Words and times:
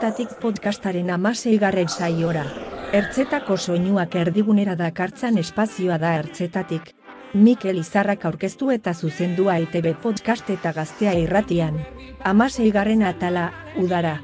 ertzetatik 0.00 0.38
podcastaren 0.40 1.10
amaseigarren 1.12 1.88
saiora. 1.92 2.46
Ertzetako 2.96 3.58
soinuak 3.58 4.14
erdigunera 4.16 4.72
dakartzan 4.72 5.36
espazioa 5.36 5.98
da 6.00 6.14
ertzetatik. 6.16 6.94
Mikel 7.34 7.76
Izarrak 7.82 8.24
aurkeztu 8.24 8.70
eta 8.72 8.94
zuzendua 8.94 9.58
ITB 9.60 9.92
podcast 10.00 10.48
eta 10.48 10.72
gaztea 10.72 11.12
irratian. 11.20 11.76
Amaseigarren 12.24 13.04
atala, 13.04 13.50
udara. 13.76 14.22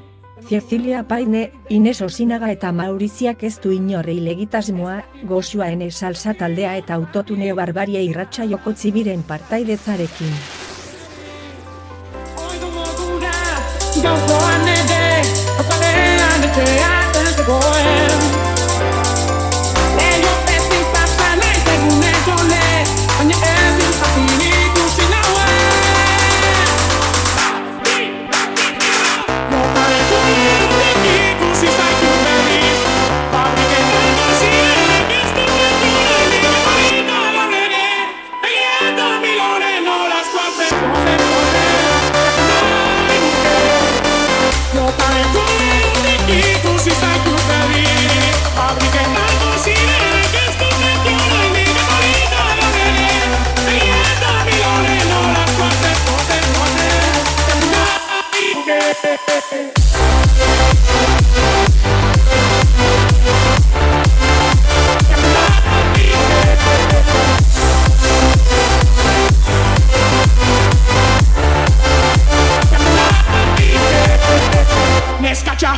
Cecilia 0.49 1.03
Paine, 1.03 1.51
Ines 1.69 2.01
Osinaga 2.01 2.49
eta 2.49 2.71
Mauriziak 2.71 3.43
ez 3.43 3.59
du 3.61 3.69
inorrei 3.71 4.17
legitasmoa, 4.17 5.03
goxua 5.29 5.69
ene 5.75 5.91
salsa 5.91 6.33
taldea 6.33 6.73
eta 6.81 6.97
autotuneo 6.97 7.55
barbaria 7.55 8.01
irratxa 8.01 8.49
joko 8.49 8.73
tzibiren 8.73 9.21
partaidetzarekin. 9.21 10.33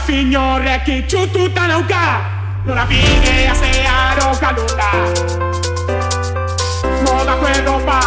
Signoreki 0.10 1.04
txututa 1.06 1.68
nauka 1.68 2.02
Nola 2.66 2.86
bidea 2.90 3.54
zea 3.54 4.16
rokalunda 4.18 4.90
Moda 7.06 7.36
kue 7.38 7.54
ropa 7.66 8.00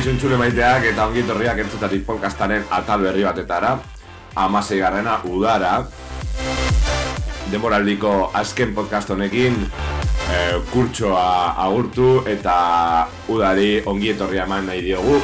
Kaixo 0.00 0.14
entzule 0.14 0.36
maiteak 0.40 0.86
eta 0.88 1.04
ongi 1.04 1.20
etorriak 1.20 1.58
entzutatik 1.60 2.06
podcastaren 2.06 2.62
atal 2.72 3.02
berri 3.04 3.20
batetara 3.20 3.74
Amasei 4.40 4.78
garrena 4.80 5.18
udara 5.28 5.74
Demoraldiko 7.52 8.30
azken 8.32 8.70
podcast 8.72 9.10
honekin 9.12 9.58
e, 9.60 10.38
kurtsoa 10.70 11.52
agurtu 11.66 12.22
eta 12.32 12.54
udari 13.28 13.82
ongi 13.92 14.08
etorria 14.14 14.46
eman 14.48 14.70
nahi 14.72 14.80
diogu 14.86 15.18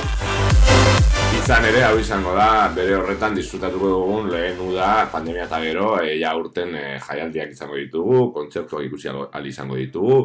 Izan 1.39 1.65
ere, 1.71 1.81
hau 1.87 1.95
izango 1.97 2.35
da, 2.37 2.69
bere 2.77 2.99
horretan 2.99 3.39
disfrutatuko 3.39 3.95
dugun 3.95 4.29
lehen 4.29 4.61
uda 4.61 5.07
pandemia 5.09 5.47
eta 5.47 5.63
gero, 5.65 5.95
e, 6.03 6.19
ja 6.21 6.35
urten 6.37 6.77
e, 6.77 6.85
jaialdiak 7.01 7.57
izango 7.57 7.81
ditugu, 7.81 8.27
kontzertuak 8.35 8.85
ikusi 8.91 9.09
al 9.09 9.49
izango 9.49 9.81
ditugu. 9.81 10.21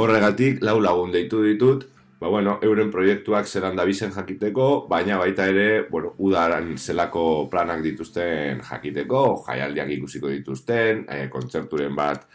Horregatik, 0.00 0.62
lau 0.64 0.78
lagun 0.80 1.12
deitu 1.12 1.42
ditut, 1.44 1.84
ba, 2.20 2.28
bueno, 2.28 2.58
euren 2.62 2.90
proiektuak 2.90 3.46
zelan 3.46 3.76
dabizen 3.76 4.12
jakiteko, 4.14 4.86
baina 4.88 5.18
baita 5.18 5.46
ere, 5.52 5.86
bueno, 5.90 6.14
udaran 6.18 6.76
zelako 6.78 7.48
planak 7.50 7.82
dituzten 7.84 8.62
jakiteko, 8.64 9.22
jaialdiak 9.46 9.92
ikusiko 9.98 10.32
dituzten, 10.32 11.06
e, 11.08 11.28
kontzerturen 11.32 11.94
bat 11.96 12.26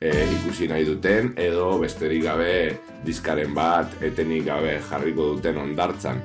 e, 0.00 0.12
ikusi 0.40 0.68
nahi 0.68 0.84
duten, 0.88 1.34
edo 1.36 1.70
besterik 1.82 2.24
gabe 2.26 2.52
diskaren 3.06 3.54
bat 3.54 4.02
etenik 4.02 4.46
gabe 4.50 4.78
jarriko 4.90 5.34
duten 5.34 5.62
ondartzan 5.66 6.22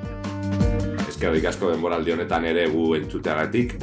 eskerrik 1.23 1.45
asko 1.47 1.69
denboraldi 1.71 2.11
honetan 2.11 2.43
ere 2.49 2.65
gu 2.73 2.89
entzuteagatik. 2.97 3.77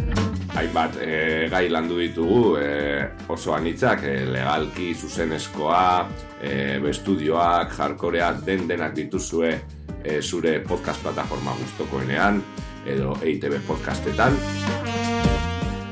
Hainbat 0.59 0.97
e, 0.99 1.47
gai 1.51 1.69
landu 1.71 1.99
ditugu 2.01 2.57
e, 2.59 2.71
oso 3.31 3.55
anitzak, 3.55 4.03
e, 4.03 4.25
legalki, 4.27 4.95
zuzenezkoa, 4.95 6.09
e, 6.43 6.79
bestudioak, 6.83 7.75
jarkorea, 7.77 8.33
den 8.47 8.67
denak 8.69 8.97
dituzue 8.97 9.53
e, 10.03 10.21
zure 10.23 10.59
podcast 10.67 11.03
plataforma 11.05 11.55
guztokoenean, 11.61 12.43
edo 12.87 13.15
EITB 13.23 13.61
podcastetan. 13.69 14.37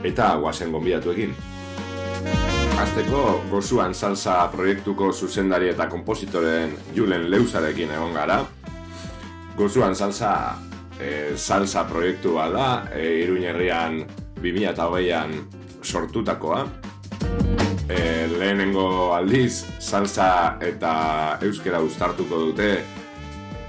Eta 0.04 0.34
guazen 0.42 0.74
gonbidatuekin. 0.74 1.34
Azteko, 2.78 3.24
gozuan 3.50 3.94
salsa 3.94 4.44
proiektuko 4.52 5.12
zuzendari 5.12 5.70
eta 5.72 5.88
kompositoren 5.90 6.74
Julen 6.94 7.30
Leusarekin 7.30 7.90
egon 7.94 8.14
gara. 8.14 8.42
Gozuan 9.58 9.94
salsa 9.98 10.32
e, 10.98 11.36
salsa 11.36 11.84
proiektua 11.90 12.48
da, 12.54 12.68
e, 12.94 13.20
Iruñerrian 13.24 14.02
2008an 14.42 15.34
sortutakoa. 15.82 16.66
E, 17.88 18.28
lehenengo 18.28 19.14
aldiz, 19.14 19.64
salsa 19.78 20.58
eta 20.60 21.38
euskera 21.42 21.80
uztartuko 21.80 22.40
dute 22.50 22.72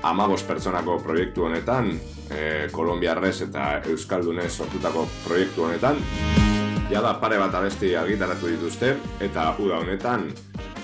amabos 0.03 0.43
pertsonako 0.43 0.99
proiektu 1.03 1.45
honetan, 1.47 1.93
e, 2.29 2.67
Kolombiarrez 2.71 3.41
eta 3.47 3.81
Euskaldunez 3.85 4.51
sortutako 4.51 5.07
proiektu 5.23 5.63
honetan. 5.69 5.97
Jada 6.89 7.13
pare 7.21 7.37
bat 7.37 7.55
abesti 7.55 7.95
argitaratu 7.95 8.49
dituzte, 8.49 8.95
eta 9.21 9.53
uda 9.61 9.79
honetan 9.83 10.29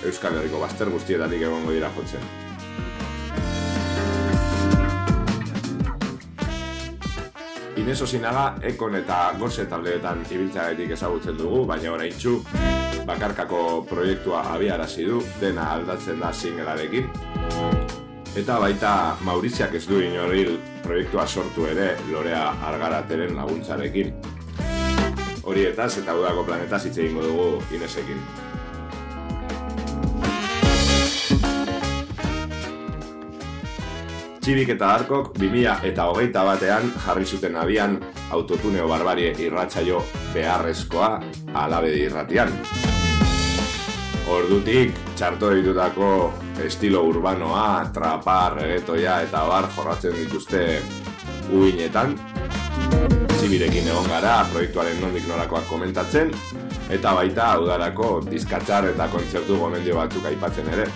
Euskal 0.06 0.38
Herriko 0.38 0.60
bazter 0.62 0.90
guztietatik 0.92 1.48
egongo 1.48 1.74
dira 1.74 1.90
jotzen. 1.96 2.45
Ines 7.86 8.00
Osinaga, 8.02 8.56
Ekon 8.66 8.96
eta 8.98 9.16
Gose 9.38 9.62
taldeetan 9.70 10.24
ibiltzeagatik 10.26 10.90
ezagutzen 10.96 11.36
dugu, 11.38 11.60
baina 11.70 11.92
oraintzu 11.94 12.32
bakarkako 13.06 13.60
proiektua 13.86 14.40
abiarazi 14.56 15.04
du, 15.06 15.20
dena 15.38 15.68
aldatzen 15.76 16.18
da 16.18 16.32
singelarekin. 16.34 17.06
Eta 18.42 18.56
baita 18.58 18.90
Mauriziak 19.22 19.78
ez 19.78 19.84
du 19.86 20.00
inoril 20.02 20.56
proiektua 20.82 21.28
sortu 21.28 21.68
ere 21.70 21.92
Lorea 22.10 22.48
Argarateren 22.72 23.38
laguntzarekin. 23.38 24.10
Horietaz 25.46 25.92
eta 26.02 26.18
udako 26.18 26.42
planetaz 26.50 26.88
hitz 26.88 26.96
egingo 26.98 27.22
dugu 27.22 27.48
Inesekin. 27.78 28.18
Txibik 34.46 34.68
eta 34.76 34.92
Arkok 34.94 35.32
2000 35.42 35.88
eta 35.88 36.04
hogeita 36.06 36.44
batean 36.46 36.84
jarri 37.02 37.24
zuten 37.26 37.56
abian 37.58 37.96
autotuneo 38.30 38.84
barbarie 38.86 39.32
irratsaio 39.42 40.04
beharrezkoa 40.34 41.08
alabedi 41.62 42.04
irratian. 42.04 42.52
Ordutik, 44.30 44.94
txarto 45.18 45.50
ditutako 45.50 46.10
estilo 46.62 47.02
urbanoa, 47.08 47.90
trapa, 47.90 48.36
regetoia 48.54 49.16
eta 49.26 49.42
bar 49.50 49.66
jorratzen 49.74 50.14
dituzte 50.20 50.62
uinetan. 51.50 52.14
Txibirekin 53.34 53.90
egon 53.90 54.06
gara, 54.14 54.36
proiektuaren 54.54 55.02
nondik 55.02 55.26
norakoak 55.26 55.66
komentatzen, 55.66 56.30
eta 56.86 57.18
baita 57.18 57.50
udarako 57.66 58.20
diskatxar 58.30 58.92
eta 58.94 59.10
kontzertu 59.10 59.58
gomendio 59.58 59.98
batzuk 60.04 60.30
aipatzen 60.30 60.70
ere. 60.78 60.86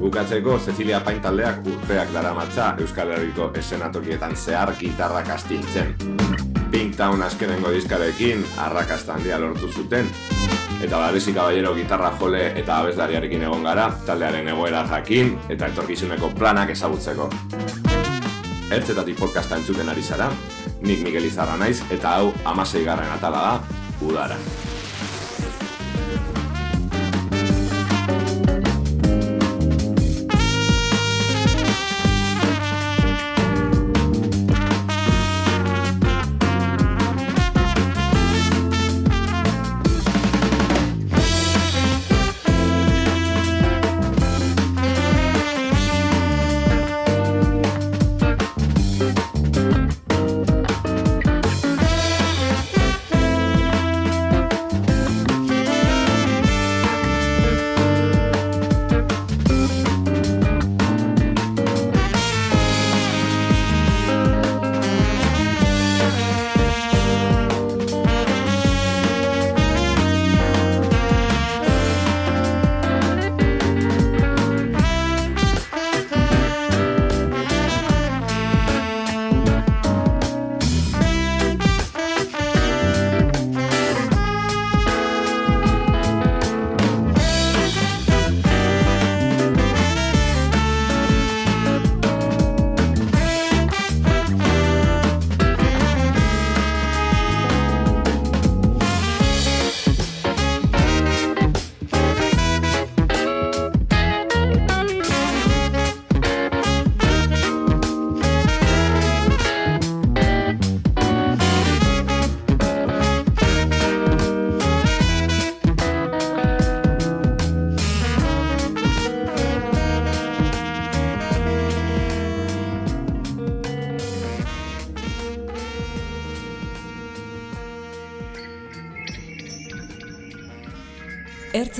Bukatzeko, 0.00 0.58
Cecilia 0.58 1.02
Pain 1.04 1.18
taldeak 1.20 1.66
urteak 1.68 2.08
dara 2.14 2.30
matza 2.32 2.70
Euskal 2.80 3.10
Herriko 3.12 3.50
esenatokietan 3.60 4.32
zehar 4.36 4.72
gitarrak 4.78 5.28
astintzen. 5.34 5.92
Pinktown 6.72 7.20
azkenengo 7.22 7.68
diskarekin 7.74 8.40
arrakasta 8.64 9.18
handia 9.18 9.36
lortu 9.42 9.68
zuten. 9.68 10.08
Eta 10.80 10.96
Babesi 10.96 11.34
Caballero 11.36 11.74
gitarra 11.76 12.14
jole 12.16 12.46
eta 12.56 12.78
abeslariarekin 12.80 13.44
egon 13.44 13.68
gara, 13.68 13.90
taldearen 14.06 14.48
egoera 14.48 14.86
jakin 14.88 15.36
eta 15.52 15.68
etorkizuneko 15.68 16.32
planak 16.38 16.72
ezagutzeko. 16.72 17.28
Ertzetatik 18.72 19.20
podcasta 19.20 19.60
entzuten 19.60 19.92
ari 19.92 20.02
zara, 20.02 20.32
nik 20.80 21.04
Miguel 21.04 21.28
Izarra 21.28 21.60
naiz 21.60 21.82
eta 21.90 22.16
hau 22.16 22.32
amasei 22.48 22.86
garren 22.88 23.12
atala 23.18 23.46
da, 23.50 23.80
udara. 24.00 24.40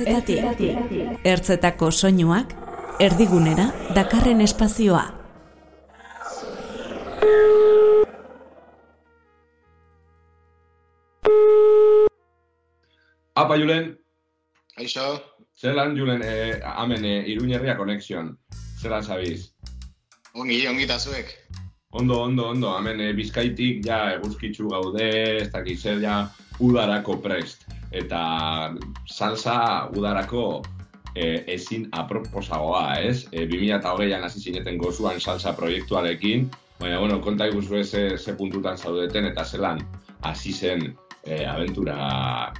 Ertzetatik. 0.01 1.25
Ertzetako 1.27 1.91
soinuak 1.91 2.53
erdigunera 2.99 3.67
dakarren 3.95 4.41
espazioa. 4.41 5.03
Apa, 13.35 13.57
Julen, 13.57 13.95
Aixo, 14.77 15.05
zelan, 15.57 15.95
Julen, 15.97 16.21
eh, 16.23 16.59
amen, 16.63 17.05
eh, 17.05 17.23
iruñerria 17.31 17.77
konexion. 17.77 18.37
Zelan 18.81 19.03
zabiz? 19.03 19.51
ongi, 20.33 20.67
ongi 20.67 20.83
eta 20.83 20.97
zuek. 20.99 21.33
Ondo, 21.91 22.21
ondo, 22.23 22.47
ondo, 22.49 22.71
hemen 22.77 22.99
eh, 23.03 23.13
bizkaitik 23.13 23.85
ja 23.85 24.13
eguzkitzu 24.15 24.69
gaude, 24.71 25.07
ez 25.41 25.49
dakit 25.51 25.79
zer 25.79 25.99
ja 25.99 26.21
udarako 26.61 27.17
prest. 27.21 27.65
Eta 27.91 28.21
salsa 29.09 29.89
udarako 29.97 30.61
eh, 31.15 31.43
ezin 31.55 31.89
aproposagoa, 31.91 32.85
ez? 33.03 33.27
E, 33.31 33.45
2008an 33.49 34.27
hasi 34.27 34.39
zineten 34.39 34.79
gozuan 34.79 35.19
salsa 35.19 35.53
proiektuarekin, 35.57 36.47
baina, 36.79 36.99
bueno, 36.99 37.19
konta 37.21 37.47
iguzu 37.51 37.83
ze, 37.83 38.17
ze 38.17 38.33
puntutan 38.33 38.77
zaudeten 38.77 39.25
eta 39.25 39.45
zelan 39.45 39.81
hasi 40.21 40.53
zen 40.53 40.95
eh, 41.25 41.45
aventura 41.45 42.53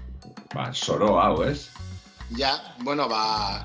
ba, 0.53 0.73
soro 0.73 1.15
hau, 1.19 1.43
ez? 1.43 1.69
Ja, 2.37 2.51
bueno, 2.83 3.07
ba, 3.09 3.63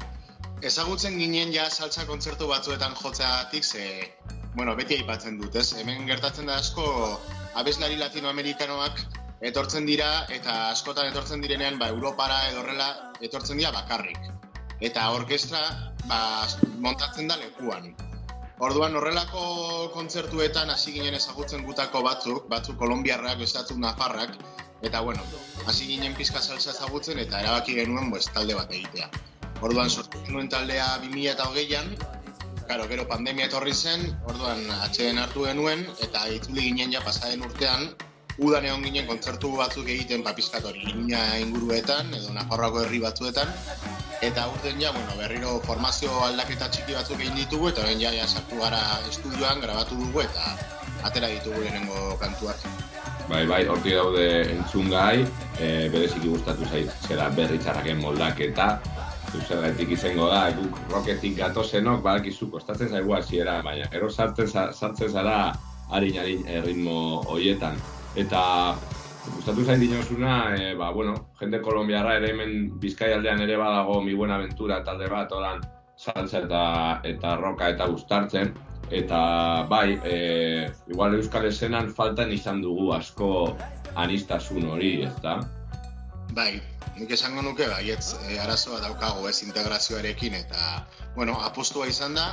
ezagutzen 0.62 1.18
ginen 1.18 1.52
ja 1.54 1.68
salsa 1.70 2.06
kontzertu 2.06 2.48
batzuetan 2.48 2.94
jotzeagatik, 2.94 3.64
ze, 3.64 4.14
bueno, 4.54 4.76
beti 4.76 5.00
aipatzen 5.00 5.40
dut, 5.40 5.56
ez? 5.56 5.72
Hemen 5.76 6.06
gertatzen 6.06 6.46
da 6.46 6.56
asko 6.62 6.86
abeslari 7.56 7.98
latinoamerikanoak 8.00 9.02
etortzen 9.40 9.86
dira 9.86 10.26
eta 10.32 10.70
askotan 10.70 11.10
etortzen 11.10 11.42
direnean 11.44 11.78
ba 11.78 11.88
Europara 11.92 12.48
edo 12.48 12.60
horrela 12.62 13.12
etortzen 13.20 13.58
dira 13.58 13.72
bakarrik. 13.72 14.18
Eta 14.80 15.10
orkestra 15.12 15.60
ba 16.06 16.20
montatzen 16.78 17.28
da 17.28 17.36
lekuan. 17.36 17.94
Orduan 18.58 18.96
horrelako 18.96 19.90
kontzertuetan 19.92 20.70
hasi 20.72 20.92
ginen 20.92 21.14
ezagutzen 21.14 21.64
gutako 21.66 22.00
batzuk, 22.02 22.46
batzuk 22.48 22.78
kolombiarrak, 22.80 23.36
bestatzuk 23.38 23.76
nafarrak, 23.76 24.32
eta 24.80 25.02
bueno, 25.04 25.20
hasi 25.66 25.86
ginen 25.90 26.14
pizka 26.16 26.40
salsa 26.40 26.70
ezagutzen 26.70 27.18
eta 27.18 27.42
erabaki 27.42 27.74
genuen 27.76 28.08
pues, 28.10 28.30
talde 28.32 28.56
bat 28.56 28.72
egitea. 28.72 29.10
Orduan 29.60 29.90
sortu 29.90 30.22
genuen 30.24 30.48
taldea 30.48 30.86
2008an, 31.04 31.96
Claro, 32.66 32.88
gero 32.90 33.04
pandemia 33.06 33.44
etorri 33.46 33.72
zen, 33.72 34.00
orduan 34.26 34.64
atxeden 34.82 35.20
hartu 35.22 35.44
genuen, 35.46 35.84
eta 36.02 36.24
itzuli 36.34 36.64
ginen 36.64 36.90
ja 36.90 37.02
pasaden 37.04 37.44
urtean, 37.46 37.84
udan 38.38 38.66
egon 38.68 38.82
ginen 38.84 39.06
kontzertu 39.08 39.52
batzuk 39.56 39.88
egiten 39.88 40.24
papizkat 40.24 40.64
hori 40.68 40.82
Iruña 40.90 41.20
inguruetan, 41.40 42.12
edo 42.14 42.34
Nafarroako 42.36 42.82
herri 42.84 43.00
batzuetan, 43.00 43.48
eta 44.26 44.46
urten 44.52 44.80
ja, 44.80 44.92
bueno, 44.92 45.16
berriro 45.20 45.58
formazio 45.64 46.12
aldaketa 46.26 46.68
txiki 46.72 46.96
batzuk 46.96 47.20
egin 47.20 47.38
ditugu, 47.40 47.70
eta 47.72 47.84
orain 47.84 48.00
ja, 48.00 48.12
ja 48.12 48.26
sartu 48.26 48.60
gara 48.60 48.82
estudioan, 49.08 49.62
grabatu 49.64 49.96
dugu, 50.00 50.24
eta 50.26 50.52
atera 51.08 51.32
ditugu 51.32 51.64
lehenengo 51.64 52.16
kantuak. 52.20 52.60
Bai, 53.26 53.42
bai, 53.48 53.64
hortik 53.66 53.96
daude 53.96 54.26
entzungai, 54.52 55.24
e, 55.58 55.88
bereziki 55.90 56.28
gustatu 56.28 56.68
zait, 56.68 56.92
zera 57.08 57.30
berri 57.34 57.58
txarraken 57.58 57.98
moldaketa, 58.04 58.68
zuzergaitik 59.32 59.96
izango 59.96 60.28
da, 60.30 60.44
guk 60.54 60.78
roketik 60.92 61.34
gatozenok, 61.40 62.04
badakizu, 62.04 62.50
kostatzen 62.52 62.92
zaigu 62.92 63.16
hasiera, 63.16 63.58
baina 63.66 63.88
gero 63.92 64.12
sartzen, 64.12 64.52
sartzen 64.52 65.10
zara 65.10 65.38
harin-harin 65.90 66.46
ritmo 66.64 66.98
hoietan. 67.32 67.80
Eta 68.16 68.42
gustatu 69.34 69.64
zain 69.64 69.80
dinosuna, 69.80 70.56
e, 70.56 70.74
ba, 70.74 70.90
bueno, 70.90 71.14
jende 71.40 71.60
kolombiarra 71.60 72.16
ere 72.20 72.30
hemen 72.32 72.78
Bizkaialdean 72.80 73.42
ere 73.44 73.56
badago 73.60 74.00
mi 74.02 74.14
buena 74.14 74.38
aventura 74.40 74.82
talde 74.84 75.10
bat, 75.12 75.32
oran 75.32 75.60
salsa 75.96 76.44
eta, 76.44 76.62
eta 77.04 77.36
roka 77.36 77.68
eta 77.74 77.88
gustartzen. 77.92 78.54
Eta 78.90 79.18
bai, 79.68 79.98
e, 80.04 80.16
igual 80.88 81.18
euskal 81.18 81.48
esenan 81.48 81.90
faltan 81.92 82.32
izan 82.32 82.62
dugu 82.62 82.92
asko 82.94 83.30
anistasun 83.98 84.68
hori, 84.70 84.92
ez 85.08 85.14
da? 85.24 85.40
Bai, 86.36 86.60
nik 86.96 87.10
esango 87.16 87.42
nuke 87.42 87.66
baietz 87.68 88.14
e, 88.22 88.38
arazoa 88.38 88.78
daukago 88.84 89.28
ez 89.28 89.42
integrazioarekin 89.42 90.38
eta 90.38 90.86
bueno, 91.16 91.40
apostua 91.42 91.88
izan 91.88 92.14
da 92.14 92.28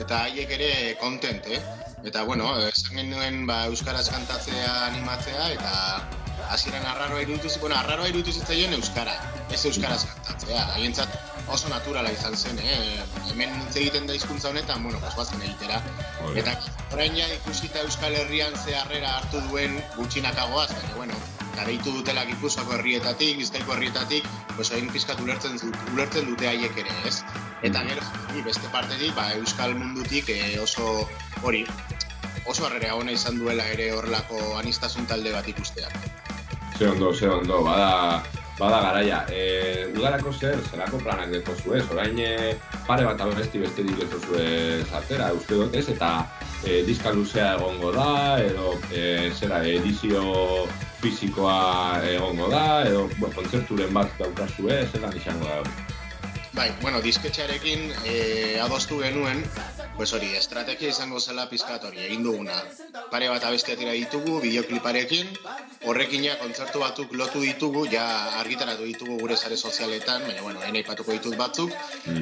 eta 0.00 0.22
haiek 0.24 0.50
ere 0.56 0.72
kontent, 1.00 1.46
eh? 1.52 1.60
Eta 2.08 2.24
bueno, 2.24 2.48
esan 2.66 2.96
genuen 2.98 3.44
ba, 3.46 3.66
euskaraz 3.70 4.08
kantatzea 4.10 4.72
animatzea 4.88 5.50
eta 5.58 6.21
hasieran 6.50 6.86
arraroa 6.86 7.22
iruditu 7.22 7.48
zi- 7.50 7.60
bueno, 7.60 7.76
arraroa 7.76 8.08
iruditu 8.08 8.32
zitzaien 8.32 8.72
euskara, 8.74 9.14
ez 9.50 9.64
euskaraz 9.66 10.04
kantatzea. 10.06 10.64
Haientzat 10.74 11.08
oso 11.48 11.68
naturala 11.68 12.10
izan 12.12 12.36
zen, 12.36 12.58
eh? 12.58 13.02
Hemen 13.30 13.50
hitz 13.62 13.76
egiten 13.76 14.06
da 14.06 14.14
hizkuntza 14.14 14.48
honetan, 14.50 14.82
bueno, 14.82 15.00
pues 15.00 15.14
bazen 15.16 15.42
egitera. 15.42 15.82
Hori. 16.22 16.40
Eta 16.40 16.54
orain 16.92 17.16
ja 17.16 17.26
ikusita 17.34 17.80
Euskal 17.80 18.14
Herrian 18.14 18.54
ze 18.64 18.76
harrera 18.76 19.16
hartu 19.18 19.40
duen 19.48 19.78
gutxinakagoaz, 19.96 20.68
baina 20.72 20.94
bueno, 20.96 21.14
gareitu 21.56 21.92
dutela 21.92 22.24
Gipuzkoako 22.24 22.74
herrietatik, 22.78 23.36
Bizkaiko 23.38 23.74
herrietatik, 23.74 24.28
pues 24.56 24.70
hain 24.72 24.88
pizkat 24.92 25.20
ulertzen, 25.20 25.58
ulertzen 25.92 26.26
dute 26.30 26.48
haiek 26.48 26.78
ere, 26.84 26.94
ez? 27.08 27.22
Eta 27.62 27.82
gero, 27.88 28.02
beste 28.44 28.68
partetik, 28.72 29.14
ba, 29.14 29.32
euskal 29.34 29.74
mundutik 29.74 30.28
e, 30.32 30.58
oso 30.60 31.08
hori, 31.42 31.66
oso 32.46 32.66
harrera 32.66 32.94
ona 32.94 33.12
izan 33.12 33.38
duela 33.38 33.66
ere 33.70 33.92
horrelako 33.92 34.56
anistasun 34.58 35.06
talde 35.06 35.32
bat 35.32 35.46
ikustea. 35.48 35.88
Ze 36.78 36.88
ondo, 36.88 37.12
ze 37.14 37.28
ondo, 37.28 37.62
bada, 37.62 38.22
bada 38.58 38.80
garaia. 38.80 39.24
E, 39.30 39.86
udarako 39.96 40.32
zer, 40.32 40.58
zerako 40.70 40.98
planak 41.02 41.30
deko 41.30 41.54
zuez, 41.54 41.84
orain 41.92 42.18
e, 42.18 42.54
pare 42.86 43.04
bat 43.08 43.20
abesti 43.20 43.62
besterik 43.62 44.02
ez 44.02 44.10
zuez 44.20 44.86
atera, 44.92 45.32
uste 45.36 45.58
dut 45.60 45.74
ez, 45.76 45.88
eta 45.92 46.12
e, 46.64 46.82
diska 46.88 47.12
luzea 47.12 47.54
egongo 47.56 47.92
da, 47.94 48.38
edo 48.42 48.76
e, 48.90 49.30
zera, 49.38 49.62
edizio 49.66 50.66
fisikoa 51.02 52.02
egongo 52.10 52.48
da, 52.52 52.84
edo 52.86 53.08
bueno, 53.18 53.34
kontzerturen 53.34 53.92
bat 53.94 54.14
daukazue, 54.20 54.84
zelan 54.92 55.16
izango 55.18 55.48
da. 55.48 55.62
Bai, 56.52 56.68
bueno, 56.82 57.00
disketxearekin 57.00 57.86
e, 58.04 58.58
adostu 58.60 58.98
genuen, 59.00 59.38
pues 59.96 60.10
hori, 60.12 60.34
estrategia 60.36 60.90
izango 60.92 61.20
zela 61.20 61.46
pizkat 61.48 61.84
hori, 61.88 62.02
egin 62.04 62.26
duguna. 62.26 62.58
Pare 63.08 63.30
bat 63.32 63.44
abesti 63.48 63.72
atira 63.72 63.94
ditugu, 63.96 64.34
bideokliparekin, 64.42 65.30
horrekin 65.88 66.26
ja 66.26 66.34
kontzertu 66.42 66.82
batzuk 66.82 67.14
lotu 67.16 67.40
ditugu, 67.40 67.86
ja 67.92 68.04
argitaratu 68.42 68.84
ditugu 68.84 69.16
gure 69.22 69.38
sare 69.38 69.56
sozialetan, 69.56 70.26
baina 70.28 70.44
bueno, 70.44 70.60
ene 70.68 70.82
ipatuko 70.84 71.16
ditut 71.16 71.38
batzuk, 71.40 71.72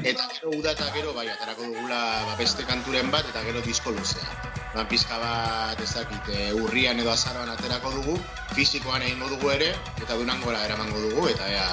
eta 0.04 0.28
gero 0.36 0.54
uda 0.54 0.76
eta 0.78 0.86
gero, 0.94 1.14
bai, 1.16 1.26
atarako 1.32 1.66
dugula 1.72 1.98
ba, 2.28 2.36
beste 2.38 2.66
kanturen 2.68 3.10
bat, 3.10 3.26
eta 3.34 3.42
gero 3.48 3.64
disko 3.66 3.90
luzea. 3.96 4.28
Ba, 4.76 4.84
pizka 4.86 5.18
bat, 5.18 5.82
ez 5.82 5.90
dakit, 5.96 6.30
e, 6.36 6.52
urrian 6.54 7.02
edo 7.02 7.10
azaroan 7.10 7.50
aterako 7.56 7.96
dugu, 7.98 8.14
fizikoan 8.54 9.02
egingo 9.08 9.32
dugu 9.34 9.50
ere, 9.56 9.72
eta 9.98 10.14
dunangora 10.14 10.62
eramango 10.68 11.02
dugu, 11.08 11.26
eta 11.34 11.50
ea, 11.50 11.66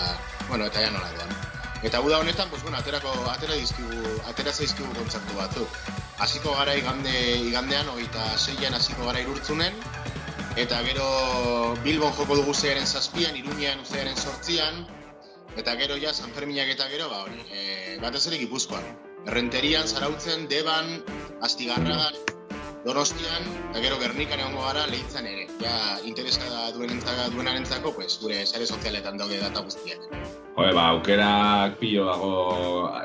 bueno, 0.49 0.65
eta 0.65 0.81
ea 0.81 0.89
nola 0.97 1.13
doan. 1.19 1.46
Eta 1.83 2.01
uda 2.01 2.17
honetan, 2.19 2.49
pues, 2.49 2.63
bueno, 2.63 2.77
aterako, 2.77 3.11
atera 3.29 3.53
dizkigu, 3.53 4.19
atera 4.27 4.51
zaizkigu 4.51 4.89
kontzertu 4.97 5.35
batzuk. 5.37 5.75
Hasiko 6.17 6.55
gara 6.57 6.73
igande, 6.75 7.13
igandean, 7.45 7.89
hogeita 7.93 8.31
seian 8.37 8.73
hasiko 8.73 9.05
gara 9.05 9.21
irurtzunen, 9.21 9.75
eta 10.57 10.81
gero 10.87 11.07
Bilbon 11.83 12.15
joko 12.17 12.39
dugu 12.39 12.55
zearen 12.55 12.87
zazpian, 12.87 13.37
Iruñean 13.37 13.85
zearen 13.85 14.17
sortzian, 14.17 14.87
eta 15.55 15.75
gero 15.77 15.99
ja 16.01 16.13
San 16.13 16.33
Ferminak 16.33 16.73
eta 16.73 16.89
gero, 16.89 17.11
ba, 17.13 17.21
hori, 17.27 17.45
e, 17.51 17.99
batez 18.01 18.25
ere 18.31 18.41
Gipuzkoan. 18.41 18.89
Errenterian, 19.27 19.87
Zarautzen, 19.87 20.47
Deban, 20.47 21.03
Astigarragan, 21.43 22.17
Donostian, 22.85 23.47
eta 23.69 23.85
gero 23.85 23.99
Gernikan 24.01 24.39
egongo 24.39 24.65
gara 24.65 24.87
lehitzen 24.89 25.29
ere. 25.29 25.45
Ja, 25.61 25.77
interesa 26.09 26.71
duenentzako, 26.73 27.29
duenarentzako, 27.37 27.93
pues, 27.93 28.17
gure 28.23 28.45
sare 28.47 28.65
sozialetan 28.65 29.21
daude 29.21 29.41
data 29.43 29.61
guztiak. 29.61 30.46
Joe, 30.57 30.73
ba, 30.73 30.89
aukerak 30.89 31.77
pilo 31.77 32.07
dago 32.09 32.29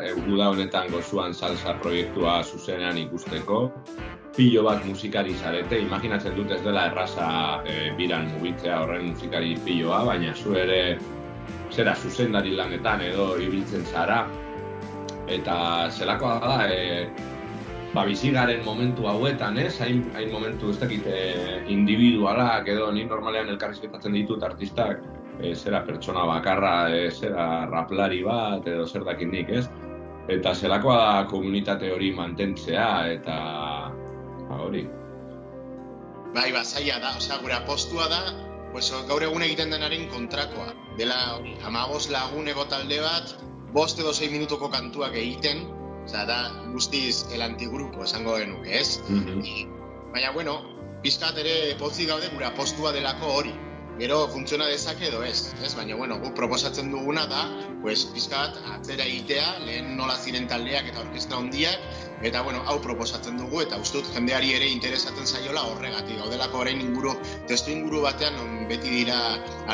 e, 0.01 0.15
uda 0.33 0.47
honetan 0.55 0.87
gozuan 0.89 1.35
salsa 1.37 1.75
proiektua 1.83 2.39
zuzenean 2.49 2.97
ikusteko. 2.97 3.59
Pilo 4.33 4.63
bat 4.65 4.81
musikari 4.89 5.37
zarete, 5.37 5.83
imaginatzen 5.85 6.33
dut 6.33 6.55
ez 6.57 6.63
dela 6.65 6.87
erraza 6.89 7.29
e, 7.69 7.93
biran 7.99 8.31
mugitzea 8.33 8.81
horren 8.81 9.11
musikari 9.11 9.53
piloa, 9.69 10.01
baina 10.09 10.33
zu 10.33 10.57
ere 10.57 10.97
zera 11.69 11.93
zuzendari 11.93 12.57
lanetan 12.57 13.05
edo 13.05 13.35
ibiltzen 13.37 13.85
zara. 13.93 14.23
Eta 15.29 15.57
zelakoa 15.93 16.39
da, 16.41 16.59
e, 16.73 17.05
ba, 17.93 18.07
bizigaren 18.09 18.65
momentu 18.65 19.13
hauetan, 19.13 19.61
ez? 19.61 19.75
Hain, 19.85 20.07
hain 20.17 20.33
momentu 20.33 20.73
ez 20.73 20.81
dakit 20.81 21.05
e, 21.05 21.21
individualak 21.69 22.73
edo 22.73 22.89
ni 22.97 23.05
normalean 23.05 23.53
elkarrizketatzen 23.53 24.17
ditut 24.23 24.49
artistak 24.49 25.05
e, 25.41 25.55
zera 25.55 25.83
pertsona 25.87 26.25
bakarra, 26.29 26.91
e, 26.91 27.11
zera 27.11 27.67
raplari 27.71 28.23
bat 28.27 28.67
edo 28.69 28.87
zer 28.87 29.05
dakit 29.09 29.31
nik, 29.31 29.51
ez? 29.51 29.67
Eta 30.31 30.55
zelakoa 30.55 30.97
da 30.97 31.29
komunitate 31.31 31.91
hori 31.93 32.13
mantentzea 32.15 32.89
eta 33.11 33.37
ba, 34.49 34.59
hori. 34.61 34.87
Bai, 36.33 36.49
ba, 36.55 36.63
zaila 36.65 36.99
da, 37.03 37.17
osea, 37.19 37.39
gure 37.43 37.57
apostua 37.59 38.09
da, 38.09 38.21
pues, 38.73 38.89
gaur 39.09 39.25
egun 39.27 39.43
egiten 39.45 39.73
denaren 39.75 40.07
kontrakoa. 40.13 40.71
Dela, 40.97 41.19
hori, 41.37 41.57
amagos 41.69 42.07
laguneko 42.13 42.65
talde 42.71 43.01
bat, 43.05 43.35
bost 43.75 44.01
edo 44.01 44.13
sei 44.13 44.31
minutuko 44.33 44.71
kantuak 44.73 45.17
egiten, 45.19 45.67
osea, 46.07 46.25
da, 46.29 46.39
guztiz 46.73 47.27
el 47.35 47.45
antigrupo 47.45 48.07
esango 48.07 48.39
genuke, 48.41 48.79
ez? 48.79 49.03
I, 49.11 49.67
baina, 50.15 50.33
bueno, 50.33 50.57
pizkat 51.03 51.37
ere 51.43 51.75
pozik 51.83 52.09
gaude 52.09 52.31
gure 52.33 52.49
apostua 52.49 52.95
delako 52.97 53.37
hori. 53.41 53.53
Gero 53.99 54.27
funtsiona 54.33 54.67
dezake 54.71 55.09
edo 55.11 55.21
ez, 55.23 55.53
ez? 55.63 55.75
Baina, 55.77 55.97
bueno, 55.99 56.17
guk 56.23 56.33
proposatzen 56.35 56.89
duguna 56.91 57.27
da, 57.29 57.43
pues, 57.83 58.07
pizkat 58.15 58.57
atzera 58.73 59.05
egitea, 59.05 59.45
lehen 59.67 59.91
nola 59.99 60.17
ziren 60.17 60.49
taldeak 60.49 60.89
eta 60.89 61.03
orkestra 61.03 61.37
hondiak, 61.37 61.85
eta, 62.25 62.41
bueno, 62.47 62.63
hau 62.67 62.79
proposatzen 62.81 63.37
dugu, 63.37 63.61
eta 63.67 63.77
uste 63.85 64.01
jendeari 64.15 64.55
ere 64.57 64.71
interesatzen 64.73 65.29
zaiola 65.29 65.67
horregatik. 65.75 66.17
Gaudelako 66.23 66.63
orain 66.65 66.81
inguru, 66.81 67.13
testu 67.51 67.75
inguru 67.75 68.01
batean, 68.07 68.39
non 68.41 68.65
beti 68.71 68.97
dira 69.03 69.19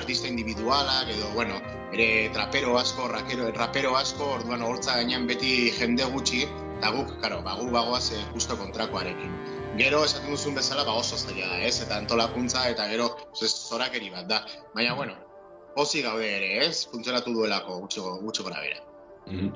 artista 0.02 0.26
individualak, 0.26 1.14
edo, 1.14 1.30
bueno, 1.38 1.62
ere 1.92 2.28
trapero 2.34 2.75
asko, 2.80 3.06
rakero, 3.14 3.52
rapero 3.54 3.94
asko, 3.96 4.34
orduan 4.40 4.66
hortza 4.66 4.98
gainean 4.98 5.30
beti 5.30 5.70
jende 5.78 6.10
gutxi, 6.16 6.42
eta 6.80 6.90
guk, 6.98 7.14
karo, 7.22 7.38
bagu 7.46 7.70
bagoaz 7.70 8.10
eh, 8.18 8.26
justo 8.34 8.58
kontrakoarekin. 8.58 9.57
Gero 9.78 10.02
esaten 10.04 10.32
duzun 10.35 10.56
bezala 10.58 10.85
ba 10.85 10.97
oso 10.99 11.16
zaila 11.16 11.47
da, 11.52 11.58
ez? 11.62 11.76
Eta 11.85 11.99
antolakuntza 12.02 12.64
eta 12.73 12.88
gero 12.90 13.08
zorakeri 13.38 14.11
bat 14.11 14.26
da. 14.30 14.42
Baina 14.75 14.94
bueno, 14.99 15.14
pozik 15.76 16.04
gaude 16.04 16.28
ere, 16.37 16.66
ez? 16.66 16.87
Funtzionatu 16.92 17.35
duelako 17.35 17.80
gutxo 17.85 18.16
gutxo 18.25 18.47
gora 18.49 18.62
bera. 18.64 18.82
Mm 19.28 19.50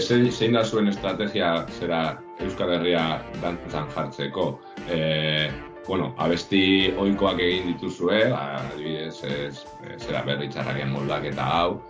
zein, 0.00 0.30
zein 0.30 0.54
da 0.54 0.62
zuen 0.64 0.88
estrategia 0.90 1.50
zera 1.78 2.00
Euskal 2.42 2.72
Herria 2.76 3.02
dantzan 3.42 3.90
jartzeko? 3.94 4.46
E, 4.88 5.50
bueno, 5.86 6.12
abesti 6.18 6.62
oikoak 6.98 7.42
egin 7.42 7.72
dituzue, 7.72 8.22
adibidez, 8.34 9.22
ez, 9.26 9.64
zera 9.98 10.22
berri 10.26 10.48
txarrakien 10.50 10.90
moldak 10.94 11.26
eta 11.30 11.46
hau, 11.58 11.80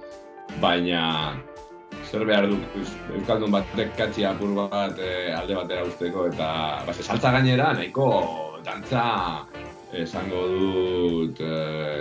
baina 0.65 1.03
zer 2.11 2.25
behar 2.27 2.49
du 2.51 2.59
Euskaldun 3.15 3.53
batek 3.55 3.95
katxi 3.99 4.25
apur 4.27 4.55
bat 4.59 4.99
e, 4.99 5.33
alde 5.33 5.55
batera 5.55 5.87
usteko 5.87 6.27
eta 6.33 6.49
ba, 6.87 6.95
saltza 6.95 7.31
gainera 7.37 7.73
nahiko 7.79 8.09
dantza 8.67 9.05
esango 9.93 10.43
dut 10.55 11.41
e, 11.43 11.53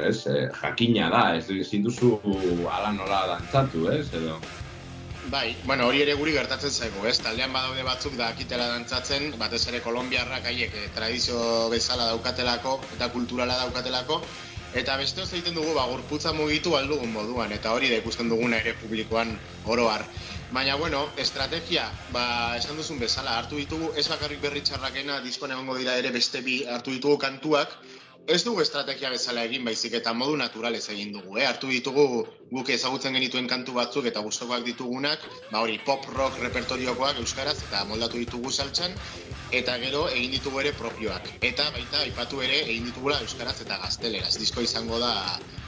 ez, 0.10 0.18
e, 0.26 0.48
jakina 0.62 1.10
da, 1.14 1.24
ez 1.38 1.46
ezin 1.50 1.86
duzu 1.86 2.18
ala 2.70 2.92
nola 2.94 3.22
dantzatu, 3.36 3.86
ez, 3.94 4.08
edo? 4.14 4.40
Bai, 5.30 5.56
bueno, 5.66 5.86
hori 5.86 6.02
ere 6.02 6.16
guri 6.18 6.34
gertatzen 6.34 6.72
zaigu, 6.74 7.04
ez? 7.06 7.20
Taldean 7.22 7.54
badaude 7.54 7.84
batzuk 7.86 8.16
da 8.18 8.32
akitela 8.34 8.70
dantzatzen, 8.72 9.34
batez 9.38 9.62
ere 9.70 9.82
kolombiarrak 9.86 10.48
haiek 10.50 10.74
eh, 10.74 10.86
tradizio 10.96 11.70
bezala 11.70 12.08
daukatelako 12.14 12.80
eta 12.96 13.12
kulturala 13.14 13.60
daukatelako, 13.60 14.24
Eta 14.78 14.98
beste 15.02 15.24
oso 15.24 15.34
egiten 15.34 15.56
dugu, 15.58 15.72
ba, 15.74 15.88
gorputza 15.90 16.32
mugitu 16.38 16.76
aldugun 16.78 17.10
moduan, 17.10 17.52
eta 17.52 17.72
hori 17.74 17.90
da 17.90 17.98
ikusten 17.98 18.30
duguna 18.30 18.60
ere 18.62 18.76
publikoan 18.78 19.32
oro 19.66 19.88
har. 19.90 20.04
Baina, 20.54 20.76
bueno, 20.78 21.08
estrategia, 21.18 21.88
ba, 22.14 22.56
esan 22.58 22.78
duzun 22.78 23.00
bezala, 23.02 23.38
hartu 23.40 23.58
ditugu, 23.58 23.90
ez 23.98 24.06
bakarrik 24.12 24.42
berri 24.46 24.62
txarrakena, 24.62 25.20
diskoan 25.26 25.56
egongo 25.58 25.78
dira 25.78 25.98
ere 25.98 26.14
beste 26.14 26.42
bi 26.46 26.60
hartu 26.70 26.94
ditugu 26.94 27.18
kantuak, 27.26 27.74
ez 28.30 28.44
dugu 28.46 28.62
estrategia 28.62 29.10
bezala 29.10 29.44
egin 29.50 29.66
baizik 29.66 29.96
eta 29.98 30.14
modu 30.14 30.38
naturalez 30.38 30.84
egin 30.94 31.16
dugu, 31.18 31.40
eh? 31.40 31.48
Hartu 31.50 31.70
ditugu 31.74 32.28
guk 32.52 32.70
ezagutzen 32.74 33.14
genituen 33.14 33.48
kantu 33.48 33.76
batzuk 33.78 34.08
eta 34.10 34.24
gustokoak 34.26 34.64
ditugunak, 34.66 35.26
ba 35.52 35.62
hori 35.62 35.78
pop 35.86 36.06
rock 36.16 36.40
repertoriokoak 36.42 37.22
euskaraz 37.24 37.58
eta 37.68 37.84
moldatu 37.90 38.18
ditugu 38.22 38.52
saltxan, 38.52 38.96
eta 39.62 39.78
gero 39.82 40.08
egin 40.10 40.34
ditugu 40.38 40.62
ere 40.64 40.74
propioak. 40.78 41.30
Eta 41.46 41.70
baita 41.76 42.02
aipatu 42.06 42.42
ere 42.46 42.64
egin 42.66 42.90
ditugula 42.90 43.20
euskaraz 43.26 43.60
eta 43.66 43.78
gazteleraz. 43.84 44.36
Disko 44.42 44.66
izango 44.66 45.00
da 45.02 45.14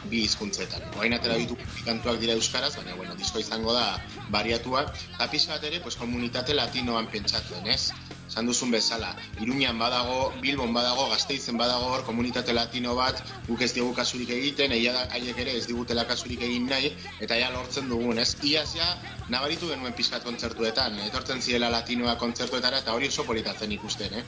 bi 0.09 0.23
hizkuntzetan. 0.25 0.88
Orain 0.97 1.13
atera 1.17 1.38
ditugu 1.38 1.65
bi 1.75 1.85
kantuak 1.85 2.17
dira 2.21 2.38
euskaraz, 2.38 2.73
baina 2.77 2.97
bueno, 2.97 3.17
disko 3.19 3.41
izango 3.41 3.73
da 3.77 3.85
bariatua. 4.33 4.88
Eta 5.15 5.29
pixkat 5.33 5.69
ere, 5.69 5.81
pues, 5.85 5.97
komunitate 6.01 6.57
latinoan 6.57 7.09
pentsatzen, 7.13 7.69
ez? 7.69 7.93
Esan 8.31 8.47
duzun 8.47 8.69
bezala, 8.71 9.09
Iruñan 9.43 9.75
badago, 9.75 10.31
Bilbon 10.39 10.71
badago, 10.73 11.09
Gasteizen 11.11 11.57
badago 11.59 11.89
hor, 11.91 12.05
komunitate 12.07 12.53
latino 12.55 12.93
bat, 12.95 13.19
guk 13.47 13.59
ez 13.65 13.73
digu 13.75 13.89
kasurik 13.97 14.31
egiten, 14.31 14.71
eia 14.71 14.93
da, 14.95 15.01
haiek 15.17 15.41
ere 15.43 15.57
ez 15.59 15.65
digutela 15.67 16.05
kasurik 16.07 16.45
egin 16.47 16.69
nahi, 16.72 16.92
eta 17.22 17.38
ja 17.40 17.51
lortzen 17.54 17.90
dugun, 17.92 18.20
ez? 18.22 18.34
Iaz 18.48 18.70
ja, 18.78 18.88
nabaritu 19.30 19.70
genuen 19.72 19.96
pizkat 19.98 20.25
kontzertuetan, 20.28 20.98
etortzen 21.08 21.42
zirela 21.42 21.72
latinoa 21.74 22.16
kontzertuetara, 22.22 22.82
eta 22.84 22.96
hori 22.98 23.12
oso 23.12 23.28
politatzen 23.28 23.72
ikusten, 23.78 24.22
eh? 24.22 24.24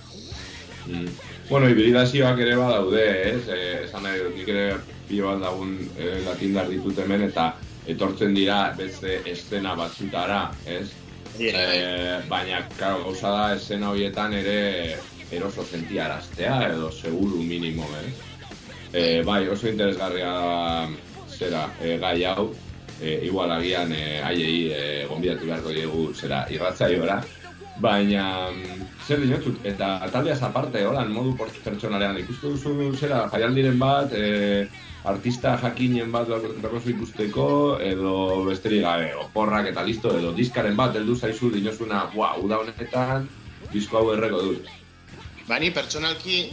Mm. 0.86 1.08
Bueno, 1.50 1.70
hibridazioak 1.72 2.40
ere 2.44 2.56
badaude, 2.60 3.06
ez? 3.30 3.44
Eh, 3.48 3.86
esan 3.86 4.04
nahi 4.08 4.20
dut, 4.20 4.36
nik 4.38 4.52
ere 4.52 4.66
pilo 5.08 5.32
bat 5.32 5.46
dagun 5.46 5.78
eh, 5.98 6.20
latindar 6.26 6.70
ditut 6.72 7.00
hemen, 7.04 7.30
eta 7.30 7.54
etortzen 7.88 8.36
dira 8.36 8.60
beste 8.78 9.22
estena 9.30 9.76
batzutara, 9.80 10.44
ez? 10.68 10.88
Eh, 11.40 12.20
baina, 12.30 12.62
claro, 12.78 13.04
gauza 13.08 13.32
da, 13.34 13.46
esena 13.56 13.90
horietan 13.92 14.36
ere 14.38 15.00
eroso 15.34 15.66
sentiaraztea, 15.66 16.60
edo 16.76 16.92
seguru 16.92 17.42
minimo, 17.42 17.88
eh? 17.98 18.12
eh 18.94 19.24
bai, 19.26 19.48
oso 19.50 19.68
interesgarria 19.68 20.34
zera, 21.44 21.68
eh, 21.82 21.98
gai 22.00 22.18
hau, 22.30 22.52
e, 23.02 23.20
igual 23.28 23.52
agian 23.52 23.92
e, 23.92 24.22
haiei 24.24 24.60
e, 24.72 24.84
gonbidatu 25.10 25.50
beharko 25.50 25.74
diegu 25.76 26.06
zera 26.16 26.44
irratzaiora, 26.54 27.20
baina 27.84 28.26
mm, 28.52 28.88
zer 29.08 29.24
dinotzut, 29.24 29.60
eta 29.68 29.96
taldeaz 30.14 30.40
aparte, 30.46 30.84
holan, 30.88 31.12
modu 31.12 31.34
pertsonalean, 31.38 32.20
ikustu 32.24 32.54
duzu 32.54 32.92
zera 32.96 33.26
jaialdiren 33.34 33.80
bat, 33.82 34.14
e, 34.14 34.68
artista 35.10 35.58
jakinen 35.60 36.12
bat 36.14 36.30
dakozu 36.64 36.94
ikusteko, 36.94 37.48
edo 37.84 38.14
besterik 38.48 38.86
gabe, 38.86 39.10
oporrak 39.26 39.68
eta 39.74 39.84
listo, 39.84 40.14
edo 40.20 40.32
diskaren 40.38 40.78
bat, 40.80 40.96
heldu 40.96 41.18
zaizu 41.18 41.52
dinozuna, 41.58 42.06
bua, 42.14 42.36
uda 42.40 42.62
honetan, 42.64 43.28
disko 43.74 44.00
hau 44.00 44.14
erreko 44.14 44.46
dut. 44.48 44.72
Bani 45.44 45.74
pertsonalki 45.76 46.46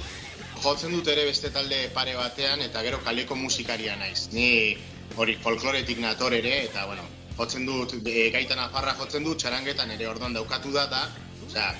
jotzen 0.64 0.92
dut 0.92 1.08
ere 1.08 1.24
beste 1.24 1.50
talde 1.54 1.78
pare 1.94 2.14
batean 2.16 2.60
eta 2.66 2.82
gero 2.86 3.00
kaleko 3.04 3.36
musikaria 3.36 3.96
naiz. 3.96 4.28
Ni 4.32 4.76
hori 5.16 5.36
folkloretik 5.42 6.00
nator 6.04 6.36
ere 6.36 6.52
eta 6.66 6.86
bueno, 6.86 7.06
jotzen 7.38 7.66
dut 7.66 7.96
e, 8.04 8.28
gaitan 8.34 8.60
afarra 8.66 8.94
jotzen 8.98 9.24
dut 9.24 9.40
txarangetan 9.40 9.90
ere 9.96 10.08
orduan 10.08 10.36
daukatu 10.36 10.72
da 10.76 10.86
da, 10.92 11.02
osea, 11.46 11.72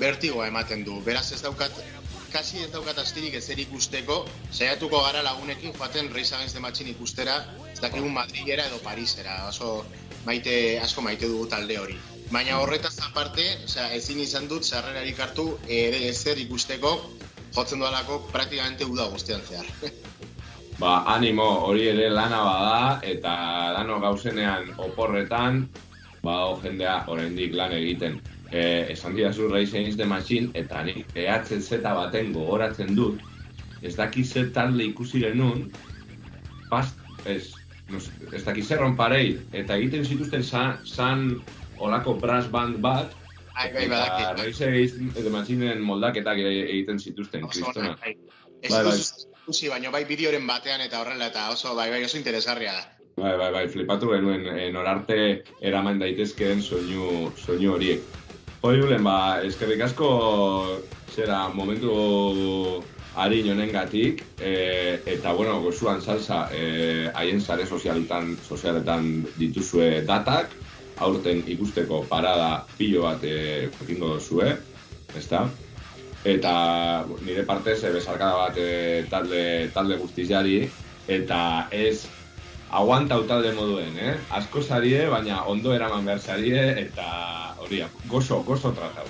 bertigoa 0.00 0.48
ematen 0.52 0.84
du. 0.86 1.00
Beraz 1.06 1.30
ez 1.32 1.42
daukat 1.42 1.82
kasi 2.32 2.62
ez 2.62 2.70
daukat 2.72 2.98
astirik 3.00 3.34
ezer 3.38 3.58
ikusteko, 3.62 4.18
saiatuko 4.52 5.00
gara 5.04 5.22
lagunekin 5.24 5.72
joaten 5.76 6.10
Reis 6.14 6.32
Against 6.32 6.54
the 6.54 6.60
Machine 6.60 6.90
ikustera, 6.90 7.36
ez 7.72 7.80
dakigun 7.80 8.12
Madrilera 8.12 8.66
edo 8.70 8.78
Parisera, 8.84 9.38
oso 9.48 9.86
maite, 10.26 10.78
asko 10.82 11.02
maite 11.06 11.30
dugu 11.30 11.46
talde 11.48 11.78
hori. 11.78 11.96
Baina 12.30 12.58
horretaz 12.58 12.96
aparte, 13.06 13.44
osea, 13.64 13.86
ezin 13.94 14.20
izan 14.20 14.48
dut 14.50 14.66
sarrerarik 14.66 15.20
hartu 15.22 15.46
ere 15.70 16.02
ezer 16.08 16.38
ikusteko, 16.42 16.92
jotzen 17.56 17.80
dualako 17.80 18.20
praktikamente 18.32 18.84
uda 18.84 19.08
guztian 19.08 19.40
zehar. 19.48 19.66
Ba, 20.76 21.06
animo, 21.08 21.44
hori 21.64 21.86
ere 21.88 22.10
lana 22.12 22.42
bada, 22.44 22.80
eta 23.00 23.32
dano 23.72 23.96
gauzenean 23.96 24.74
oporretan, 24.76 25.62
ba, 26.20 26.34
jendea 26.60 26.98
oraindik 27.08 27.54
lan 27.56 27.72
egiten. 27.72 28.18
E, 28.52 28.60
esan 28.92 29.16
didazu 29.16 29.48
Against 29.48 29.96
the 29.96 30.04
Machine, 30.04 30.50
eta 30.52 30.82
nik 30.84 31.16
EHZ 31.16 31.80
baten 31.80 32.34
gogoratzen 32.34 32.92
dut, 32.94 33.24
ez 33.80 33.94
daki 33.96 34.22
zer 34.24 34.52
talde 34.52 34.84
ikusi 34.84 35.22
genuen, 35.24 35.70
past, 36.68 37.00
ez, 37.24 37.54
ez 38.32 38.44
daki 38.44 38.60
zer 38.60 38.84
parei, 39.00 39.38
eta 39.52 39.80
egiten 39.80 40.04
zituzten 40.04 40.44
san, 40.44 40.76
san 40.84 41.40
olako 41.78 42.18
brass 42.20 42.52
band 42.52 42.82
bat, 42.84 43.16
eta 43.64 43.86
badakit. 43.88 44.44
Rise 44.44 44.64
Against 44.68 45.14
the 45.14 45.30
Machinen 45.30 45.80
moldaketak 45.82 46.38
e- 46.38 46.66
egiten 46.70 46.98
zituzten, 47.00 47.48
kristona. 47.48 47.96
bai. 48.00 48.16
Ez 48.62 48.72
Bai, 48.72 48.84
bai. 48.84 49.68
baina 49.70 49.90
bai 49.90 50.04
bideoren 50.04 50.46
batean 50.46 50.80
eta 50.80 51.00
horrela 51.00 51.26
eta 51.26 51.50
oso 51.52 51.74
bai 51.74 51.90
bai 51.90 52.04
oso 52.04 52.16
interesgarria 52.16 52.72
da. 52.72 52.84
Bai, 53.16 53.36
bai, 53.38 53.52
bai, 53.52 53.68
flipatu 53.68 54.10
genuen 54.12 54.46
e, 54.46 54.70
norarte 54.72 55.42
eraman 55.60 55.98
daitezkeen 55.98 56.60
soinu, 56.62 57.32
soinu 57.36 57.72
horiek. 57.72 58.02
Hoi 58.60 58.74
Julen, 58.80 59.04
ba, 59.04 59.40
eskerrik 59.46 59.80
asko 59.86 60.08
zera 61.14 61.48
momentu 61.48 62.82
harin 63.16 63.48
honengatik, 63.54 64.22
e, 64.40 65.00
eta 65.06 65.32
bueno, 65.32 65.60
gozuan 65.62 66.02
salsa 66.02 66.48
e, 66.52 67.08
haien 67.14 67.40
sare 67.40 67.64
sozialetan, 67.66 68.36
sozialetan 68.48 69.24
dituzue 69.38 70.02
datak, 70.04 70.52
aurten 70.96 71.42
ikusteko 71.46 72.02
parada 72.08 72.66
pilo 72.78 73.04
bat 73.04 73.24
e, 73.24 73.68
egingo 73.84 74.16
zue, 74.20 74.50
ezta? 75.16 75.46
Eta 76.26 76.52
nire 77.22 77.44
partez 77.46 77.80
bezarkada 77.84 78.48
bat 78.48 78.58
e, 78.58 79.04
talde, 79.10 79.42
talde 79.74 79.98
guztiziari, 80.00 80.64
eta 81.06 81.40
ez 81.70 82.06
aguantau 82.70 83.22
talde 83.28 83.52
moduen, 83.54 83.94
eh? 83.98 84.16
Asko 84.34 84.62
zarie, 84.62 85.06
baina 85.12 85.44
ondo 85.46 85.74
eraman 85.74 86.04
behar 86.08 86.20
zarie, 86.20 86.64
eta 86.82 87.06
hori, 87.62 87.84
gozo, 88.10 88.42
gozo 88.42 88.72
tratau. 88.74 89.06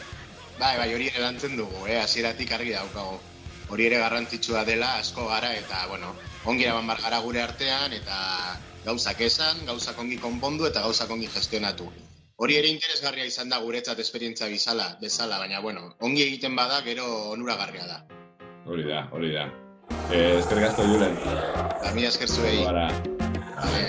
Bai, 0.58 0.76
bai, 0.78 0.92
hori 0.94 1.08
ere 1.08 1.56
dugu, 1.56 1.86
eh, 1.86 2.00
hasieratik 2.00 2.52
argi 2.52 2.72
daukago. 2.72 3.20
Hori 3.68 3.86
ere 3.86 3.98
garrantzitsua 3.98 4.64
dela, 4.64 4.96
asko 4.98 5.26
gara, 5.28 5.52
eta, 5.54 5.86
bueno, 5.88 6.14
ongi 6.44 6.64
eraman 6.64 6.86
bar 6.86 7.00
gara 7.02 7.18
gure 7.20 7.42
artean, 7.42 7.92
eta 7.92 8.16
gauzak 8.86 9.20
esan, 9.26 9.64
gauzak 9.66 9.98
ongi 9.98 10.18
konpondu, 10.22 10.66
eta 10.70 10.84
gauzak 10.86 11.10
ongi 11.10 11.28
gestionatu. 11.34 11.88
Hori 12.36 12.58
ere 12.60 12.68
interesgarria 12.70 13.24
izan 13.26 13.50
da 13.52 13.58
guretzat 13.64 13.98
esperientzia 14.04 14.48
bizala, 14.52 14.86
bezala, 15.02 15.38
baina, 15.42 15.62
bueno, 15.64 15.82
ongi 16.08 16.22
egiten 16.26 16.56
bada, 16.58 16.82
gero 16.86 17.06
onuragarria 17.32 17.86
da. 17.90 17.98
Hori 18.66 18.84
da, 18.86 19.06
hori 19.12 19.32
da. 19.34 19.46
Eh, 20.12 20.38
eskerrik 20.38 20.68
asko, 20.70 20.86
Julen. 20.92 21.16
Eta 21.24 21.94
mila 21.98 22.12
esker 22.12 22.28
zuei. 22.30 22.58
Gara. 22.64 22.88
Bai. 23.56 23.86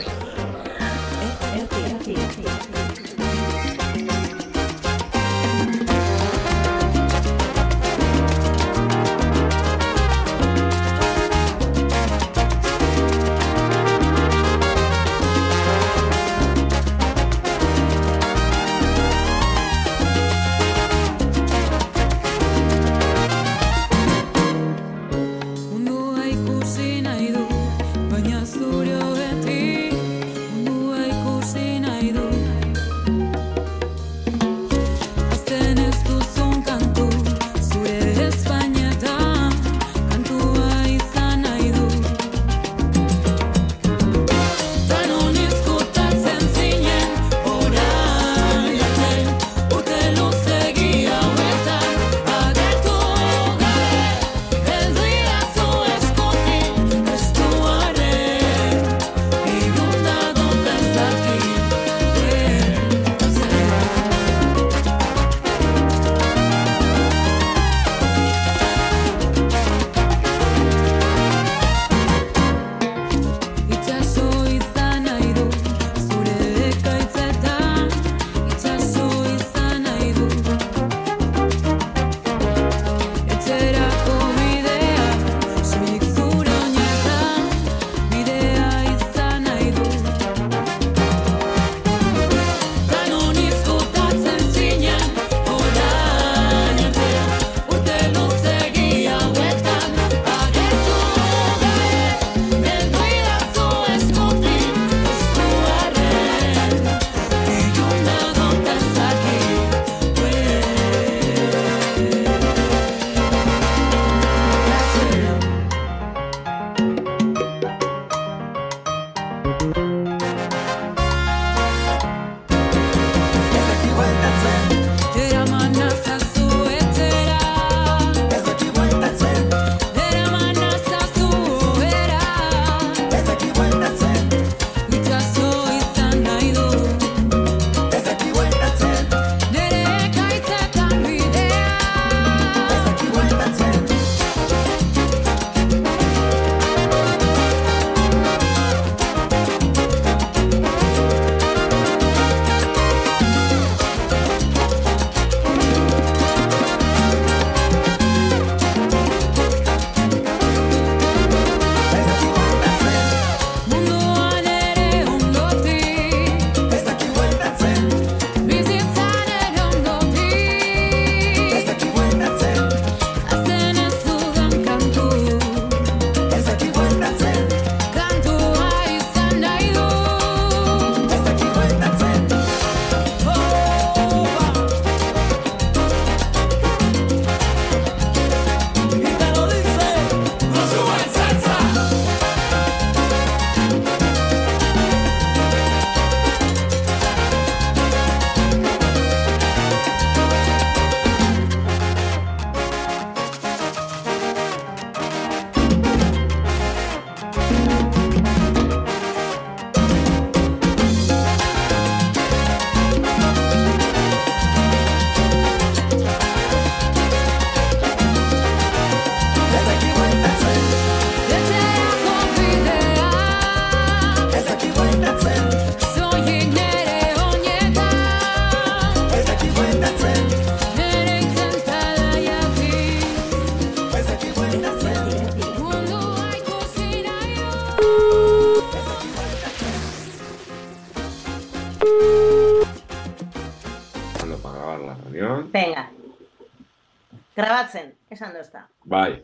Grabatzen, 247.57 247.87
esan 248.13 248.35
dozta. 248.37 248.59
Bai. 248.85 249.23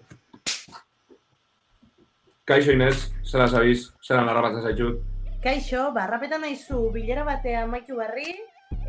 Kaixo 2.50 2.74
Inez, 2.74 3.12
zera 3.30 3.46
sabiz, 3.46 3.92
zera 4.02 4.24
narrabatzen 4.26 4.64
zaitut. 4.66 5.04
Kaixo, 5.44 5.84
barrapetan 5.94 6.42
naizu 6.42 6.80
bilera 6.96 7.28
batean 7.28 7.70
maitu 7.70 8.00
barri, 8.00 8.34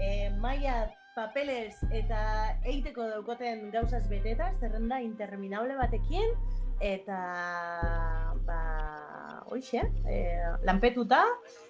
e, 0.01 0.31
maia 0.41 0.79
papeles 1.13 1.77
eta 1.93 2.23
eiteko 2.65 3.11
daukoten 3.11 3.69
gauzaz 3.75 4.07
beteta, 4.09 4.49
zerrenda 4.63 5.03
interminable 5.05 5.77
batekin, 5.77 6.33
eta 6.81 7.19
ba, 8.47 8.61
hoxe, 9.47 9.83
e, 10.09 10.19
lanpetuta, 10.65 11.25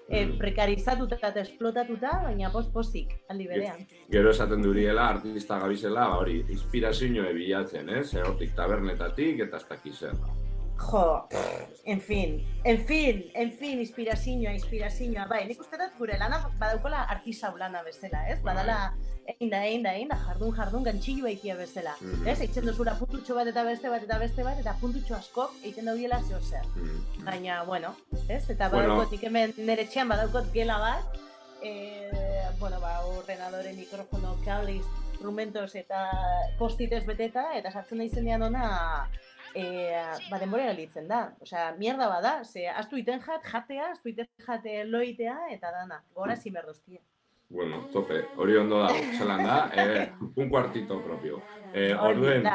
e, 0.08 0.26
prekarizatuta 0.38 1.18
eta 1.20 1.42
esplotatuta, 1.42 2.20
baina 2.24 2.50
post-postik, 2.52 3.12
aldi 3.28 3.48
berean. 3.48 3.84
Gero 4.10 4.32
esaten 4.34 4.62
duriela, 4.62 5.08
artista 5.08 5.58
gabizela, 5.62 6.08
ba 6.08 6.22
hori, 6.22 6.40
inspirazioa 6.48 7.32
bilatzen, 7.36 7.90
ez? 8.00 8.08
Eh? 8.14 8.24
Hortik 8.24 8.54
tabernetatik 8.56 9.46
eta 9.48 9.60
ez 9.62 9.68
dakiz 9.68 10.02
Jo, 10.76 11.28
en 11.84 12.00
fin, 12.00 12.44
en 12.64 12.78
fin, 12.84 13.24
en 13.34 13.52
fin, 13.52 13.78
inspirazioa, 13.78 14.52
inspirazioa. 14.52 15.26
Bai, 15.30 15.44
nik 15.48 15.60
uste 15.62 15.78
dut 15.78 15.94
gure 15.98 16.18
lana 16.18 16.40
badaukola 16.58 17.04
artisau 17.14 17.56
lana 17.56 17.82
bezala, 17.86 18.24
ez? 18.32 18.40
Badala, 18.42 18.78
egin 19.26 19.50
da, 19.52 19.60
egin 19.64 19.84
da, 19.86 19.92
egin 19.94 20.10
da, 20.10 20.18
jardun, 20.26 20.54
jardun, 20.56 20.84
gantxillo 20.88 21.28
egitea 21.30 21.56
bezala. 21.60 21.94
Mhm. 22.00 22.26
Ez, 22.28 22.40
eitzen 22.40 22.66
duzula 22.66 22.96
puntutxo 22.98 23.36
bat 23.38 23.46
eta 23.52 23.62
beste 23.64 23.88
bat 23.88 24.02
eta 24.02 24.18
beste 24.18 24.42
bat, 24.42 24.58
eta 24.60 24.74
puntutxo 24.80 25.14
askok 25.16 25.54
egiten 25.62 25.86
daudiela 25.90 26.20
zeo 26.26 26.40
zer. 26.40 26.66
Mm. 26.74 27.24
Baina, 27.24 27.62
bueno, 27.64 27.94
ez? 28.28 28.50
Eta 28.50 28.68
Bueno. 28.68 28.88
badaukot, 28.96 29.12
ik 29.12 29.22
hemen 29.22 29.54
nire 29.56 29.86
txean 29.86 30.08
badaukot 30.08 30.52
gela 30.52 30.78
bat, 30.78 31.18
e, 31.62 32.10
bueno, 32.58 32.80
ba, 32.80 32.98
ordenadore, 33.06 33.72
mikrofono, 33.72 34.36
kable, 34.44 34.80
instrumentos 35.12 35.74
eta 35.74 36.10
postitez 36.58 37.06
beteta, 37.06 37.54
eta 37.56 37.70
sartzen 37.72 37.98
da 37.98 38.04
izenean 38.04 38.42
ona, 38.42 39.08
e, 39.54 39.64
ba, 40.30 40.38
denbora 40.38 40.66
galitzen 40.66 41.08
da. 41.08 41.32
Osea, 41.40 41.72
mierda 41.78 42.08
bada, 42.08 42.44
ze, 42.44 42.68
astu 42.68 42.96
iten 43.00 43.20
jat, 43.22 43.44
jatea, 43.52 43.90
astu 43.92 44.08
iten 44.08 44.26
jate 44.46 44.84
loitea, 44.84 45.38
eta 45.50 45.70
dana, 45.70 46.02
gora 46.14 46.36
zimerdoztia. 46.36 47.00
Bueno, 47.48 47.84
tope, 47.92 48.24
hori 48.36 48.56
ondo 48.56 48.80
da, 48.82 48.88
zelan 49.18 49.44
da, 49.44 49.70
eh, 49.76 50.08
un 50.36 50.48
cuartito 50.48 51.00
propio. 51.04 51.42
Eh, 51.72 51.94
orduen, 51.94 52.48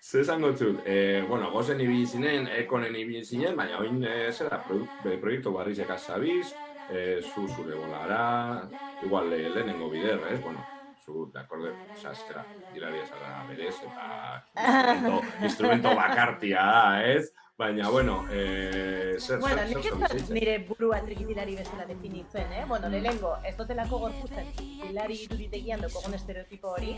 ze 0.00 0.20
esango 0.20 0.54
zut, 0.56 0.80
eh, 0.86 1.22
bueno, 1.28 1.50
gozen 1.50 1.80
ibili 1.80 2.06
zinen, 2.06 2.46
ekonen 2.48 2.94
ibili 2.96 3.24
zinen, 3.24 3.56
baina 3.56 3.78
oin 3.78 4.02
eh, 4.04 4.30
zera, 4.32 4.62
produ- 4.64 5.18
proiektu 5.20 5.52
barrizek 5.52 5.90
azabiz, 5.90 6.54
eh, 6.90 7.20
zu 7.22 7.46
zure 7.48 7.74
bolara, 7.76 8.68
igual 9.02 9.32
eh, 9.32 9.48
lehenengo 9.50 9.90
bider, 9.90 10.20
ez? 10.32 10.40
Bueno, 10.42 10.64
zu, 11.10 11.26
de 11.34 11.42
akorde, 11.42 11.74
oza, 11.96 12.14
eskera, 12.14 12.44
dilaria 12.74 13.04
zara 13.06 13.44
berez, 13.48 13.76
eta 13.82 14.08
instrumento, 14.54 15.22
instrumento 15.42 15.94
bakartia 15.98 16.66
da, 16.70 16.82
ez? 17.10 17.30
Baina, 17.60 17.90
bueno, 17.90 18.24
eh, 18.30 19.16
zer, 19.20 19.38
Bueno, 19.38 19.58
zer, 19.58 19.82
zer, 19.82 20.08
zer, 20.08 20.30
nire 20.32 20.54
burua 20.64 21.02
trikitilari 21.04 21.56
bezala 21.58 21.84
definitzen, 21.84 22.50
eh? 22.54 22.64
Bueno, 22.66 22.88
lehenengo, 22.88 23.34
ez 23.44 23.52
dotelako 23.58 23.98
gorputzen 24.06 24.46
trikitilari 24.56 25.18
iruditegian 25.26 25.84
dokogun 25.84 26.16
estereotipo 26.16 26.70
hori, 26.78 26.94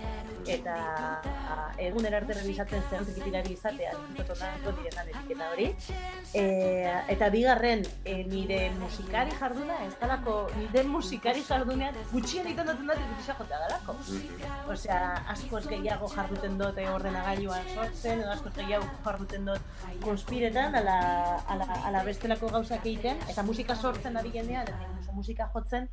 eta 0.47 0.77
a, 1.33 1.57
egun 1.83 2.07
erarte 2.07 2.37
revisatzen 2.39 2.85
zen 2.89 3.03
trikitilari 3.09 3.57
izatea, 3.57 3.97
dut 4.15 4.79
diretan 4.79 5.11
etiketa 5.11 5.49
hori. 5.51 5.67
E, 6.31 6.45
eta 7.17 7.33
bigarren, 7.35 7.83
e, 8.05 8.21
nire 8.31 8.61
musikari 8.79 9.35
jarduna, 9.41 9.81
ez 9.89 9.97
dalako, 9.99 10.37
nire 10.61 10.87
musikari 10.87 11.43
jardunean 11.49 11.99
gutxien 12.13 12.47
egiten 12.47 12.71
duten 12.71 12.87
dut 12.87 13.03
trikitisa 13.03 13.35
jotea 13.41 13.65
dalako. 13.67 13.99
Mhm. 13.99 14.71
Osea, 14.77 15.03
askoz 15.35 15.65
gehiago 15.67 16.07
jarduten 16.15 16.55
dut 16.63 16.79
eh, 16.79 16.87
ordenagailuan 16.95 17.67
sortzen, 17.75 18.23
edo 18.23 18.31
askoz 18.39 18.55
gehiago 18.63 18.87
jarduten 19.03 19.51
dut 19.51 20.03
konspiretan, 20.53 20.75
ala, 20.75 21.41
ala, 21.49 21.67
ala 21.87 22.05
bestelako 22.05 22.49
gauzak 22.53 22.85
egiten, 22.85 23.17
eta 23.29 23.43
musika 23.43 23.75
sortzen 23.75 24.17
ari 24.17 24.31
genean, 24.31 24.67
eta 24.67 25.13
musika 25.13 25.49
jotzen, 25.55 25.89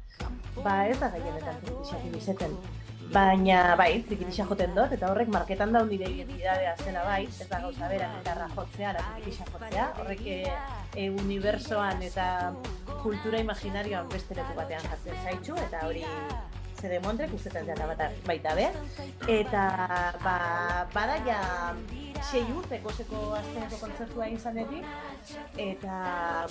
ba 0.64 0.86
ez 0.88 1.00
da 1.00 1.10
gehienetan 1.10 1.60
trikitixak 1.62 2.06
ibizeten. 2.06 2.56
Baina, 3.10 3.76
bai, 3.76 4.04
trikitixa 4.06 4.46
joten 4.46 4.76
dut, 4.76 4.92
eta 4.94 5.10
horrek 5.10 5.32
marketan 5.34 5.74
daun 5.74 5.90
nire 5.90 6.06
identidadea 6.12 6.76
zela 6.84 7.04
bai, 7.08 7.24
ez 7.26 7.48
da 7.50 7.60
gauza 7.64 7.88
bera, 7.90 8.12
gitarra 8.20 8.50
jotzea, 8.56 8.92
ala 8.92 9.06
trikitixa 9.16 9.48
jotzea, 9.50 9.88
horrek 10.04 10.22
e, 10.28 10.38
e, 10.96 11.10
unibersoan 11.10 12.04
eta 12.04 12.54
kultura 13.02 13.40
imaginarioan 13.40 14.10
beste 14.10 14.36
batean 14.56 14.86
jartzen 14.92 15.24
zaitxu, 15.24 15.58
eta 15.68 15.88
hori 15.88 16.06
zede 16.80 17.00
montrek 17.04 17.34
ustetan 17.36 17.68
dela 17.68 17.90
bat 17.92 18.24
baita 18.28 18.56
be. 18.56 18.70
Eta 19.28 19.66
ba, 20.24 20.38
bada 20.94 21.20
ja 21.28 21.42
sei 22.30 22.44
urte 22.52 22.80
koseko 22.84 23.20
azkeneko 23.38 23.78
kontzertua 23.82 24.26
egin 24.28 24.40
zanetik, 24.40 24.88
eta, 25.58 26.00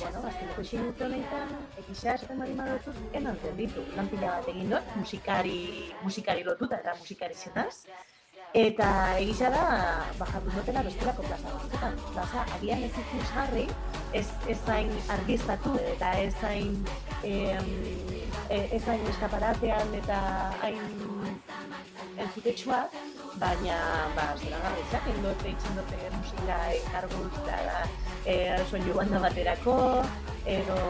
bueno, 0.00 0.22
azkeneko 0.30 0.64
sei 0.64 0.80
urte 0.80 1.04
honetan, 1.06 1.52
egisa 1.82 2.14
esaten 2.14 2.40
bari 2.42 2.54
madotzuz, 2.58 2.94
eman 3.20 3.36
ditu, 3.58 3.84
lan 3.96 4.08
pila 4.08 4.38
bat 4.38 4.48
egin 4.54 4.72
dut, 4.72 4.94
musikari, 4.96 5.58
musikari 6.02 6.46
lotuta 6.46 6.80
eta 6.80 6.96
musikari 7.00 7.36
zenaz, 7.36 7.84
Eta 8.56 8.88
egisa 9.20 9.50
da, 9.52 9.64
bajatu 10.16 10.50
dutela 10.54 10.82
bestelako 10.86 11.22
plaza 11.26 11.50
batzuetan. 11.52 11.98
Plaza, 12.14 12.44
agian 12.56 12.84
ez 12.86 12.92
ikusgarri, 13.02 13.66
ez, 14.16 14.24
ez 14.48 14.56
zain 14.64 14.88
argiztatu 15.12 15.74
eta 15.92 16.12
ez 16.22 16.32
zain, 16.40 16.78
em, 17.22 17.68
e- 18.48 18.68
ez 18.72 18.82
zain 18.84 19.04
eskaparatean 19.10 19.92
eta 20.00 20.20
hain 20.62 20.80
entzutetsua, 22.16 22.88
baina, 23.36 23.76
ba, 24.16 24.32
zera 24.40 24.62
garri 24.64 24.86
izaten 24.88 25.20
dut, 25.22 25.44
eitzen 25.44 25.76
dute 25.76 26.10
musika 26.16 26.58
enkarguz 26.78 27.44
da, 27.44 27.84
e, 28.24 28.64
soinu 28.70 28.94
banda 28.94 29.20
baterako, 29.28 29.76
edo 30.46 30.80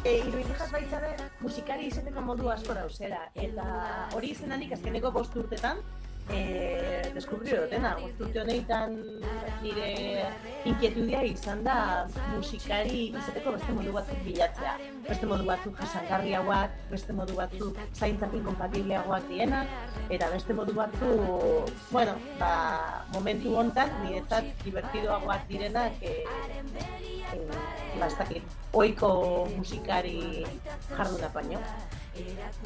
E, 0.00 0.14
iruditzen 0.16 0.56
jat 0.56 0.70
baita 0.72 0.98
be, 1.02 1.08
musikari 1.44 1.90
izeteko 1.90 2.22
modu 2.24 2.46
asko 2.48 2.72
dauzela. 2.72 3.18
Eta 3.36 3.64
hori 4.16 4.30
izenanik 4.32 4.72
azkeneko 4.72 5.10
bost 5.12 5.34
urtetan, 5.36 5.82
e, 6.32 7.10
deskubriu 7.14 7.62
dutena. 7.64 7.94
Urte 8.20 8.40
honetan 8.42 8.96
nire 9.62 9.90
inquietudia 10.68 11.22
izan 11.26 11.62
da 11.66 12.06
musikari 12.32 13.10
izeteko 13.10 13.54
beste 13.56 13.74
modu 13.76 13.94
batzuk 13.96 14.22
bilatzea. 14.26 14.74
Beste 15.08 15.30
modu 15.30 15.46
batzuk 15.48 15.78
jasangarriagoak, 15.80 16.76
beste 16.90 17.16
modu 17.16 17.36
batzuk 17.38 17.80
zaintzakin 17.94 18.44
kompatibleagoak 18.46 19.28
dienak, 19.30 19.70
eta 20.08 20.30
beste 20.34 20.56
modu 20.56 20.76
batzuk, 20.76 21.72
bueno, 21.90 22.16
ba, 22.40 22.52
momentu 23.14 23.56
hontan 23.56 23.92
niretzat 24.04 24.52
divertidoagoak 24.64 25.48
direnak 25.50 26.02
e, 26.02 26.16
e, 27.34 27.40
ba, 27.98 28.06
ez 28.06 28.14
dakit, 28.18 28.60
oiko 28.72 29.10
musikari 29.56 30.46
jarduna 30.94 31.32
baino. 31.34 31.64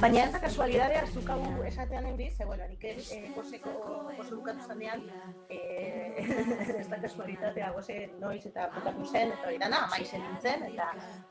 Baina 0.00 0.22
ez 0.24 0.30
da 0.33 0.40
kasualidadea, 0.40 1.02
zuk 1.12 1.28
hau 1.30 1.40
esatean 1.68 2.07
euri, 2.09 2.30
ze, 2.30 2.46
bueno, 2.48 2.64
nik 2.68 2.85
eh, 2.88 3.18
gozeko, 3.37 3.72
gozo 4.16 4.38
bukatu 4.38 4.64
zanean, 4.66 5.04
eh, 5.52 6.24
ez 6.80 6.87
da 6.88 6.98
kasualitatea 7.02 7.70
goze 7.76 7.98
noiz 8.22 8.40
eta 8.48 8.70
bukatu 8.74 9.07
zen, 9.11 9.35
eta 9.37 9.50
hori 9.50 9.61
dana, 9.61 9.85
amaizen 9.88 10.24
nintzen, 10.24 10.66
eta 10.72 10.88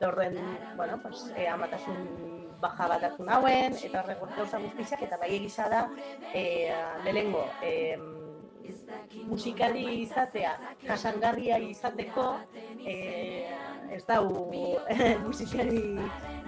orduen, 0.08 0.38
bueno, 0.76 1.00
pues, 1.02 1.26
eh, 1.34 1.48
amatasun 1.50 2.54
baja 2.62 2.88
bat 2.94 3.08
hartu 3.10 3.26
nauen, 3.26 3.76
eta 3.82 4.02
horrek 4.02 4.22
gauza 4.38 4.62
guztiak, 4.62 5.02
eta 5.08 5.18
bai 5.20 5.34
egisa 5.40 5.68
da, 5.72 5.86
eh, 6.32 6.72
lehengo, 7.04 7.48
eh, 7.62 7.98
musikari 9.28 9.84
izatea, 10.02 10.56
jasangarria 10.86 11.58
izateko, 11.58 12.34
eh, 12.86 13.50
ez 13.94 14.02
dau 14.08 14.50
musikari 15.24 15.80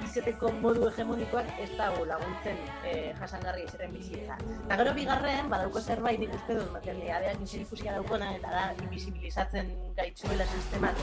izateko 0.05 0.50
modu 0.62 0.88
hegemonikoak 0.88 1.46
ez 1.62 1.68
dau 1.79 2.05
laguntzen 2.09 2.57
eh, 2.85 3.12
jasangarria 3.20 3.64
izaten 3.68 3.92
bizitza. 3.94 4.37
Eta 4.64 4.79
gero 4.81 4.94
bigarren, 4.96 5.48
badauko 5.52 5.81
zerbait 5.81 6.18
nik 6.20 6.35
uste 6.35 6.57
dut 6.59 6.72
materialeak 6.74 7.44
ikusia 7.61 7.94
daukona, 7.96 8.33
eta 8.37 8.50
da, 8.50 8.64
invisibilizatzen 8.83 9.70
gaitzuela 9.96 10.46
sistemak 10.52 10.96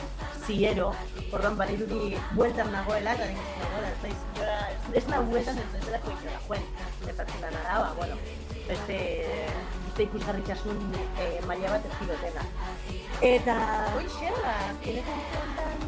ziero, 0.46 0.92
orduan 1.32 1.56
badirudi 1.56 2.14
bueltan 2.34 2.70
nagoela, 2.72 3.14
eta 3.16 3.30
nik 3.30 3.40
uste 3.40 3.64
nagoela, 3.64 3.88
ez 3.94 4.02
naiz 4.02 4.20
inora, 4.34 4.58
ez- 4.70 4.94
ez 5.02 5.06
nahu 5.08 5.30
bueltan 5.30 5.58
ez 5.58 5.70
ez 5.80 5.84
delako 5.86 6.10
inora 6.18 6.40
joen, 6.48 6.68
gertatzen 7.06 7.40
da 7.40 7.78
ba, 7.80 7.94
bueno, 7.96 8.16
beste, 8.68 8.98
beste 9.94 10.10
ikusgarritasun 10.10 10.78
eh, 11.22 11.38
maila 11.46 11.68
bat 11.70 11.84
ez 11.86 12.06
dutena. 12.08 12.42
Eta, 13.22 13.54
hoxe, 13.94 14.30
ba, 14.42 14.54
azkeneko 14.72 15.12
urteetan, 15.18 15.84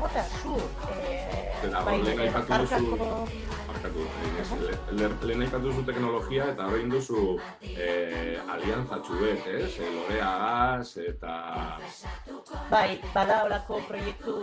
jota, 0.00 0.24
zu, 0.42 0.56
eh, 0.92 1.46
Eta 1.64 1.80
bai, 1.86 1.94
lehen 2.04 2.20
aipatu 2.26 2.58
duzu, 2.60 2.98
barkatu, 3.70 4.04
le- 4.98 5.08
lehen 5.30 5.46
aipatu 5.46 5.70
duzu 5.70 5.86
teknologia 5.88 6.50
eta 6.52 6.66
horrein 6.68 6.92
duzu 6.92 7.24
eh, 7.62 8.36
aliantzatxu 8.56 9.16
bet, 9.22 9.48
ez? 9.48 9.72
Eh, 9.80 9.90
Loreagaz 9.96 10.92
eta... 11.06 11.34
Bai, 12.68 13.00
bada 13.14 13.44
olako 13.48 13.80
proiektu 13.88 14.36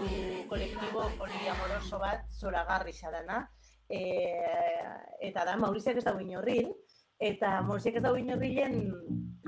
kolektibo 0.50 1.06
poliamoroso 1.22 2.02
bat 2.02 2.26
zoragarri 2.42 2.98
dana. 3.06 3.46
E, 3.88 4.02
eta 5.30 5.46
da, 5.46 5.56
Mauriziak 5.56 6.02
ez 6.02 6.04
dago 6.04 6.20
inorrin, 6.20 6.74
eta 7.20 7.62
Morsiak 7.66 7.98
ez 7.98 8.04
dago 8.04 8.18
inorrilen 8.22 8.78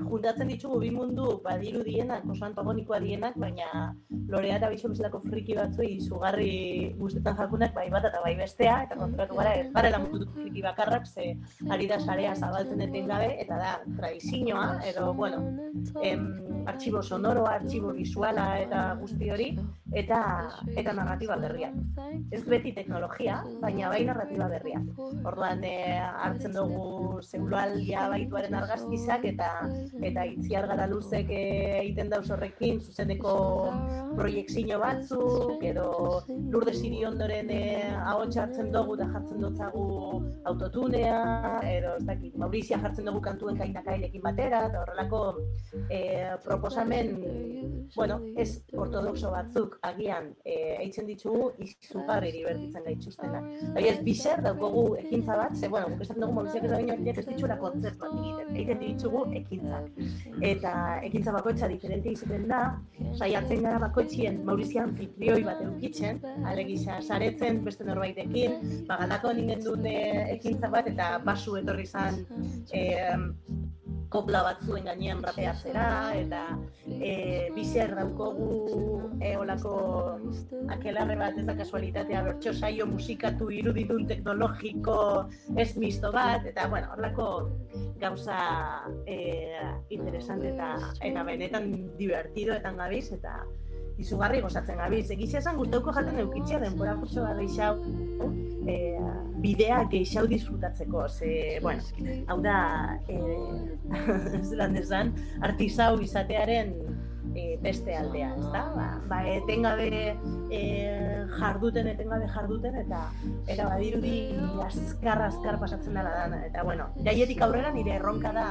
juntatzen 0.08 0.48
ditugu 0.50 0.80
bi 0.82 0.90
mundu 0.94 1.40
badiru 1.44 1.82
dienak, 1.86 2.24
oso 2.30 2.44
antagonikoa 2.46 3.00
dienak, 3.02 3.36
baina 3.40 3.94
lorea 4.30 4.58
eta 4.60 4.70
biso 4.72 4.90
bezalako 4.92 5.20
friki 5.26 5.56
batzu 5.58 5.86
izugarri 5.86 6.94
guztetan 6.98 7.36
jakunak 7.38 7.74
bai 7.74 7.88
bat 7.90 8.06
eta 8.10 8.22
bai 8.24 8.34
bestea, 8.38 8.76
eta 8.86 8.98
konturatu 9.00 9.38
gara 9.40 9.54
ez 9.62 9.66
garela 9.74 10.02
mundu 10.04 10.28
friki 10.34 10.62
bakarrak, 10.62 11.06
ze 11.06 11.34
ari 11.70 11.88
da 11.90 12.00
sarea 12.00 12.34
zabaltzen 12.34 12.80
etengabe, 12.86 13.34
eta 13.42 13.58
da 13.58 13.72
tradizioa, 13.96 14.66
edo, 14.92 15.12
bueno, 15.14 15.42
em, 16.02 16.26
artxibo 16.66 17.02
sonoroa, 17.02 17.56
artxibo 17.60 17.92
visuala 17.96 18.46
eta 18.60 18.82
guzti 19.00 19.30
hori, 19.30 19.50
eta 19.96 20.20
eta 20.76 20.94
narratiba 20.94 21.36
berriak. 21.40 21.74
Ez 22.30 22.42
beti 22.46 22.72
teknologia, 22.76 23.40
baina 23.62 23.90
bai 23.92 24.04
narratiba 24.06 24.48
berriak. 24.52 24.86
Orduan 25.26 25.64
e, 25.64 25.74
hartzen 25.98 26.54
dugu 26.54 27.20
zeuloaldia 27.22 28.08
baituaren 28.12 28.54
argazkizak 28.60 29.26
eta 29.32 29.50
eta 29.98 30.24
itziar 30.28 30.68
gara 30.70 30.86
luzek 30.90 31.30
eh, 31.34 31.80
egiten 31.80 32.10
dauz 32.12 32.28
horrekin 32.30 32.80
zuzeneko 32.80 33.34
proiektzio 34.16 34.78
batzuk 34.80 35.64
edo 35.64 35.86
lurde 36.52 36.74
siri 36.74 37.04
ondoren 37.08 37.50
e, 37.50 37.60
ahotsa 38.12 38.44
hartzen 38.44 38.70
dugu 38.74 38.96
eta 38.98 39.08
jartzen 39.14 39.44
dutzagu 39.44 39.84
autotunea 40.50 41.20
edo 41.70 41.94
ez 41.98 42.04
dakit 42.08 42.36
Maurizia 42.40 42.78
jartzen 42.82 43.10
dugu 43.10 43.20
kantuen 43.24 43.58
kainakailekin 43.58 44.22
batera 44.24 44.64
eta 44.70 44.82
horrelako 44.82 45.22
e, 45.88 46.00
proposamen 46.44 47.14
bueno, 47.96 48.20
ez 48.36 48.62
ortodoxo 48.76 49.30
batzuk 49.34 49.78
agian 49.86 50.30
e, 50.44 50.56
eitzen 50.84 51.08
ditugu 51.08 51.50
izugarri 51.64 52.30
divertitzen 52.34 52.84
gaituztenak. 52.86 53.48
Bai 53.74 53.86
ez 53.90 53.96
biser 54.06 54.42
daukogu 54.44 54.84
ekintza 55.00 55.36
bat, 55.40 55.56
ze 55.56 55.68
bueno, 55.68 55.90
guk 55.94 56.04
esaten 56.06 56.22
dugu 56.22 56.36
Mauriziak 56.38 56.64
ez 56.64 56.70
da 56.70 56.76
baino 56.76 56.96
ez 57.10 57.26
dituela 57.26 57.58
kontzert 57.58 57.98
bat 57.98 58.14
egiten, 58.14 58.54
egiten 58.54 58.82
ditugu 58.84 59.24
ekintzak. 59.42 59.79
Eta 60.50 60.72
ekintza 61.06 61.34
bakoitza 61.34 61.68
diferente 61.70 62.12
izaten 62.14 62.46
da, 62.50 62.60
saiatzen 63.16 63.64
gara 63.66 63.80
bakoitzien 63.86 64.40
Maurizian 64.46 64.90
anfitrioi 64.90 65.42
bat 65.46 65.62
eukitzen, 65.64 66.20
alegisa 66.50 67.00
saretzen 67.02 67.62
beste 67.64 67.86
norbaitekin, 67.88 68.58
bagalako 68.88 69.34
ninen 69.38 69.64
duen 69.64 69.86
ekintza 69.90 70.70
bat 70.72 70.88
eta 70.90 71.12
basu 71.24 71.56
etorri 71.60 71.86
zan 71.86 72.22
e, 72.72 72.84
kopla 74.10 74.42
batzuen 74.42 74.88
gainean 74.88 75.22
rapeatzera 75.22 75.86
eta 76.18 76.42
e, 76.86 77.12
bizer 77.54 77.94
daukogu 77.94 78.48
e, 79.22 79.36
olako 79.38 79.74
akelarre 80.74 81.16
bat 81.20 81.38
ez 81.38 81.46
da 81.46 81.54
kasualitatea 81.60 82.24
bertso 82.26 82.52
saio 82.52 82.86
musikatu 82.90 83.50
irudidun 83.54 84.06
teknologiko 84.10 84.98
ez 85.56 85.70
misto 85.78 86.10
bat 86.12 86.46
eta 86.50 86.66
bueno, 86.68 86.90
olako 86.98 87.28
gauza 88.02 88.40
e, 89.06 89.18
interesante 89.94 90.54
eta 90.54 90.74
eta 91.06 91.26
benetan 91.30 91.72
divertido 91.98 92.56
eta 92.58 92.74
gabiz 92.82 93.06
eta 93.14 93.38
izugarri 94.00 94.40
gozatzen 94.44 94.80
gabiz. 94.80 95.06
Egizia 95.14 95.40
esan 95.42 95.58
guztauko 95.60 95.94
jaten 95.96 96.22
eukitzia 96.24 96.60
denbora 96.62 96.96
kurtso 97.00 97.24
bat 97.26 97.38
geixau 97.40 97.74
e, 98.68 98.76
bidea 99.44 99.84
geixau 99.92 100.26
disfrutatzeko. 100.30 101.06
Ze, 101.08 101.58
bueno, 101.62 101.82
hau 102.28 102.40
da, 102.44 102.56
e, 103.08 103.18
ez 104.40 104.48
lan 104.56 104.76
desan, 104.78 105.14
artisau 105.46 105.94
izatearen 106.04 106.74
e, 107.34 107.56
beste 107.62 107.96
aldea, 107.96 108.32
ez 108.36 108.48
da? 108.54 108.64
Ba, 108.76 108.88
ba 109.10 109.20
etengabe 109.36 109.90
e, 110.50 110.62
jarduten, 111.38 111.92
etengabe 111.94 112.28
jarduten, 112.34 112.80
eta 112.84 113.04
eta 113.46 113.68
badirudi 113.68 114.16
azkar, 114.66 115.26
azkar 115.28 115.60
pasatzen 115.62 115.96
dela 116.00 116.14
dana. 116.22 116.44
Eta, 116.48 116.64
bueno, 116.66 116.90
jaietik 117.04 117.42
aurrera 117.46 117.72
nire 117.76 117.98
erronka 118.00 118.34
da 118.36 118.48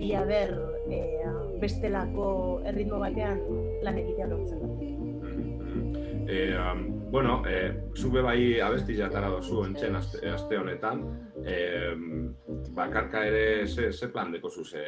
ia 0.00 0.24
ber 0.24 0.54
e, 0.92 1.02
bestelako 1.60 2.26
erritmo 2.66 3.00
batean 3.02 3.40
lan 3.84 3.98
egitea 4.02 4.30
lortzen 4.30 4.62
da. 4.62 4.70
E, 6.30 6.54
um, 6.54 7.10
bueno, 7.10 7.42
e, 7.48 7.72
zube 7.94 8.22
bai 8.22 8.60
abesti 8.62 8.94
jatara 8.94 9.32
dozu 9.32 9.64
entzen 9.66 9.96
aste, 9.98 10.20
aste 10.30 10.58
honetan, 10.60 11.00
e, 11.42 11.56
bakarka 12.76 13.24
ere 13.26 13.66
ze, 13.66 13.90
ze 13.90 14.08
plan 14.14 14.30
deko 14.30 14.50
zuze 14.50 14.84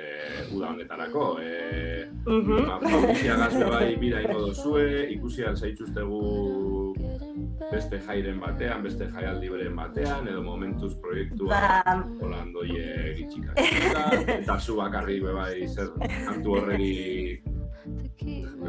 uda 0.54 0.70
honetarako. 0.70 1.26
E, 1.42 2.06
ba, 2.22 2.78
gazte 2.82 3.64
bai 3.64 3.96
bira 3.98 4.22
ingo 4.22 4.38
dozue, 4.46 4.86
ikusi 5.16 5.44
alzaitzuztegu 5.50 6.22
beste 7.70 8.00
jairen 8.06 8.40
batean, 8.40 8.82
beste 8.82 9.06
jaialdi 9.12 9.48
beren 9.52 9.76
batean, 9.76 10.28
edo 10.28 10.42
momentuz 10.42 10.94
proiektua 11.00 11.48
Ba- 11.84 12.04
Holandoie 12.20 13.14
gitxikak. 13.18 13.58
eta 14.40 14.58
zu 14.60 14.76
bakarri 14.76 15.20
be 15.20 15.32
bai 15.32 15.66
zer 15.68 15.90
kantu 16.26 16.56
horregi 16.58 17.42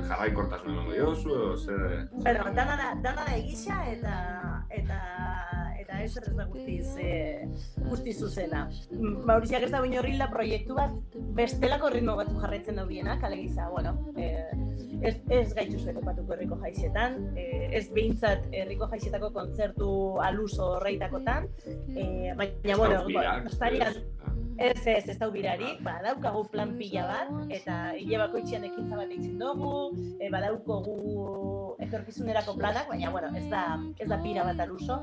jarraikortasun 0.08 0.72
emango 0.74 0.94
diozu, 0.94 1.30
edo 1.36 1.58
zer... 1.58 2.08
Bueno, 2.12 2.44
dana 2.56 2.78
da, 2.80 2.88
dana 3.04 3.26
da 3.28 3.36
egisa 3.38 3.78
eta 3.92 4.16
eta 4.74 5.00
eta 5.84 6.00
ez 6.02 6.16
ez 6.18 6.34
da 6.36 6.46
guztiz, 6.50 6.96
e, 6.98 7.48
guztiz 7.90 8.16
zuzena. 8.24 8.64
Mm, 8.92 9.26
Mauriziak 9.30 9.68
ez 9.68 9.72
da 9.72 9.82
baino 9.84 10.00
horrela 10.02 10.30
proiektu 10.32 10.78
bat 10.78 11.18
bestelako 11.38 11.92
ritmo 11.94 12.16
batzu 12.18 12.40
jarraitzen 12.42 12.80
daubienak, 12.82 13.24
alegisa, 13.24 13.68
bueno, 13.70 13.94
e, 14.18 14.32
ez, 15.04 15.14
ez 15.30 15.54
gaitzu 15.58 15.80
zuek 15.82 16.00
opatuko 16.02 16.36
herriko 16.36 16.58
jaixetan, 16.64 17.20
e, 17.38 17.46
ez 17.80 17.84
behintzat 17.94 18.48
herriko 18.56 18.88
jaixetako 18.92 19.32
kontzertu 19.36 19.90
aluso 20.24 20.74
horreitakotan, 20.78 21.48
e, 21.68 22.06
baina, 22.40 22.78
bueno, 22.78 23.02
Aubirak, 23.02 23.50
ostarian, 23.52 24.00
ez? 24.58 24.88
Ez, 24.88 25.10
ez, 25.10 25.18
daubirarik, 25.18 25.82
ba, 25.84 25.98
daukagu 26.06 26.46
plan 26.52 26.76
pila 26.78 27.06
bat, 27.10 27.54
eta 27.54 27.78
hile 28.00 28.22
bakoitzean 28.26 28.66
ekintza 28.70 29.00
bat 29.00 29.12
eitzen 29.12 29.38
dugu, 29.42 29.94
e, 30.20 30.30
badaukogu 30.34 30.98
etorkizunerako 31.84 32.58
planak, 32.58 32.90
baina, 32.90 33.12
bueno, 33.12 33.32
ez 33.38 33.48
da, 33.52 33.64
ez 34.00 34.10
da 34.10 34.20
pira 34.24 34.46
bat 34.48 34.60
aluso. 34.64 35.00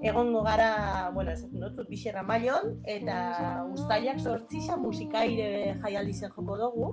Egongo 0.00 0.40
gara, 0.40 1.10
bueno, 1.12 1.34
ez 1.34 1.44
dut, 1.52 1.82
bixerra 1.90 2.22
maion, 2.24 2.70
eta 2.88 3.66
ustaiak 3.68 4.20
sortzixa 4.22 4.78
musikaire 4.80 5.74
jaialdi 5.82 6.14
zen 6.14 6.32
joko 6.32 6.56
dugu, 6.56 6.86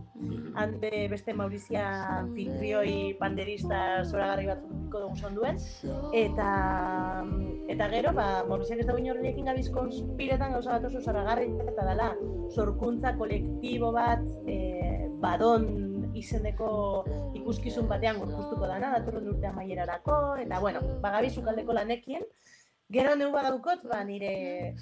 hande 0.60 1.06
beste 1.14 1.36
Maurizia 1.38 1.86
anfitrioi 2.18 3.16
panderista 3.22 4.04
zoragarri 4.04 4.50
bat 4.52 4.66
dugu 4.92 5.16
sonduen, 5.22 5.62
eta 6.12 6.50
eta 7.72 7.88
gero, 7.92 8.12
ba, 8.16 8.28
Mauriziak 8.48 8.82
ez 8.82 8.88
da 8.88 8.96
baino 8.96 9.14
horrekin 9.14 9.48
gabiz 9.48 9.68
konspiretan 9.72 10.56
gauza 10.56 10.76
bat 10.76 10.88
oso 10.90 11.02
zoragarri 11.04 11.48
eta 11.68 11.86
dela 11.90 12.12
sorkuntza 12.56 13.14
kolektibo 13.18 13.92
bat 13.96 14.24
e, 14.48 14.58
badon 15.22 15.68
izeneko 16.18 16.70
ikuskizun 17.38 17.88
batean 17.90 18.20
gorkustuko 18.22 18.68
dana, 18.70 18.92
datorren 18.98 19.28
urte 19.34 19.50
amaierarako, 19.50 20.18
eta 20.44 20.60
bueno, 20.64 20.82
bagabi 21.04 21.30
sukaldeko 21.30 21.76
lanekin, 21.78 22.26
Gero 22.88 23.18
neu 23.20 23.34
badaukot, 23.34 23.82
ba, 23.92 23.98
nire, 24.08 24.30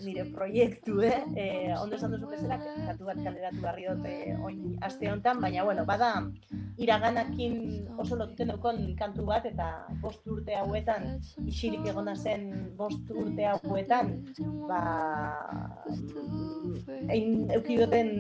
nire 0.06 0.28
proiektu, 0.30 1.00
eh? 1.02 1.24
E, 1.34 1.46
ondo 1.74 1.96
esan 1.98 2.12
duzu 2.14 2.28
bezala, 2.30 2.60
kantu 2.62 3.08
bat 3.08 3.18
kaleratu 3.18 3.64
barri 3.64 3.88
dut 3.90 4.04
eh, 4.06 4.36
oin 4.46 4.76
aste 4.86 5.10
honetan, 5.10 5.40
baina, 5.42 5.64
bueno, 5.66 5.88
bada 5.90 6.12
iraganakin 6.78 7.56
oso 7.98 8.20
lotuten 8.20 8.52
daukon 8.54 8.78
kantu 9.00 9.26
bat, 9.26 9.48
eta 9.50 9.70
bost 10.04 10.22
urte 10.30 10.54
hauetan, 10.54 11.16
isirik 11.50 11.90
egona 11.90 12.14
zen 12.14 12.46
bost 12.78 13.10
urte 13.10 13.50
hauetan, 13.56 14.14
ba, 14.70 14.84
ein 17.10 17.50
eukidoten 17.58 18.14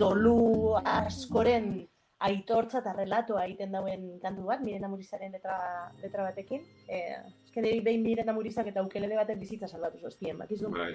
dolu 0.00 0.72
askoren 0.88 1.84
aitortza 2.18 2.80
eta 2.80 2.92
relatoa 2.96 3.44
egiten 3.44 3.74
dauen 3.76 4.06
kantu 4.22 4.46
bat, 4.48 4.62
Mirena 4.64 4.88
Murizaren 4.88 5.34
letra, 5.36 5.56
letra 6.00 6.24
batekin. 6.30 6.62
Eh, 6.88 7.18
Ezken 7.46 7.66
eri 7.68 7.80
behin 7.80 8.02
Mirena 8.04 8.32
Murizak 8.36 8.66
eta 8.68 8.82
ukelele 8.84 9.16
baten 9.16 9.38
bizitza 9.40 9.68
salbatu 9.68 10.00
zoztien, 10.00 10.36
bakizu? 10.36 10.70
Bai. 10.72 10.90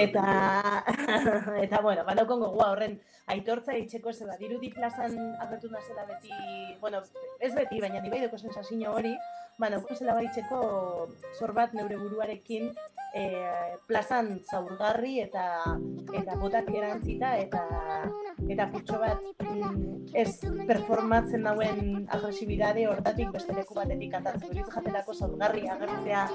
Eta, 0.00 0.24
eta 1.64 1.80
bueno, 1.84 2.04
badaukon 2.08 2.40
gogoa 2.44 2.70
horren 2.72 2.98
aitortza 3.32 3.76
itxeko 3.76 4.12
zeba, 4.12 4.36
dirudi 4.40 4.72
plazan 4.72 5.16
agertu 5.44 5.68
nazela 5.72 6.06
beti, 6.08 6.32
bueno, 6.80 7.02
ez 7.38 7.52
beti, 7.54 7.80
baina 7.80 8.00
ni 8.00 8.12
bai 8.12 8.22
doko 8.24 8.40
sensazio 8.40 8.94
hori, 8.96 9.12
ba, 9.58 9.68
naukon 9.68 9.96
zela 9.96 10.16
baitzeko 10.16 10.62
zor 11.36 11.52
bat 11.56 11.76
neure 11.76 12.00
buruarekin 12.00 12.72
e, 13.14 13.24
plazan 13.88 14.38
zaurgarri 14.50 15.20
eta 15.24 15.44
eta 16.20 16.36
botak 16.40 16.70
erantzita 16.74 17.34
eta 17.38 17.62
eta 18.50 18.66
putxo 18.72 19.00
bat 19.02 19.22
mm, 19.44 20.14
ez 20.14 20.30
performatzen 20.68 21.46
dauen 21.46 22.06
agresibidade 22.08 22.86
hortatik 22.90 23.32
beste 23.34 23.56
leku 23.56 23.76
batetik 23.78 24.12
kantatzen 24.16 24.56
dut 24.56 24.72
jaterako 24.74 25.14
zaurgarri 25.14 25.68
agertzea 25.68 26.26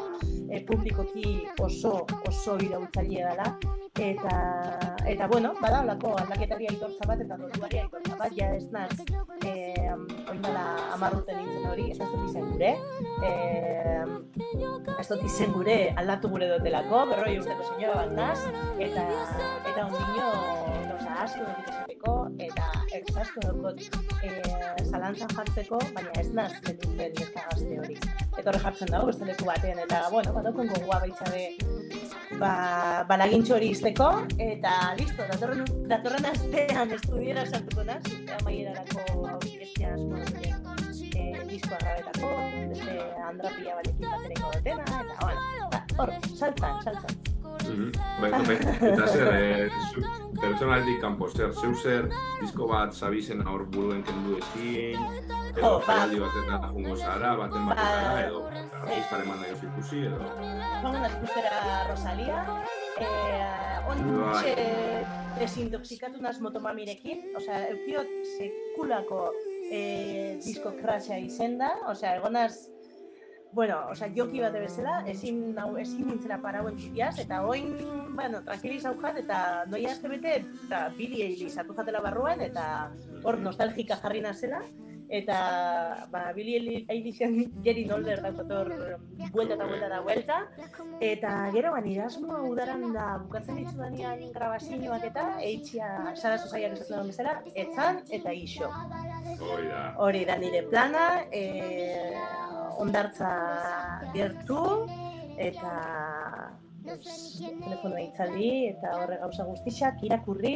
e, 0.50 0.62
publikoki 0.68 1.36
oso 1.60 2.06
oso 2.28 2.58
irautzailea 2.68 3.34
dela. 3.34 3.50
Eta 3.96 4.94
eta 5.06 5.28
bueno, 5.28 5.54
bada 5.62 5.82
holako 5.82 6.15
aldaketari 6.18 6.68
aitortza 6.72 7.08
bat 7.08 7.22
eta 7.22 7.38
lotuari 7.38 7.80
aitortza 7.84 8.18
bat, 8.20 8.32
ja 8.38 8.50
ez 8.56 8.65
naz, 8.74 8.89
eh, 9.46 9.91
oindala 10.32 10.63
amarruten 10.96 11.38
nintzen 11.41 11.68
hori, 11.72 11.89
ez 11.91 12.00
dut 12.00 12.24
izen 12.30 12.50
gure, 12.52 12.72
eh, 13.30 14.06
ez 15.00 15.08
dut 15.12 15.24
izen 15.30 15.54
gure 15.54 15.78
aldatu 16.02 16.32
gure 16.34 16.50
dotelako, 16.56 17.06
berroi 17.12 17.38
usteko 17.39 17.70
senyora 17.70 18.02
bat 18.02 18.15
naz, 18.18 18.39
eta, 18.88 19.06
eta 19.72 19.86
ondino, 19.86 20.32
oza, 20.98 21.20
asko 21.28 21.48
dut 21.52 21.74
esateko, 21.76 22.18
eta 22.50 22.85
ez 22.95 23.15
asko 23.21 23.41
dut 23.60 23.81
eh, 24.23 24.84
zalantzan 24.86 25.31
jartzeko, 25.36 25.79
baina 25.95 26.13
ez 26.21 26.29
naz, 26.36 26.51
benditzen 26.63 27.25
neska 27.25 27.43
gazte 27.49 27.79
hori. 27.84 27.97
Eta 28.38 28.49
horre 28.49 28.62
jartzen 28.63 28.91
dago, 28.91 29.10
beste 29.10 29.27
leku 29.27 29.47
batean, 29.47 29.81
eta, 29.86 30.01
bueno, 30.13 30.34
badokon 30.36 30.71
gogoa 30.73 30.99
baitzabe, 31.03 31.43
ba, 32.39 32.51
balagintxo 33.10 33.55
hori 33.58 33.71
izteko, 33.75 34.10
eta 34.47 34.75
listo, 34.99 35.27
datorren, 35.31 35.63
datorren 35.91 36.29
astean 36.31 36.93
estudiera 36.97 37.45
sartuko 37.45 37.88
naz, 37.88 38.01
urte 38.12 38.38
amaierarako 38.39 39.27
aurkeztia 39.36 39.93
asmo 39.95 40.21
dute 40.23 40.53
eh, 41.15 41.45
diskoa 41.51 41.79
grabetako, 41.84 42.34
beste 42.73 42.99
andrapia 43.29 43.79
balekin 43.79 44.12
batereko 44.12 44.53
dutena, 44.58 45.01
eta 45.01 45.17
bueno, 45.23 45.71
ba, 45.73 45.84
hor, 45.97 46.13
saltan, 46.36 46.84
saltan. 46.84 47.23
Mhm. 47.65 47.91
Bai, 48.21 48.31
bai. 48.31 48.62
Eta 48.91 49.08
zer, 49.08 49.27
eh, 49.34 50.25
pertsonaldik 50.41 51.00
kanpo, 51.02 51.28
zer, 51.30 51.54
zeu 51.54 51.74
zer, 51.76 52.08
disko 52.41 52.67
bat 52.67 52.93
zabizen 52.93 53.41
hor 53.48 53.65
buruen 53.71 54.04
kendu 54.04 54.38
ezin, 54.41 55.00
edo 55.56 55.69
Oh, 55.69 55.80
ba. 55.88 55.93
jaialdi 56.02 56.19
batetan 56.19 56.65
jungo 56.74 56.95
zara, 57.00 57.36
baten 57.39 57.65
Ba. 57.69 57.76
batetara, 57.76 58.28
edo 58.28 58.41
artistaren 58.82 59.28
man 59.28 59.39
nahi 59.41 59.56
ikusi, 59.69 60.02
edo... 60.10 60.19
Joan 60.84 61.00
naz 61.02 61.13
ikustera 61.17 61.82
Rosalia, 61.89 62.43
eh, 63.00 63.89
on 63.89 64.04
Bai. 64.19 64.54
desintoxikatu 65.39 66.21
naz 66.21 66.38
motomamirekin, 66.43 67.24
osea, 67.39 67.63
eukiot 67.74 68.12
sekulako 68.38 69.26
eh, 69.71 70.38
disko 70.43 70.76
krasha 70.82 71.17
izenda, 71.17 71.71
osea, 71.91 72.17
egonaz 72.19 72.54
Bueno, 73.56 73.76
osea, 73.88 74.10
joki 74.12 74.41
bat 74.44 74.56
bezala, 74.60 74.98
ezin, 75.08 75.38
nau, 75.56 75.70
ezin 75.80 76.10
nintzela 76.10 76.41
parauen 76.44 76.76
txipiaz, 76.76 77.13
eta 77.24 77.38
oin, 77.48 77.70
bueno, 78.18 78.41
tranquiliz 78.44 78.82
aujat, 78.89 79.22
eta 79.22 79.38
noia 79.72 79.94
azte 79.94 80.12
bete, 80.12 80.34
eta 80.65 80.82
bili 80.98 81.22
eili 81.24 81.48
sartu 81.50 81.76
jatela 81.78 82.02
barruan, 82.04 82.44
eta 82.44 82.65
hor 83.24 83.39
nostalgika 83.46 83.96
jarri 84.02 84.26
nazela, 84.26 84.60
eta 85.10 86.08
ba, 86.12 86.32
Billy 86.34 86.86
Eilishien 86.89 87.52
Jerry 87.63 87.86
Nolder 87.86 88.22
daukator 88.22 88.72
buelta 89.32 89.54
eta 89.54 89.65
buelta 89.65 89.88
eta 89.88 90.00
buelta, 90.02 90.38
eta 91.00 91.34
gero 91.54 91.72
ban 91.76 91.88
irasmoa 91.88 92.41
udaran 92.50 92.88
da 92.94 93.06
bukatzen 93.24 93.60
ditu 93.62 93.78
danean 93.78 94.24
grabazioak 94.34 95.06
eta 95.12 95.26
eitxia 95.41 95.91
Sara 96.15 96.38
Sosaiak 96.38 96.74
esaten 96.78 96.98
duen 96.98 97.13
bezala, 97.13 97.36
etzan 97.54 98.02
eta 98.10 98.34
iso. 98.34 98.72
Hori 99.36 99.70
da. 99.70 99.84
Hori 100.02 100.26
da 100.26 100.38
nire 100.41 100.63
plana, 100.70 101.06
e, 101.32 101.46
ondartza 102.82 103.32
gertu, 104.14 104.62
eta 105.38 105.72
telefonoa 106.86 108.02
itzali, 108.04 108.52
eta 108.72 108.94
horre 109.00 109.18
gauza 109.24 109.48
guztixak 109.48 110.04
irakurri, 110.06 110.56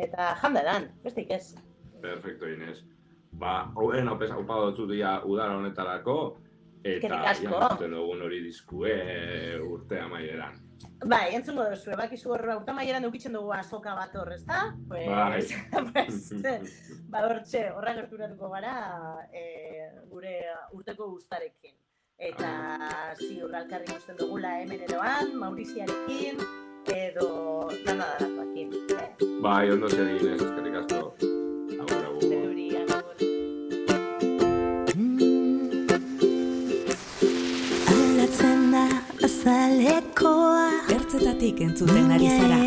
eta 0.00 0.32
jandaran, 0.42 0.88
besteik 1.04 1.30
ez. 1.34 1.54
Perfecto, 2.02 2.48
Inés. 2.48 2.82
Ba, 3.40 3.72
hoben 3.74 4.08
hau 4.08 4.16
upa 4.16 4.60
dutzu 4.68 4.86
dia 4.90 5.20
udara 5.24 5.56
honetarako, 5.56 6.16
eta 6.82 6.96
Eskerrik 6.96 7.26
asko. 7.30 7.48
ja, 7.54 7.66
ikusten 7.66 7.90
dugun 7.96 8.22
hori 8.26 8.40
diskue 8.42 8.92
urte 9.62 10.00
amaieran. 10.00 10.60
Bai, 11.06 11.34
entzungo 11.34 11.64
duzu, 11.70 11.92
bakizu 11.98 12.30
hor 12.34 12.42
urta 12.56 12.72
maieran 12.74 13.04
eukitzen 13.06 13.32
dugu 13.34 13.52
azoka 13.54 13.94
bat 13.94 14.14
hor, 14.18 14.32
ezta? 14.34 14.74
Pues, 14.88 15.06
Bai. 15.08 15.42
pues, 15.92 16.32
ba, 17.10 17.22
hortxe, 17.26 17.68
horra 17.74 17.94
gerturatuko 18.00 18.50
gara 18.50 18.74
e, 19.32 19.44
gure 20.10 20.36
urteko 20.72 21.10
guztarekin. 21.14 21.74
Eta 22.22 22.50
ziur 23.18 23.54
alkarri 23.58 23.88
ikusten 23.90 24.18
dugula 24.18 24.58
hemen 24.60 24.84
eroan, 24.86 25.32
Mauriziarekin, 25.40 26.38
edo 26.94 27.68
dana 27.86 28.06
darakoakin. 28.18 28.74
Eh, 28.98 29.08
Bai, 29.42 29.70
ondo 29.74 29.88
zer 29.90 30.06
Inés, 30.06 30.38
eskerrik 30.40 30.82
asko. 30.84 31.31
Azalekoa 39.82 40.70
Ertzetatik 40.94 41.60
entzuten 41.60 42.10
ari 42.10 42.28
zara. 42.28 42.58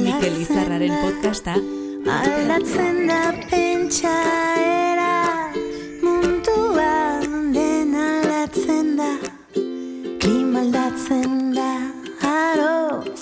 Mikel 0.00 0.40
Izarraren 0.40 0.94
podcasta 1.02 1.56
Aldatzen 2.06 3.06
da 3.08 3.20
pentsaera 3.50 5.12
Mundua 6.02 7.20
den 7.52 7.94
aldatzen 7.94 8.96
da 8.96 9.12
Klima 10.22 10.64
aldatzen 10.64 11.52
da 11.58 11.70
aroz 12.32 13.20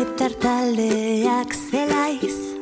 Eta 0.00 0.30
taldeak 0.40 1.56
zelaiz 1.68 2.53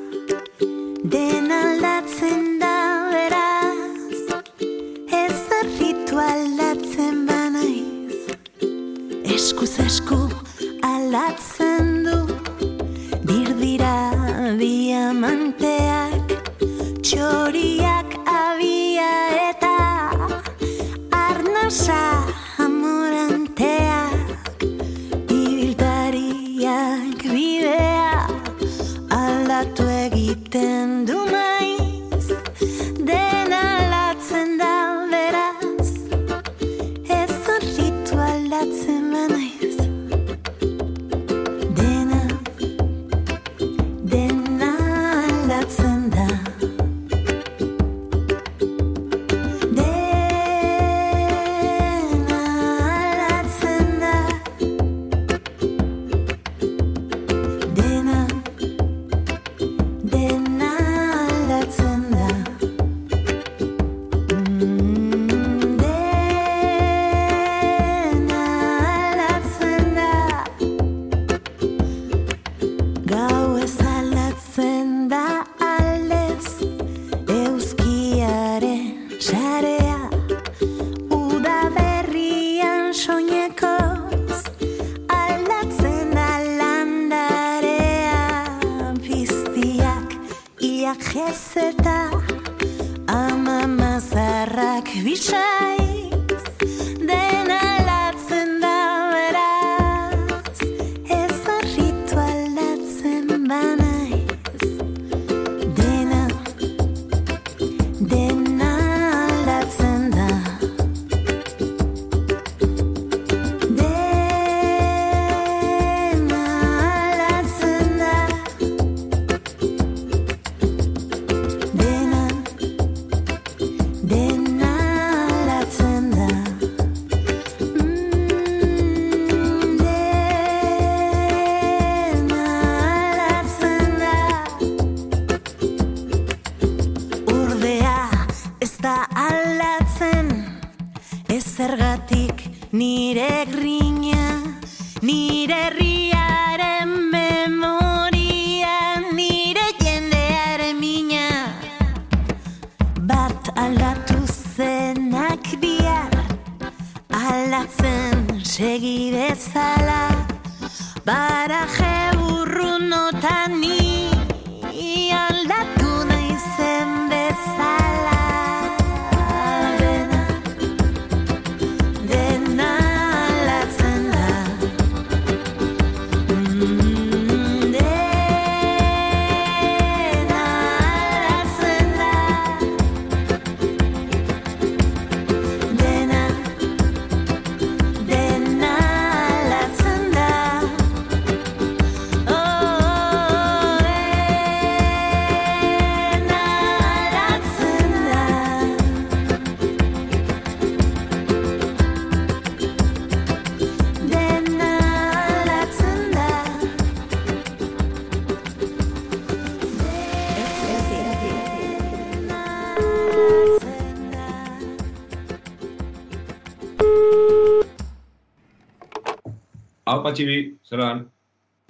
Hau 220.02 220.08
patxibi, 220.10 220.56
zeran? 220.66 221.04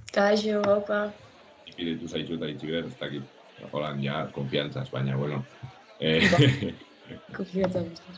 Kaixo, 0.08 0.62
opa. 0.64 1.02
Ipiritu 1.68 2.06
zaitu 2.08 2.38
eta 2.38 2.48
itxi 2.48 2.70
behar, 2.70 2.86
ez 2.88 2.94
dakit. 2.96 3.26
Holan, 3.68 4.00
ja, 4.00 4.22
konfiantzaz, 4.32 4.86
baina, 4.88 5.18
bueno. 5.20 5.42
Eh, 6.00 6.24
Konfiatza 7.36 7.82
guzti. 7.84 8.16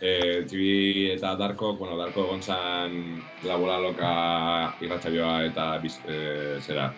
eh, 0.00 0.40
txibi 0.48 1.10
eta 1.12 1.34
Darko, 1.36 1.74
bueno, 1.76 2.00
Darko 2.00 2.24
egon 2.24 2.40
zan 2.40 2.96
labola 3.44 3.76
loka 3.84 4.16
irratsaioa 4.80 5.36
eta 5.50 5.70
biz, 5.84 5.98
eh, 6.08 6.56
zera, 6.64 6.88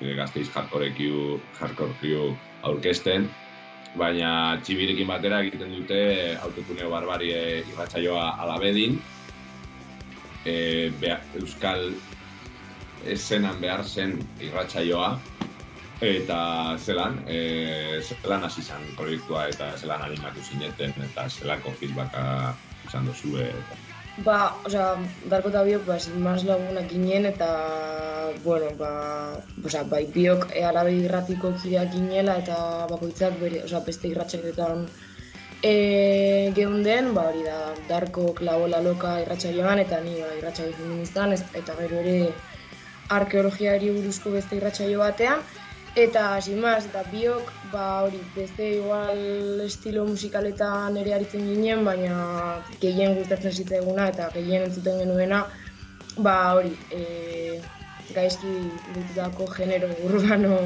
gazteiz 0.00 0.48
hardcore 0.48 0.94
Q, 0.96 1.12
hardcore 1.60 1.92
Q 2.00 2.32
aurkezten, 2.72 3.28
baina 4.00 4.56
txibirekin 4.64 5.12
batera 5.12 5.44
egiten 5.44 5.76
dute 5.76 6.04
autotuneo 6.40 6.88
barbarie 6.96 7.66
irratsaioa 7.68 8.30
alabedin, 8.46 8.96
e, 10.44 10.90
bea, 11.00 11.20
Euskal 11.40 11.92
eszenan 13.06 13.60
behar 13.60 13.84
zen 13.84 14.18
irratsaioa 14.40 15.12
eta 16.02 16.38
zelan, 16.82 17.20
e, 17.30 18.00
zelan 18.02 18.44
hasi 18.48 18.62
zen 18.62 18.84
proiektua 18.98 19.46
eta 19.52 19.70
zelan 19.78 20.02
animatu 20.08 20.42
zineten 20.42 20.94
eta 21.06 21.28
zelako 21.30 21.74
feedbacka 21.78 22.24
izan 22.88 23.06
duzue 23.06 23.48
eta 23.48 23.80
Ba, 24.20 24.52
osea, 24.68 24.90
Darko 25.24 25.48
eta 25.48 25.62
biok, 25.64 25.86
ba, 25.86 25.94
más 26.20 26.42
lagunak 26.44 26.90
ginen, 26.90 27.24
eta, 27.24 27.46
bueno, 28.44 28.68
ba, 28.76 28.90
osea, 29.64 29.86
bai, 29.88 30.02
biok 30.12 30.50
e, 30.52 30.66
arabe 30.68 30.92
irratiko 30.98 31.54
kideak 31.62 31.94
ginela, 31.94 32.34
eta 32.42 32.58
bakoitzak 32.90 33.38
bere, 33.40 33.62
osea, 33.64 33.80
beste 33.86 34.10
irratsaioetan 34.10 34.84
e, 35.62 36.52
geunden, 36.54 37.12
ba, 37.14 37.28
hori 37.30 37.44
da, 37.46 37.58
Darko 37.88 38.32
klabola 38.34 38.82
loka 38.82 39.18
irratsaioan, 39.22 39.82
eta 39.84 40.00
ni, 40.04 40.18
ba, 40.42 40.52
feministan, 40.52 41.32
ez, 41.32 41.42
eta 41.54 41.76
gero 41.80 42.00
ere 42.04 42.32
arkeologiari 43.10 43.90
buruzko 43.90 44.32
beste 44.38 44.56
irratsaio 44.56 45.02
batean, 45.04 45.44
Eta, 45.94 46.40
sin 46.40 46.58
más, 46.58 46.86
eta 46.86 47.02
biok, 47.12 47.50
ba 47.70 48.00
hori, 48.04 48.16
beste 48.34 48.64
igual 48.78 49.60
estilo 49.60 50.06
musikaletan 50.08 50.96
ere 50.96 51.12
aritzen 51.12 51.44
ginen, 51.44 51.84
baina 51.84 52.14
gehien 52.80 53.12
gustatzen 53.18 53.52
zitzaiguna 53.52 54.06
eta 54.08 54.30
gehien 54.32 54.64
entzuten 54.64 55.02
genuena, 55.02 55.42
ba 56.16 56.36
hori, 56.54 56.72
e, 56.96 57.60
gaizki 58.14 58.54
ditutako 58.94 59.50
genero 59.52 59.90
urbano 60.08 60.56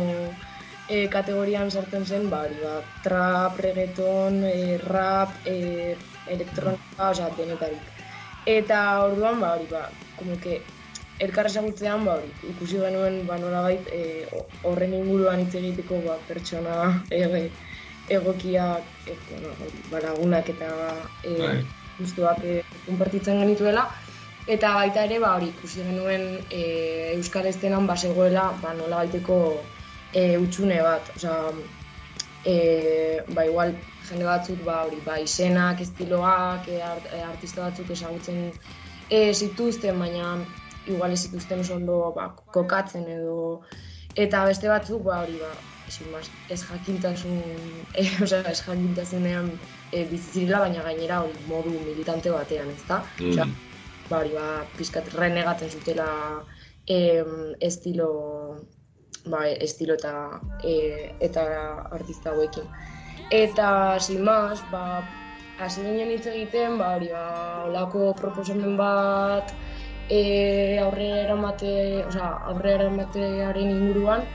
e, 0.88 1.06
kategorian 1.10 1.70
sartzen 1.70 2.06
zen, 2.06 2.30
ba 2.30 2.44
hori, 2.46 2.56
ba, 2.62 2.78
trap, 3.04 3.58
reggaeton, 3.64 4.42
e, 4.46 4.78
rap, 4.84 5.34
e, 5.46 5.96
elektronika, 6.30 7.10
osea, 7.10 7.30
denetarik. 7.38 7.92
Eta 8.46 8.80
orduan, 9.04 9.40
ba 9.42 9.54
hori, 9.56 9.66
ba, 9.70 9.88
que 10.42 10.60
elkar 11.18 11.46
ezagutzean, 11.50 12.04
ba 12.04 12.18
hori, 12.18 12.30
ikusi 12.52 12.78
genuen 12.82 13.22
ba 13.26 13.38
nolabait 13.40 13.88
e, 13.92 14.26
horren 14.68 14.94
inguruan 14.94 15.42
hitz 15.42 15.54
egiteko 15.58 16.02
ba, 16.04 16.18
pertsona 16.28 17.04
e, 17.10 17.48
egokiak, 18.12 18.84
e, 19.08 19.16
bueno, 19.30 19.54
hori, 19.60 19.84
ba, 19.90 20.02
lagunak 20.04 20.50
eta 20.54 20.72
e, 21.24 21.38
Bai. 21.38 21.62
gustuak 21.98 22.44
e, 22.44 22.60
konpartitzen 22.86 23.40
genituela. 23.42 23.88
Eta 24.46 24.76
baita 24.76 25.02
ere, 25.08 25.18
ba, 25.18 25.34
hori, 25.40 25.48
ikusi 25.56 25.82
genuen 25.82 26.28
e, 26.54 26.60
Euskal 27.16 27.48
Estenan 27.50 27.88
basegoela, 27.88 28.52
ba, 28.62 28.76
nola 28.78 29.02
baiteko 29.02 29.40
e, 30.12 30.36
utxune 30.38 30.80
bat. 30.82 31.10
Osea, 31.16 31.52
e, 32.44 32.56
ba, 33.34 33.44
igual, 33.44 33.76
jende 34.08 34.24
batzuk, 34.24 34.62
ba, 34.64 34.84
hori, 34.86 35.00
ba, 35.04 35.18
izenak, 35.18 35.80
estiloak, 35.82 36.68
e, 36.68 36.80
art, 36.82 37.08
e, 37.12 37.22
artista 37.22 37.62
batzuk 37.66 37.90
ezagutzen 37.90 38.52
e, 39.08 39.32
zituzten, 39.34 39.98
baina 39.98 40.46
igual 40.86 41.12
ez 41.12 41.22
zituzten 41.26 41.60
oso 41.60 41.74
ondo 41.76 42.12
ba, 42.16 42.28
kokatzen 42.54 43.08
edo 43.10 43.62
eta 44.14 44.44
beste 44.46 44.68
batzuk 44.70 45.02
ba 45.06 45.20
hori 45.24 45.38
ba 45.42 45.52
más, 46.10 46.30
ez 46.48 46.62
jakintasun 46.66 47.40
e, 48.00 48.06
osea, 48.22 48.42
ez 48.50 48.62
jakintasunean 48.62 49.52
e, 49.90 50.04
bizi 50.10 50.30
zirela 50.40 50.62
baina 50.66 50.82
gainera 50.82 51.22
hori 51.22 51.38
modu 51.46 51.78
militante 51.84 52.30
batean, 52.30 52.70
ezta? 52.70 53.02
Osea, 53.30 53.46
Mm. 53.46 53.62
ba 54.10 54.20
hori 54.22 54.32
ba 54.38 54.48
pizkat 54.76 55.08
renegatzen 55.14 55.70
zutela 55.70 56.08
em, 56.86 57.54
estilo 57.60 58.10
ba, 59.32 59.46
estilo 59.48 59.94
eta 59.94 60.40
e, 60.64 61.12
eta 61.20 61.44
artista 61.90 62.30
hauekin. 62.30 62.64
Eta 63.30 63.98
sin 64.00 64.22
más, 64.24 64.62
ba 64.70 65.08
hasi 65.58 65.82
ginen 65.82 66.10
hitz 66.10 66.26
egiten, 66.26 66.78
ba 66.78 66.94
hori 66.96 67.08
ba 67.12 67.26
holako 67.66 68.12
proposamen 68.14 68.76
bat 68.76 69.52
e, 70.08 70.78
aurrera 70.78 71.22
eramate, 71.24 72.04
osea, 72.06 72.32
aurrera 72.52 72.84
eramatearen 72.84 73.70
inguruan 73.70 74.26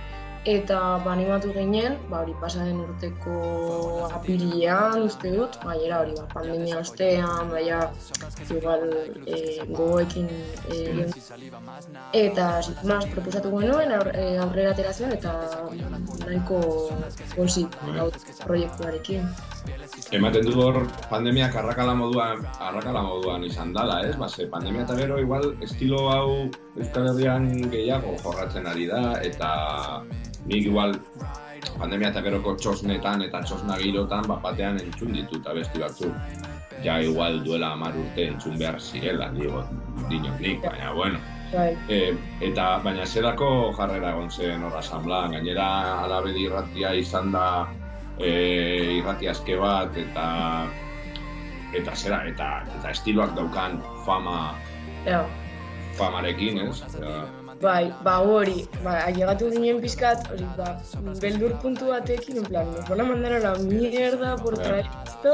eta 0.46 0.98
ba 1.06 1.14
animatu 1.14 1.54
ginen, 1.54 1.98
ba 2.10 2.22
hori 2.22 2.34
pasa 2.42 2.66
den 2.66 2.80
urteko 2.82 4.10
apirilean 4.10 5.04
uste 5.06 5.30
dut, 5.30 5.58
gainera 5.62 6.00
hori 6.02 6.16
ba 6.18 6.26
pandemia 6.34 6.80
ostean, 6.80 7.52
baina 7.52 7.92
igual 8.50 8.82
e, 9.28 9.62
gogoekin 9.70 10.30
e, 10.74 11.06
eta 12.14 12.64
sin 12.64 12.76
más 12.90 13.06
proposatu 13.14 13.54
genuen 13.54 13.92
aur, 13.92 14.10
e, 14.16 14.38
aurrera 14.38 14.72
atera 14.72 14.94
zen 14.94 15.14
eta 15.14 15.34
nahiko 16.26 16.90
pozik 17.36 17.78
gaut 17.94 18.18
proiektuarekin. 18.46 19.30
Ematen 20.12 20.46
du 20.46 20.58
hor 20.58 20.82
pandemiak 21.12 21.56
arrakala 21.56 21.94
moduan, 21.94 22.42
arrakala 22.60 23.04
moduan 23.06 23.46
izan 23.46 23.74
dala, 23.78 24.02
ez? 24.10 24.18
Ba, 24.18 24.28
ze 24.28 24.50
pandemia 24.50 24.88
eta 24.88 24.98
gero 24.98 25.20
igual 25.22 25.54
estilo 25.62 26.10
hau 26.10 26.50
Euskal 26.76 27.12
Herrian 27.12 27.48
gehiago 27.70 28.18
jorratzen 28.24 28.66
ari 28.66 28.88
da 28.90 29.22
eta 29.22 29.52
nik 30.46 30.66
igual 30.66 30.96
pandemia 31.78 32.10
eta 32.12 32.24
geroko 32.26 32.56
txosnetan 32.58 33.26
eta 33.28 33.42
txosna 33.46 33.78
girotan 33.82 34.26
bat 34.30 34.42
batean 34.46 34.80
entzun 34.82 35.14
ditut 35.18 35.48
abesti 35.48 35.82
batzuk. 35.82 36.16
Ja 36.82 36.98
igual 37.04 37.44
duela 37.46 37.76
hamar 37.76 37.98
urte 37.98 38.26
entzun 38.32 38.58
behar 38.58 38.80
zirela, 38.82 39.30
digo, 39.36 39.62
dinot 40.10 40.40
nik, 40.42 40.64
baina 40.66 40.94
bueno. 40.98 41.20
Bai, 41.52 41.76
E, 41.92 42.14
eta 42.48 42.80
baina 42.84 43.06
zerako 43.06 43.74
jarrera 43.76 44.14
egon 44.16 44.32
zen 44.32 44.64
hor 44.64 44.78
asamblean, 44.80 45.36
gainera 45.36 45.68
alabedi 46.06 46.46
irratia 46.48 46.94
izan 46.96 47.34
da 47.36 47.68
e, 48.18 48.32
irrati 49.02 49.28
aske 49.28 49.58
bat 49.60 49.98
eta 50.00 50.28
eta 51.76 51.96
zera, 51.96 52.24
eta, 52.28 52.48
eta 52.80 52.96
estiloak 52.96 53.36
daukan 53.36 53.78
fama 54.08 54.56
ja, 55.06 55.26
famarekin, 56.00 56.64
ez? 56.66 56.82
Eta, 56.88 57.28
Bai, 57.62 57.94
ba 58.02 58.16
hori, 58.26 58.66
ba, 58.82 58.96
ailegatu 59.06 59.52
ginen 59.54 59.78
pizkat, 59.84 60.26
hori, 60.34 60.46
ba, 60.58 60.72
beldur 61.22 61.52
puntu 61.62 61.92
batekin, 61.94 62.40
en 62.42 62.46
plan, 62.48 62.72
nos 62.74 62.88
van 62.90 63.02
a 63.02 63.04
mandar 63.06 63.34
a 63.34 63.40
la 63.44 63.52
mierda 63.62 64.36
por 64.38 64.58
traer 64.58 64.88
esto, 65.06 65.34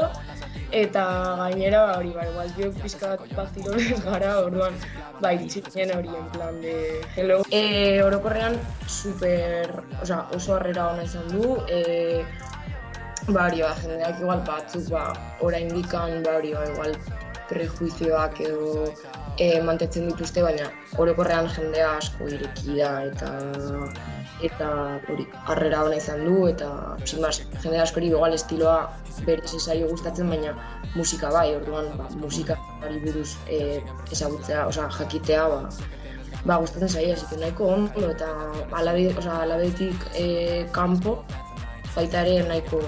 eta 0.70 1.04
gainera, 1.40 1.86
ba, 1.86 1.94
hori, 1.96 2.12
ba, 2.12 2.26
igual 2.28 2.50
biok 2.58 2.74
pizkat 2.82 3.24
pastirones 3.32 4.02
gara, 4.08 4.34
orduan, 4.44 4.76
ba, 5.22 5.32
iritsi 5.38 5.62
ginen 5.70 5.94
hori, 5.96 6.12
en 6.20 6.28
plan, 6.34 6.60
de 6.60 6.74
hello. 7.16 7.38
E, 7.48 8.02
orokorrean, 8.04 8.60
super, 8.86 9.80
osea, 10.02 10.26
oso 10.36 10.58
harrera 10.58 10.90
ona 10.92 11.08
izan 11.08 11.32
du, 11.32 11.56
e, 11.64 12.26
ba, 13.32 13.48
hori, 13.48 13.64
ba, 13.64 13.72
jendeak 13.80 14.20
igual 14.20 14.44
batzuk, 14.44 14.84
ba, 14.92 15.06
oraindikan, 15.40 16.20
ba, 16.28 16.36
hori, 16.42 16.52
ba, 16.52 16.68
igual, 16.74 16.92
prejuizioak 17.48 18.42
edo 18.44 18.92
e, 19.38 19.60
mantetzen 19.62 20.08
dituzte, 20.10 20.42
baina 20.42 20.68
orokorrean 21.02 21.48
jendea 21.54 21.90
asko 21.98 22.28
ireki 22.34 22.78
da 22.78 22.92
eta 23.10 23.30
eta 24.48 24.70
hori 25.10 25.26
harrera 25.50 25.82
ona 25.86 25.98
izan 25.98 26.24
du 26.26 26.46
eta 26.46 26.70
sin 27.04 27.22
más, 27.22 27.40
jende 27.62 27.80
askori 27.82 28.10
igual 28.10 28.34
estiloa 28.34 28.76
berez 29.26 29.54
ez 29.54 29.62
zaio 29.64 29.88
gustatzen 29.90 30.30
baina 30.30 30.54
musika 30.94 31.30
bai, 31.34 31.48
orduan 31.56 31.90
ba, 31.98 32.08
musikari 32.22 33.00
buruz 33.04 33.30
e, 33.46 33.80
ezagutzea, 34.12 34.66
osea 34.66 34.88
jakitea 34.98 35.48
ba, 35.54 35.62
ba 36.44 36.60
gustatzen 36.62 37.12
así 37.12 37.26
que 37.30 37.36
nahiko 37.36 37.66
ondo 37.74 38.10
eta 38.10 38.30
alabe, 38.72 39.08
osea 39.16 39.42
alabetik 39.42 40.08
e, 40.14 40.66
kanpo 40.72 41.24
baita 41.96 42.22
ere 42.26 42.46
nahiko 42.48 42.82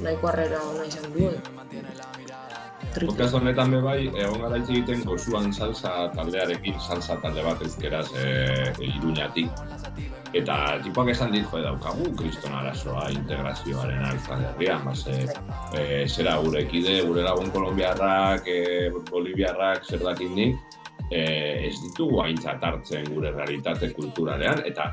nahiko 0.00 0.28
harrera 0.28 0.60
ona 0.72 0.84
izan 0.84 1.12
du. 1.12 1.30
Triple. 2.96 3.12
Podcast 3.12 3.34
honetan 3.36 3.74
be 3.74 3.78
bai, 3.84 3.98
egon 4.08 4.38
gara 4.40 4.56
egiten 4.56 5.02
gozuan 5.04 5.50
salsa 5.52 6.06
taldearekin, 6.14 6.78
salsa 6.80 7.18
talde 7.20 7.42
bat 7.44 7.60
ezkeraz 7.66 8.06
e, 8.16 8.30
iruñatik. 8.86 9.50
Eta 10.40 10.56
tipoak 10.80 11.10
esan 11.12 11.34
dit, 11.36 11.44
jo, 11.50 11.60
daukagu 11.60 12.08
kriston 12.16 12.54
arazoa 12.56 13.10
integrazioaren 13.12 14.00
Euskal 14.14 14.46
Herrian, 14.48 14.88
ba, 14.88 14.94
ze, 14.96 15.18
e, 15.76 16.06
zera 16.08 16.38
gure 16.40 16.62
ekide, 16.64 17.02
gure 17.04 17.26
lagun 17.26 17.52
kolombiarrak, 17.52 18.48
e, 18.48 18.88
boliviarrak, 19.10 19.84
zer 19.84 20.00
dakit 20.00 20.32
nik, 20.32 20.80
e, 21.10 21.20
ez 21.68 21.74
ditugu 21.82 22.22
aintzat 22.24 22.64
hartzen 22.64 23.04
gure 23.12 23.34
realitate 23.36 23.92
kulturalean, 23.92 24.64
eta 24.72 24.88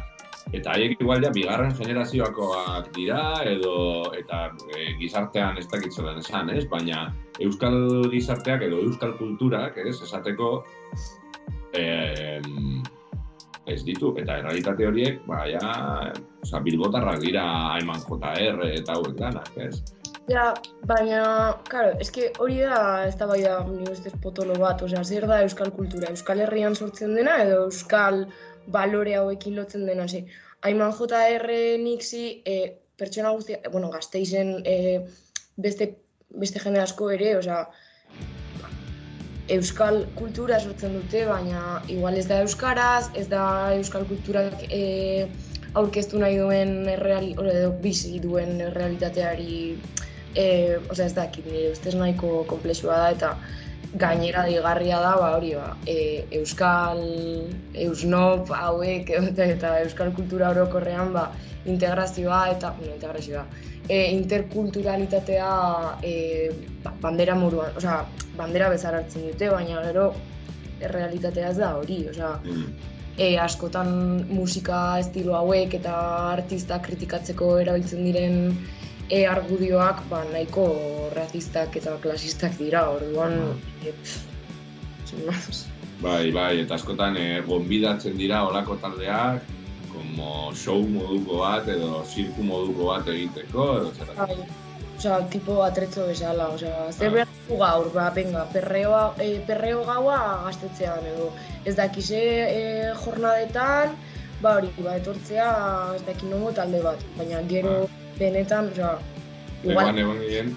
eta 0.53 0.75
haiek 0.75 1.01
igual 1.01 1.23
ja 1.25 1.31
bigarren 1.33 1.73
generazioakoak 1.77 2.91
dira 2.95 3.21
edo 3.49 3.75
eta 4.17 4.45
e, 4.69 4.93
gizartean 4.99 5.57
ez 5.57 5.65
dakit 5.71 5.93
zelan 5.93 6.21
esan, 6.21 6.51
ez? 6.53 6.65
Baina 6.69 7.07
euskal 7.41 8.09
gizarteak 8.13 8.67
edo 8.69 8.83
euskal 8.85 9.15
kulturak, 9.17 9.79
ez, 9.81 9.97
esateko 10.05 10.51
eh, 11.73 12.39
ez 13.65 13.81
ditu 13.87 14.13
eta 14.19 14.37
errealitate 14.41 14.85
horiek, 14.87 15.19
ba 15.25 15.43
ja, 15.49 15.73
osea, 16.43 16.61
bilbotarrak 16.61 17.21
dira 17.23 17.43
Aiman 17.73 18.01
JR 18.05 18.63
eta 18.69 18.97
hauek 18.99 19.17
danak, 19.17 19.49
ez? 19.57 19.81
Ja, 20.31 20.53
baina, 20.87 21.23
claro, 21.67 21.97
eske 21.99 22.29
hori 22.39 22.61
da 22.63 23.03
ez 23.09 23.15
da 23.19 23.27
bai 23.27 23.41
da 23.43 23.57
ni 23.67 23.89
ustez 23.91 24.13
potolo 24.23 24.55
bat, 24.59 24.79
osea, 24.85 25.03
zer 25.03 25.27
da 25.27 25.41
euskal 25.43 25.73
kultura? 25.75 26.13
Euskal 26.15 26.45
Herrian 26.45 26.75
sortzen 26.75 27.15
dena 27.17 27.41
edo 27.43 27.65
euskal 27.65 28.23
balore 28.71 29.15
hauekin 29.15 29.55
lotzen 29.55 29.85
dena, 29.85 30.07
ze. 30.07 30.25
Aiman 30.63 30.93
JR 30.95 31.47
nixi, 31.83 32.41
e, 32.45 32.57
pertsona 32.97 33.33
guztia, 33.35 33.59
bueno, 33.71 33.89
gazteizen 33.91 34.61
e, 34.65 35.01
beste, 35.57 35.89
beste 36.29 36.59
jende 36.59 36.79
asko 36.79 37.09
ere, 37.11 37.35
osea, 37.37 37.65
euskal 39.51 40.05
kultura 40.15 40.59
sortzen 40.59 40.93
dute, 40.95 41.25
baina 41.27 41.81
igual 41.91 42.15
ez 42.17 42.27
da 42.29 42.39
euskaraz, 42.45 43.09
ez 43.19 43.27
da 43.27 43.73
euskal 43.75 44.05
kulturak 44.07 44.63
e, 44.69 45.27
aurkeztu 45.73 46.21
nahi 46.21 46.37
duen 46.39 46.87
erreali, 46.87 47.33
edo 47.33 47.73
bizi 47.83 48.19
duen 48.23 48.61
realitateari 48.75 49.75
e, 50.35 50.45
osea 50.89 51.09
ez 51.09 51.15
dakit, 51.17 51.45
nire 51.49 51.73
ustez 51.73 51.95
nahiko 51.97 52.43
komplexua 52.49 53.01
da 53.01 53.11
eta 53.17 53.33
gainera 53.93 54.45
digarria 54.45 54.99
da, 54.99 55.15
ba 55.21 55.29
hori 55.37 55.53
ba, 55.55 55.75
e, 55.85 56.25
euskal, 56.39 57.01
eusnop 57.85 58.49
hauek 58.57 59.09
eta, 59.19 59.45
eta 59.45 59.73
euskal 59.83 60.13
kultura 60.17 60.49
orokorrean 60.49 61.13
ba, 61.13 61.27
integrazioa 61.69 62.41
eta, 62.55 62.73
bueno, 62.79 62.95
integrazioa, 62.95 63.45
e, 63.87 63.99
interkulturalitatea 64.15 65.51
e, 66.01 66.15
ba, 66.83 66.95
bandera 67.01 67.35
moduan, 67.37 67.77
osea, 67.77 68.01
bandera 68.37 68.71
bezala 68.73 69.03
hartzen 69.03 69.29
dute, 69.29 69.51
baina 69.53 69.85
gero 69.85 70.09
errealitatea 70.83 71.53
ez 71.53 71.57
da 71.61 71.75
hori, 71.77 72.01
osea, 72.09 72.33
e, 73.17 73.37
askotan 73.37 73.93
musika 74.33 74.99
estilo 75.03 75.37
hauek 75.37 75.77
eta 75.79 75.95
artista 76.33 76.81
kritikatzeko 76.81 77.57
erabiltzen 77.61 78.03
diren 78.09 78.39
e, 79.09 79.25
argudioak 79.27 80.03
ba, 80.09 80.23
nahiko 80.31 80.67
razistak 81.15 81.75
eta 81.79 81.97
klasistak 82.03 82.57
dira, 82.59 82.87
orduan 82.89 83.39
más. 85.27 85.67
Bai, 86.01 86.31
bai, 86.31 86.63
eta 86.63 86.75
askotan 86.75 87.17
e, 87.17 87.41
gonbidatzen 87.47 88.17
dira 88.17 88.43
olako 88.47 88.75
taldeak, 88.81 89.45
como 89.93 90.51
show 90.57 90.81
moduko 90.89 91.43
bat 91.43 91.69
edo 91.69 92.03
zirku 92.09 92.43
moduko 92.43 92.89
bat 92.91 93.07
egiteko, 93.07 93.67
edo 93.79 94.13
Bai, 94.17 94.37
Osea, 94.97 95.23
tipo 95.29 95.63
atretzo 95.63 96.05
bezala, 96.07 96.47
osea, 96.53 96.91
zer 96.91 97.07
Ah. 97.07 97.13
behar 97.13 97.29
dugu 97.47 97.59
gaur, 97.59 97.87
ba, 97.93 98.09
venga, 98.09 98.45
perreoa, 98.53 99.13
e, 99.19 99.39
perreo 99.47 99.83
gaua 99.85 100.43
gaztetzean 100.45 101.05
edo, 101.13 101.31
ez 101.65 101.75
dakize 101.75 102.19
e, 102.19 102.93
jornadetan, 103.05 103.95
ba 104.41 104.57
hori, 104.57 104.69
ba, 104.77 104.95
etortzea 104.97 105.49
ez 105.95 106.03
daki 106.05 106.29
nongo 106.29 106.51
talde 106.51 106.81
bat, 106.81 107.03
baina 107.17 107.41
gero 107.49 107.89
benetan, 108.19 108.69
osea, 108.73 108.93
igual, 109.63 109.89
Egoan 109.89 109.99
egon 110.03 110.21
ginen, 110.23 110.55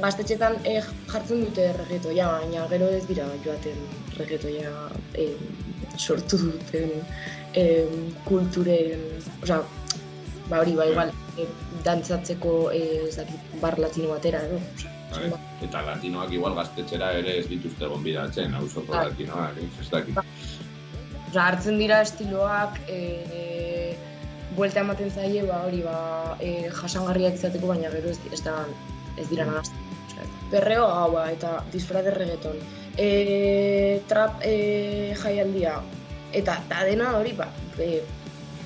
gaztetxetan 0.00 0.56
e, 0.64 0.76
jartzen 1.10 1.44
dute 1.44 1.66
reggaetoia, 1.76 2.28
baina 2.38 2.66
gero 2.72 2.88
ez 2.96 3.02
dira 3.08 3.26
joaten 3.44 3.82
reggaetoia 4.18 4.72
e, 5.18 5.26
sortu 5.96 6.38
duten 6.46 6.94
e, 7.54 7.66
kulturen, 8.28 9.04
osea, 9.42 9.60
ba 10.48 10.62
hori, 10.62 10.74
ba, 10.78 10.88
igual, 10.90 11.12
e, 11.38 11.46
dantzatzeko 11.86 12.54
e, 12.76 12.82
ez 13.08 13.16
dakit, 13.18 13.60
bar 13.62 13.78
latino 13.82 14.14
batera, 14.14 14.42
edo, 14.48 14.60
bai? 15.12 15.30
eta 15.66 15.84
latinoak 15.86 16.32
igual 16.34 16.56
gaztetxera 16.58 17.12
ere 17.20 17.36
ez 17.42 17.46
dituzte 17.50 17.88
gonbidatzen, 17.92 18.56
hausoko 18.56 18.94
Bai. 18.94 19.06
latinoak, 19.10 19.60
ez 19.66 19.90
dakit. 19.92 20.22
Osea, 21.30 21.44
hartzen 21.46 21.78
dira 21.78 22.00
estiloak, 22.06 22.80
e, 22.88 23.00
buelta 24.56 24.80
ematen 24.84 25.10
zaie, 25.10 25.42
ba, 25.46 25.62
hori, 25.66 25.82
ba, 25.86 26.36
e, 26.40 26.68
jasangarriak 26.80 27.38
izateko, 27.38 27.70
baina 27.72 27.90
gero 27.94 28.10
ez, 28.10 28.18
ez 28.32 28.42
da, 28.46 28.56
ez 29.16 29.28
dira 29.30 29.46
nagazten. 29.48 29.88
Osea, 30.08 30.28
perreo 30.50 30.86
gaua 30.90 31.28
eta 31.32 31.58
disfraz 31.72 32.04
de 32.06 32.14
reggaeton. 32.16 32.62
E, 32.98 34.00
trap 34.10 34.42
e, 34.44 34.54
jaialdia. 35.22 35.80
Eta 36.36 36.60
da 36.70 36.84
dena 36.86 37.14
hori, 37.18 37.34
ba, 37.38 37.48
e, 37.78 38.02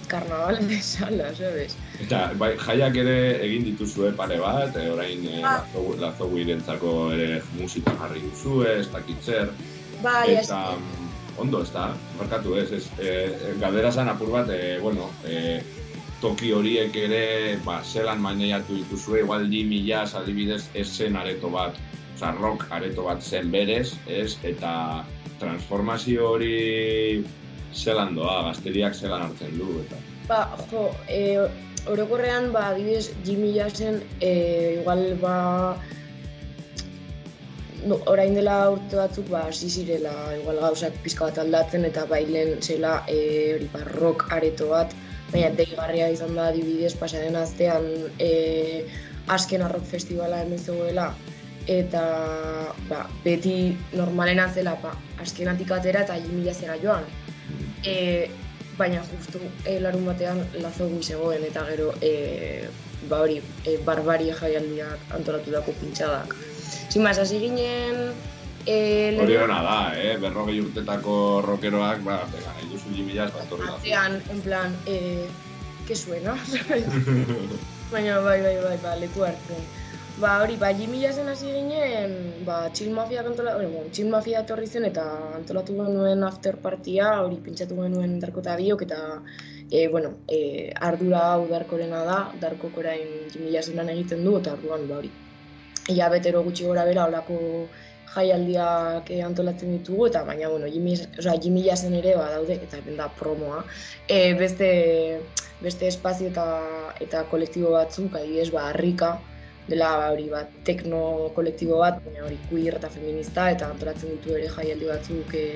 karnaval 0.09 0.61
bezala, 0.71 1.31
sabes? 1.37 1.77
Eta 2.05 2.27
bai, 2.41 2.55
jaiak 2.61 2.97
ere 3.05 3.17
egin 3.45 3.65
dituzue 3.71 4.13
pare 4.17 4.41
bat, 4.43 4.77
e, 4.77 4.89
orain 4.93 5.25
e, 5.29 5.41
Ah. 5.45 5.63
lazo, 5.63 5.95
lazo 6.01 7.13
ere 7.13 7.43
musika 7.61 7.95
jarri 8.01 8.21
duzue, 8.29 8.81
ez 8.81 8.89
dakit 8.93 9.23
zer, 9.23 9.55
Bai, 10.03 10.37
eta 10.37 10.77
mm, 10.77 11.04
ondo 11.39 11.63
ez 11.63 11.71
da, 11.75 11.89
markatu 12.19 12.57
ez, 12.61 12.69
ez 12.73 12.85
e, 12.99 13.15
galdera 13.61 13.93
zen 13.93 14.09
apur 14.09 14.31
bat, 14.35 14.51
e, 14.51 14.79
bueno, 14.83 15.11
e, 15.27 15.63
toki 16.23 16.53
horiek 16.57 16.95
ere, 16.97 17.25
ba, 17.67 17.81
zelan 17.85 18.23
maneiatu 18.23 18.79
dituzue, 18.79 19.21
igual 19.25 19.49
di 19.51 19.65
milaz 19.69 20.15
adibidez, 20.15 20.63
ez 20.75 20.87
zen 20.89 21.19
areto 21.21 21.51
bat, 21.53 21.79
oza, 22.15 22.33
rock 22.39 22.67
areto 22.73 23.05
bat 23.09 23.23
zen 23.23 23.51
berez, 23.53 23.97
ez, 24.07 24.39
eta 24.47 25.05
transformazio 25.43 26.31
hori 26.37 27.25
zelan 27.75 28.15
doa, 28.15 28.43
gazteriak 28.51 28.95
zelan 28.95 29.29
hartzen 29.29 29.59
du, 29.59 29.81
eta... 29.83 30.01
ba, 30.31 30.41
jo, 30.71 30.87
e, 31.11 31.43
orokorrean, 31.91 32.53
ba, 32.55 32.71
adibidez, 32.73 33.11
Jimmy 33.27 33.53
Jassen, 33.59 34.01
e, 34.21 34.33
igual, 34.81 35.05
ba, 35.21 35.37
no, 37.87 37.99
orain 38.11 38.35
dela 38.37 38.57
urte 38.73 38.97
batzuk, 38.97 39.29
ba, 39.33 39.47
hasi 39.49 39.69
zirela, 39.71 40.13
igual 40.39 40.61
gauzak 40.63 40.97
pizka 41.05 41.29
bat 41.29 41.41
aldatzen, 41.43 41.85
eta 41.89 42.07
bailen 42.11 42.61
zela, 42.63 42.99
e, 43.09 43.19
hori, 43.57 43.69
ba, 43.73 43.85
rock 43.95 44.27
areto 44.35 44.71
bat, 44.73 44.95
baina 45.33 45.51
deigarria 45.59 46.11
izan 46.13 46.35
da 46.39 46.49
adibidez, 46.53 46.95
pasaren 47.01 47.37
astean, 47.41 47.89
e, 48.19 48.85
azken 49.35 49.65
arrok 49.65 49.85
festivala 49.89 50.43
hemen 50.45 50.61
zegoela, 50.61 51.11
eta 51.71 52.05
ba, 52.89 53.05
beti 53.25 53.75
normalena 53.97 54.49
zela, 54.53 54.77
ba, 54.83 54.95
azkenatik 55.25 55.73
atera 55.73 56.05
eta 56.05 56.19
Jimmy 56.21 56.45
Jassera 56.49 56.77
joan. 56.83 57.07
E, 57.85 58.29
baina 58.79 59.03
justu 59.07 59.41
e, 59.65 59.79
larun 59.81 60.09
batean 60.09 60.41
lazo 60.63 60.89
gui 60.91 61.03
zegoen 61.03 61.45
eta 61.47 61.63
gero 61.69 61.93
e, 62.03 62.67
ba 63.09 63.21
hori, 63.23 63.39
e, 63.65 63.77
barbarie 63.87 64.35
jaialdiak 64.35 65.15
antolatutako 65.19 65.77
pintxadak. 65.81 66.35
Más, 67.03 67.19
hasi 67.19 67.41
ginen 67.41 68.15
E, 68.67 69.19
Hori 69.21 69.37
ona 69.37 69.61
da, 69.61 69.79
eh? 70.01 70.17
Berrogei 70.17 70.57
urtetako 70.63 71.43
rockeroak, 71.45 72.01
ba, 72.05 72.23
bega, 72.33 72.53
nahi 72.57 72.71
duzu 72.71 72.95
Jimmy 72.97 73.13
Jazz, 73.13 73.33
bat 73.35 73.49
torri 73.51 73.67
da. 73.69 73.75
Atzean, 73.77 74.15
en 74.33 74.41
plan, 74.41 74.77
eh, 74.89 75.27
que 75.87 75.95
suena? 75.95 76.37
Baina 77.93 78.21
bai, 78.25 78.39
bai, 78.41 78.55
bai, 78.63 78.79
ba, 78.81 78.95
leku 78.97 79.27
hartzen. 79.27 79.67
Ba, 80.17 80.39
hori, 80.41 80.57
ba, 80.57 80.71
Jimmy 80.73 81.03
Jazzen 81.03 81.29
hasi 81.29 81.51
ginen, 81.53 82.15
ba, 82.47 82.71
Chill 82.73 82.95
Mafia 82.95 83.21
antola, 83.27 83.57
hori, 83.59 83.67
bueno, 83.67 83.91
Chill 83.93 84.09
Mafia 84.09 84.41
etorri 84.47 84.71
zen 84.71 84.87
eta 84.89 85.05
antolatu 85.35 85.77
genuen 85.77 86.25
after 86.25 86.57
partia, 86.63 87.11
hori 87.21 87.43
pintsatu 87.45 87.77
genuen 87.83 88.17
Darko 88.23 88.41
eta 88.41 88.55
biok 88.57 88.87
eta 88.87 89.01
e, 89.69 89.89
bueno, 89.89 90.15
e, 90.31 90.71
ardura 90.81 91.27
hau 91.35 91.45
Darkorena 91.51 92.05
da, 92.09 92.19
Darkok 92.41 92.79
orain 92.81 93.29
Jimmy 93.35 93.53
Jazzen 93.59 93.77
lan 93.77 93.93
egiten 93.93 94.25
du 94.25 94.39
eta 94.39 94.55
orduan, 94.57 94.89
ba, 94.89 95.03
hori. 95.03 95.13
Ia 95.93 96.09
betero 96.09 96.43
gutxi 96.43 96.65
gora 96.65 96.85
bera, 96.89 97.05
olako 97.11 97.69
jaialdiak 98.15 99.11
eh, 99.11 99.21
antolatzen 99.27 99.75
ditugu 99.75 100.07
eta 100.09 100.23
baina 100.25 100.49
bueno, 100.49 100.69
Jimmy, 100.71 100.95
osea, 101.19 101.35
Jimmy 101.43 101.65
Jazzen 101.67 101.95
ere 101.99 102.15
badaude 102.17 102.57
eta 102.57 102.79
hemen 102.79 102.97
da 103.01 103.09
promoa. 103.19 103.65
E, 104.09 104.35
beste 104.39 104.69
beste 105.61 105.89
espazio 105.89 106.31
eta 106.31 106.47
eta 107.05 107.25
kolektibo 107.31 107.75
batzuk, 107.75 108.17
adibidez, 108.17 108.51
ba 108.55 108.69
Harrika 108.71 109.15
dela 109.69 109.91
ba, 109.99 110.09
hori 110.13 110.29
bat 110.33 110.51
tekno 110.69 111.31
kolektibo 111.37 111.81
bat, 111.81 112.01
baina 112.05 112.27
hori 112.27 112.39
queer 112.51 112.79
eta 112.81 112.91
feminista 112.93 113.49
eta 113.53 113.71
antolatzen 113.73 114.17
ditu 114.17 114.37
ere 114.39 114.51
jaialdi 114.57 114.91
batzuk 114.91 115.37
e, 115.41 115.47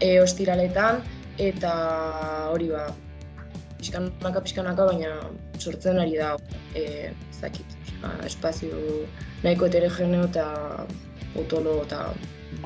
e, 0.00 0.18
ostiraletan 0.20 1.00
eta 1.40 1.72
hori 2.52 2.68
ba 2.72 2.88
pixkanaka 3.78 4.44
pixkanaka 4.44 4.86
baina 4.92 5.16
sortzen 5.58 5.98
ari 6.00 6.20
da 6.20 6.36
e, 6.74 7.10
osea, 7.32 7.50
espazio 8.26 8.78
nahiko 9.42 9.66
heterogeneo 9.66 10.24
eta 10.30 10.46
potolo 11.34 11.82
eta 11.82 12.06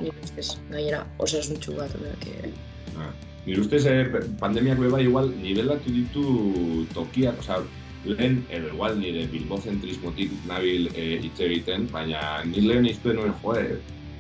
nire 0.00 0.16
ustez 0.24 0.48
gainera 0.70 1.04
osasuntxu 1.18 1.76
bat 1.78 1.94
onak, 2.00 2.26
e, 2.26 2.52
Ah. 2.98 3.12
Nire 3.46 3.60
ustez, 3.62 3.86
eh, 3.86 4.04
pandemiak 4.40 4.78
beba 4.78 5.00
igual 5.00 5.30
nivelatu 5.42 5.92
ditu 5.94 6.24
tokiak, 6.94 7.38
osea, 7.40 7.62
lehen, 8.04 8.42
edo 8.50 8.72
igual 8.74 8.98
nire 8.98 9.26
bilbocentrismotik 9.32 10.34
nabil 10.48 10.90
eh, 10.94 11.20
hitz 11.22 11.38
egiten, 11.46 11.86
baina 11.92 12.42
nire 12.44 12.66
lehen 12.66 12.90
iztuen 12.90 13.16
nuen, 13.20 13.32
joe, 13.42 13.78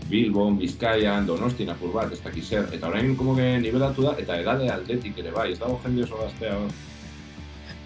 Bilbon, 0.08 0.56
Bizkaian, 0.56 1.26
Donostin 1.28 1.68
apur 1.68 1.92
bat, 1.92 2.12
ez 2.12 2.22
dakiz 2.24 2.46
zer, 2.48 2.70
eta 2.72 2.88
orain 2.88 3.12
como 3.16 3.34
que 3.36 3.48
nivelatu 3.60 4.06
da, 4.06 4.14
eta 4.22 4.38
edade 4.40 4.70
aldetik 4.72 5.18
ere 5.20 5.34
bai, 5.34 5.50
ez 5.52 5.58
dago 5.60 5.76
jende 5.84 6.06
oso 6.06 6.22
gaztea 6.22 6.54
hor. 6.56 6.70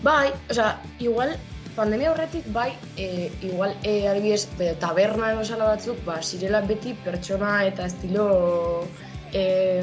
Bai, 0.06 0.30
osea, 0.50 0.76
igual 1.00 1.34
pandemia 1.76 2.12
horretik 2.12 2.46
bai, 2.52 2.72
e, 2.96 3.30
igual 3.42 3.74
e, 3.82 4.08
adibidez 4.08 4.48
taberna 4.80 5.32
edo 5.32 5.58
batzuk, 5.58 6.04
ba, 6.04 6.20
zirela 6.22 6.60
beti 6.60 6.94
pertsona 7.04 7.64
eta 7.64 7.86
estilo 7.86 8.86
e, 9.32 9.82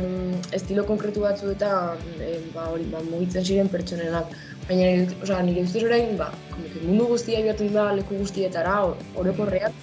estilo 0.54 0.86
konkretu 0.86 1.26
batzuetan 1.26 1.98
e, 2.22 2.38
ba, 2.54 2.70
hori, 2.70 2.86
ba, 2.94 3.02
mugitzen 3.10 3.46
ziren 3.46 3.70
pertsonenak. 3.70 4.34
Baina, 4.70 4.90
osea, 5.24 5.42
nire 5.44 5.64
ustez 5.66 5.84
orain, 5.84 6.16
ba, 6.18 6.30
que 6.56 6.84
mundu 6.86 7.08
guztia 7.10 7.42
joaten 7.42 7.74
da 7.74 7.90
leku 7.98 8.20
guztietara, 8.22 8.76
or- 8.86 9.00
orokorrean, 9.18 9.74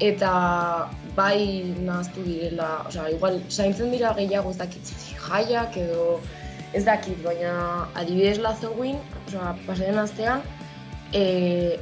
eta 0.00 0.30
bai 1.16 1.74
nahaztu 1.82 2.22
direla, 2.24 2.70
osea, 2.86 3.08
igual 3.16 3.40
zaintzen 3.50 3.90
dira 3.90 4.14
gehiago 4.14 4.54
ez 4.54 4.60
dakit 4.62 4.94
jaiak 5.26 5.76
edo 5.82 6.20
ez 6.72 6.84
dakit, 6.86 7.18
baina 7.26 7.88
adibidez 7.98 8.38
Lazowin, 8.38 9.02
osea, 9.26 9.56
pasaren 9.66 9.98
astean, 9.98 10.46
eh, 11.12 11.78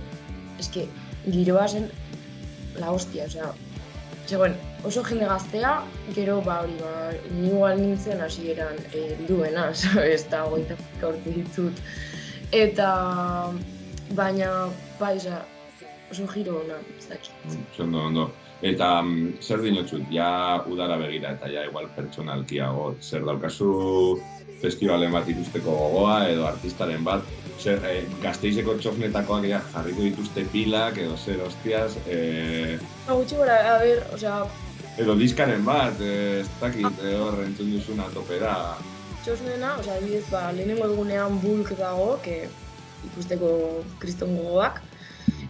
eske, 0.58 0.86
giroa 1.28 1.66
zen 1.68 1.88
la 2.78 2.92
hostia, 2.94 3.26
osea, 3.26 3.52
zegoen 4.28 4.56
oso 4.86 5.02
jende 5.04 5.26
gaztea, 5.26 5.72
gero 6.16 6.40
ba 6.46 6.60
hori 6.62 6.76
ba, 6.80 6.92
ni 7.34 7.48
igual 7.48 7.80
nintzen 7.80 8.20
hasieran 8.24 8.76
eh, 8.92 9.16
duena, 9.28 9.68
ez 10.16 10.24
da 10.30 10.44
hogeita 10.46 10.78
urte 11.10 11.36
ditut. 11.36 11.84
Eta, 12.52 12.90
baina, 14.16 14.50
bai, 15.00 15.16
osea, 15.16 15.42
oso 16.10 16.28
giro 16.32 16.60
ona, 16.64 16.78
ez 16.98 17.08
dakit. 17.10 17.58
Ondo, 17.84 18.04
ondo. 18.10 18.30
Eta 18.62 19.02
mm, 19.02 19.38
zer 19.40 19.62
dinotzut, 19.62 20.08
ja 20.10 20.64
udara 20.66 20.96
begira 20.98 21.36
eta 21.36 21.50
ja 21.50 21.62
igual 21.68 21.86
pertsonalkiago, 21.94 22.96
zer 23.00 23.22
daukazu 23.26 24.18
festivalen 24.58 25.12
bat 25.14 25.28
ikusteko 25.30 25.70
gogoa 25.70 26.24
edo 26.26 26.46
artistaren 26.48 27.04
bat, 27.06 27.22
zer, 27.62 27.78
eh, 27.86 28.00
gazteizeko 28.22 28.74
txosnetakoak 28.82 29.46
ja 29.46 29.60
jarriko 29.72 30.02
dituzte 30.02 30.42
pilak 30.50 30.98
edo 30.98 31.14
zer 31.16 31.44
hostias, 31.46 31.94
eh, 32.10 32.80
gutxi 33.06 33.38
gora, 33.38 33.60
a 33.74 33.78
ber, 33.84 34.02
osea, 34.16 34.40
edo 34.98 35.14
diskaren 35.14 35.62
bat, 35.64 36.00
eh, 36.02 36.40
ez 36.42 36.48
dakit, 36.58 37.02
eh, 37.06 37.14
hor 37.22 37.38
entzun 37.44 37.70
duzuna 37.76 38.10
topera. 38.14 38.54
txosnena, 39.22 39.76
osea, 39.78 39.94
adibidez, 39.98 40.26
ba, 40.30 40.48
lehenengo 40.56 40.86
egunean 40.86 41.40
bulk 41.42 41.74
dago, 41.78 42.18
que 42.22 42.48
ikusteko 43.04 43.84
kriston 43.98 44.36
gogoak. 44.38 44.80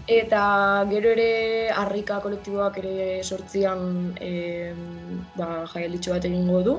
Eta 0.09 0.43
gero 0.89 1.11
ere 1.13 1.69
harrika 1.77 2.17
kolektiboak 2.25 2.79
ere 2.81 3.23
sortzian 3.23 4.15
e, 4.17 4.73
ba, 5.37 5.67
jaialditxo 5.69 6.15
bat 6.15 6.25
egingo 6.25 6.63
du. 6.65 6.77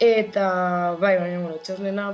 Eta, 0.00 0.44
bai, 1.00 1.16
baina, 1.18 1.40
bueno, 1.42 1.58
txosnena, 1.66 2.04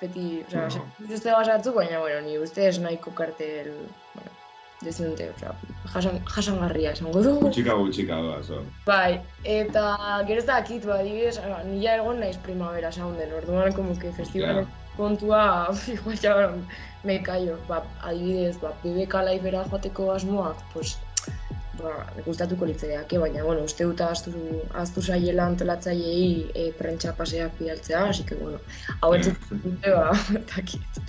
beti, 0.00 0.40
osea, 0.46 0.62
No. 0.64 0.78
no. 0.80 0.86
dituzte 1.02 1.34
basatzuk, 1.36 1.76
baina, 1.76 2.00
bueno, 2.00 2.22
ni 2.24 2.38
ustez 2.38 2.78
nahiko 2.80 3.12
kartel, 3.14 3.68
bueno, 4.14 4.32
dezente, 4.80 5.28
osea, 5.36 5.52
jasan, 5.92 6.18
jasangarria 6.24 6.94
esango 6.96 7.22
du. 7.22 7.34
Gutxika 7.44 7.76
gutxika 7.82 8.16
doaz, 8.24 8.48
hor. 8.50 8.64
Bai, 8.88 9.20
eta 9.44 9.84
gero 10.26 10.40
ez 10.40 10.48
dakit, 10.48 10.88
ba, 10.88 11.02
adibidez, 11.04 11.36
ah, 11.44 11.60
ni 11.68 11.84
ja 11.84 11.98
egon 12.00 12.18
naiz 12.24 12.40
primavera 12.48 12.90
sounden, 12.92 13.36
orduan, 13.42 13.76
como 13.76 13.98
que 13.98 14.10
festivalen 14.12 14.66
kontua, 14.96 15.70
igual 15.94 16.18
ja, 16.22 16.34
me 17.04 17.22
callo, 17.22 17.58
ba, 17.68 17.82
adibidez, 18.02 18.58
ba, 18.60 18.72
BBK 18.82 19.24
laibera 19.26 19.64
joateko 19.70 20.12
asmoak, 20.14 20.62
pues, 20.72 20.96
ba, 21.80 22.06
gustatuko 22.26 22.68
litzaiake, 22.70 23.18
baina, 23.18 23.42
bueno, 23.44 23.64
uste 23.68 23.84
dut 23.84 24.00
ahaztu, 24.00 24.32
ahaztu 24.72 25.02
zaiela 25.02 25.48
antolatzaileei 25.50 26.50
e, 26.54 26.70
prentsa 26.78 27.12
paseak 27.18 27.58
bidaltzea, 27.58 28.06
así 28.12 28.24
que, 28.24 28.38
bueno, 28.40 28.60
hau 29.00 29.12
dute, 29.18 29.90
ba, 29.90 30.10
ez 30.38 30.46
dakit. 30.54 31.04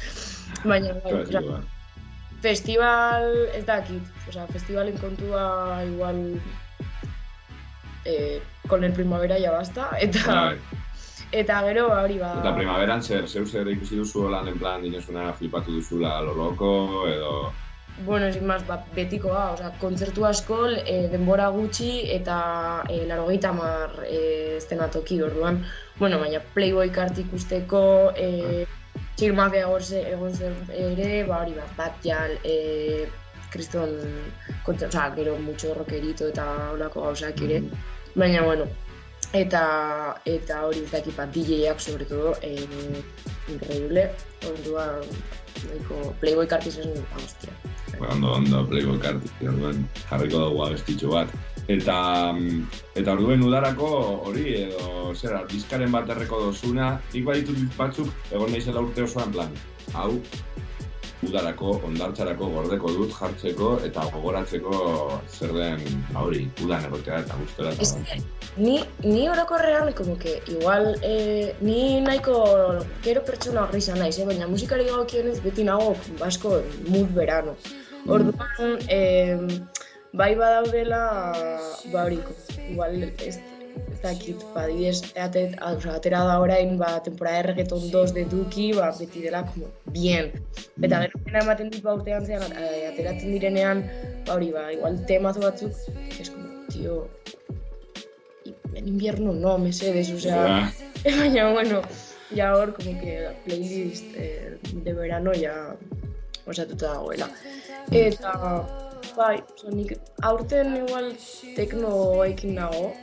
Baina, 0.66 0.94
bai, 1.04 1.14
osea, 1.14 1.26
Klasikoa. 1.32 1.62
festival, 2.42 3.30
ez 3.54 3.66
dakit, 3.66 4.14
osea, 4.30 4.48
festivalen 4.54 4.98
kontua 4.98 5.84
igual 5.86 6.42
eh, 8.06 8.42
con 8.68 8.84
el 8.84 8.94
primavera 8.94 9.40
ya 9.40 9.52
basta, 9.52 9.90
eta, 10.00 10.26
Bai. 10.28 10.60
Eta 11.42 11.62
gero, 11.68 11.90
ba, 11.90 12.02
hori 12.04 12.18
ba, 12.22 12.32
Eta 12.40 12.56
primaveran 12.56 13.04
zer, 13.04 13.28
zeu 13.28 13.46
zer 13.46 13.68
ikusi 13.74 13.98
duzu 14.00 14.30
lan 14.32 14.48
en 14.48 14.58
plan 14.60 14.82
dinosuna 14.82 15.32
flipatu 15.34 15.72
duzula 15.72 16.22
lo 16.22 16.34
edo... 17.08 17.54
bueno, 18.06 18.32
sin 18.32 18.46
más, 18.46 18.66
ba, 18.68 18.84
betikoa, 18.96 19.52
osea, 19.52 19.70
kontzertu 19.80 20.26
asko, 20.26 20.58
e, 20.68 21.08
denbora 21.08 21.48
gutxi 21.50 21.92
eta 22.12 22.84
e, 22.90 23.06
larogeita 23.08 23.50
hamar 23.54 24.02
e, 24.04 24.58
estenatoki 24.58 25.22
orduan, 25.22 25.62
bueno, 25.98 26.20
baina 26.20 26.42
Playboy 26.54 26.90
kart 26.92 27.18
ikusteko, 27.18 28.12
e, 28.18 28.66
Chill 29.16 29.34
Mafia 29.34 29.62
egon 29.62 29.82
ze- 29.82 30.04
egon 30.12 30.34
zen 30.36 30.56
ere, 30.76 31.24
ba 31.24 31.40
hori 31.46 31.54
bat, 31.56 31.72
bat 31.78 32.04
jal, 32.04 32.36
e, 32.44 33.08
kriston, 33.50 33.96
kontra, 34.66 34.90
osea, 34.90 35.14
gero 35.16 35.38
mucho 35.40 35.74
rockerito 35.74 36.28
eta 36.28 36.72
holako 36.74 37.06
gauzak 37.08 37.40
ere, 37.48 37.62
baina, 38.16 38.42
bueno, 38.44 38.68
eta 39.38 39.64
eta 40.26 40.62
hori 40.68 40.84
ez 40.86 40.92
dakit 40.92 41.16
bat 41.18 41.32
DJ-ak 41.34 41.80
sobre 41.80 42.06
todo, 42.06 42.36
eh, 42.42 42.68
increíble, 43.52 44.10
orduan, 44.48 45.04
nahiko 45.66 46.14
Playboy 46.22 46.48
kart 46.48 46.68
izan, 46.68 46.94
ah, 47.14 47.20
hostia. 47.20 47.54
Ondo, 48.12 48.34
ondo, 48.40 48.64
Playboy 48.70 49.00
kart, 49.00 49.22
orduan 49.42 49.86
jarriko 50.10 50.48
dugu 50.48 50.64
abestitxo 50.68 51.12
bat. 51.14 51.36
Eta, 51.72 51.98
eta 52.94 53.14
orduen 53.16 53.42
udarako 53.42 53.88
hori 54.30 54.52
edo, 54.68 55.14
zera, 55.18 55.42
diskaren 55.50 55.92
bat 55.94 56.10
erreko 56.14 56.44
dozuna, 56.50 56.92
nik 57.14 57.26
baditut 57.26 57.64
batzuk, 57.78 58.12
egon 58.32 58.54
naizela 58.54 58.84
urte 58.86 59.08
osoan 59.08 59.34
plan, 59.34 59.56
hau, 59.98 60.12
udarako, 61.24 61.80
ondartzarako 61.88 62.50
gordeko 62.52 62.92
dut 62.98 63.14
jartzeko 63.16 63.70
eta 63.88 64.04
gogoratzeko 64.14 64.80
zer 65.30 65.54
den, 65.56 65.86
ba 66.12 66.26
hori, 66.28 66.44
udan 66.66 66.86
egotea 66.90 67.22
eta 67.24 67.40
gustora 67.40 67.72
eta 67.74 67.86
Ez 67.86 67.94
que, 67.94 68.20
ni, 68.58 68.78
ni 69.04 69.30
orokorrean, 69.30 69.94
como 69.94 70.18
que, 70.20 70.42
igual, 70.48 70.96
eh, 71.02 71.56
ni 71.62 72.02
nahiko 72.02 72.36
gero 73.04 73.24
pertsona 73.24 73.68
grisa 73.72 73.96
naiz, 73.96 74.18
eh? 74.20 74.28
baina 74.28 74.48
musikari 74.52 74.86
dagokionez 74.90 75.40
beti 75.44 75.64
nago 75.64 75.96
asko 76.22 76.62
mood 76.90 77.12
verano. 77.16 77.56
Orduan, 78.06 78.78
eh, 78.88 79.38
bai 80.14 80.36
badaudela, 80.36 81.02
ba 81.92 82.06
hori, 82.06 82.20
igual, 82.70 83.04
ez 83.18 83.40
dakit, 84.06 84.42
ba, 84.54 84.64
adibidez, 84.64 85.02
atet, 85.20 85.56
a- 85.60 85.74
osea, 85.76 85.96
atera 86.00 86.22
da 86.28 86.40
orain, 86.40 86.78
ba, 86.78 87.02
temporada 87.04 87.38
de 87.42 87.48
reggaeton 87.50 87.90
2 87.92 88.14
de 88.14 88.26
Duki, 88.32 88.72
ba, 88.78 88.92
beti 89.00 89.22
dela, 89.26 89.44
como, 89.50 89.68
bien. 89.92 90.32
Eta 90.82 91.02
gero 91.04 91.20
pena 91.26 91.42
ematen 91.44 91.70
dit, 91.74 91.84
ba, 91.84 91.96
urtean 91.98 92.26
zean, 92.26 92.46
ateratzen 92.46 93.34
direnean, 93.36 93.84
ba, 94.28 94.36
hori, 94.38 94.52
ba, 94.56 94.72
igual 94.74 95.02
temazo 95.10 95.42
batzuk, 95.42 95.74
es 96.20 96.30
como, 96.30 96.48
tío, 96.70 97.08
en 98.76 98.88
invierno 98.88 99.34
no, 99.34 99.58
mesedes, 99.58 100.12
osea, 100.12 100.72
baina, 101.20 101.52
bueno, 101.52 101.82
ya 102.32 102.56
hor, 102.56 102.74
como 102.74 103.00
que 103.00 103.22
la 103.22 103.34
playlist 103.44 104.06
eh, 104.16 104.58
de 104.74 104.94
verano 104.94 105.34
ya 105.34 105.76
osatuta 106.46 106.94
dagoela. 106.94 107.30
Eta, 107.92 108.32
bai, 109.16 109.38
oza, 109.54 109.70
nik 109.72 109.94
aurten 110.26 110.76
igual 110.82 111.12
teknoekin 111.56 112.56
nago, 112.58 112.94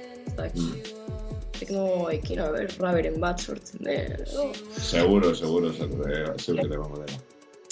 teknoekin, 1.63 2.41
a 2.41 2.51
ber, 2.53 2.71
raberen 2.81 3.21
bat 3.23 3.41
sortzen 3.41 3.85
den, 3.87 4.17
edo. 4.19 4.49
Seguro, 4.79 5.35
seguro, 5.35 5.73
seguro, 5.73 6.09
eh, 6.09 6.33
seguro 6.39 6.69
que 6.69 6.75
egongo 6.75 7.05
dela. 7.05 7.21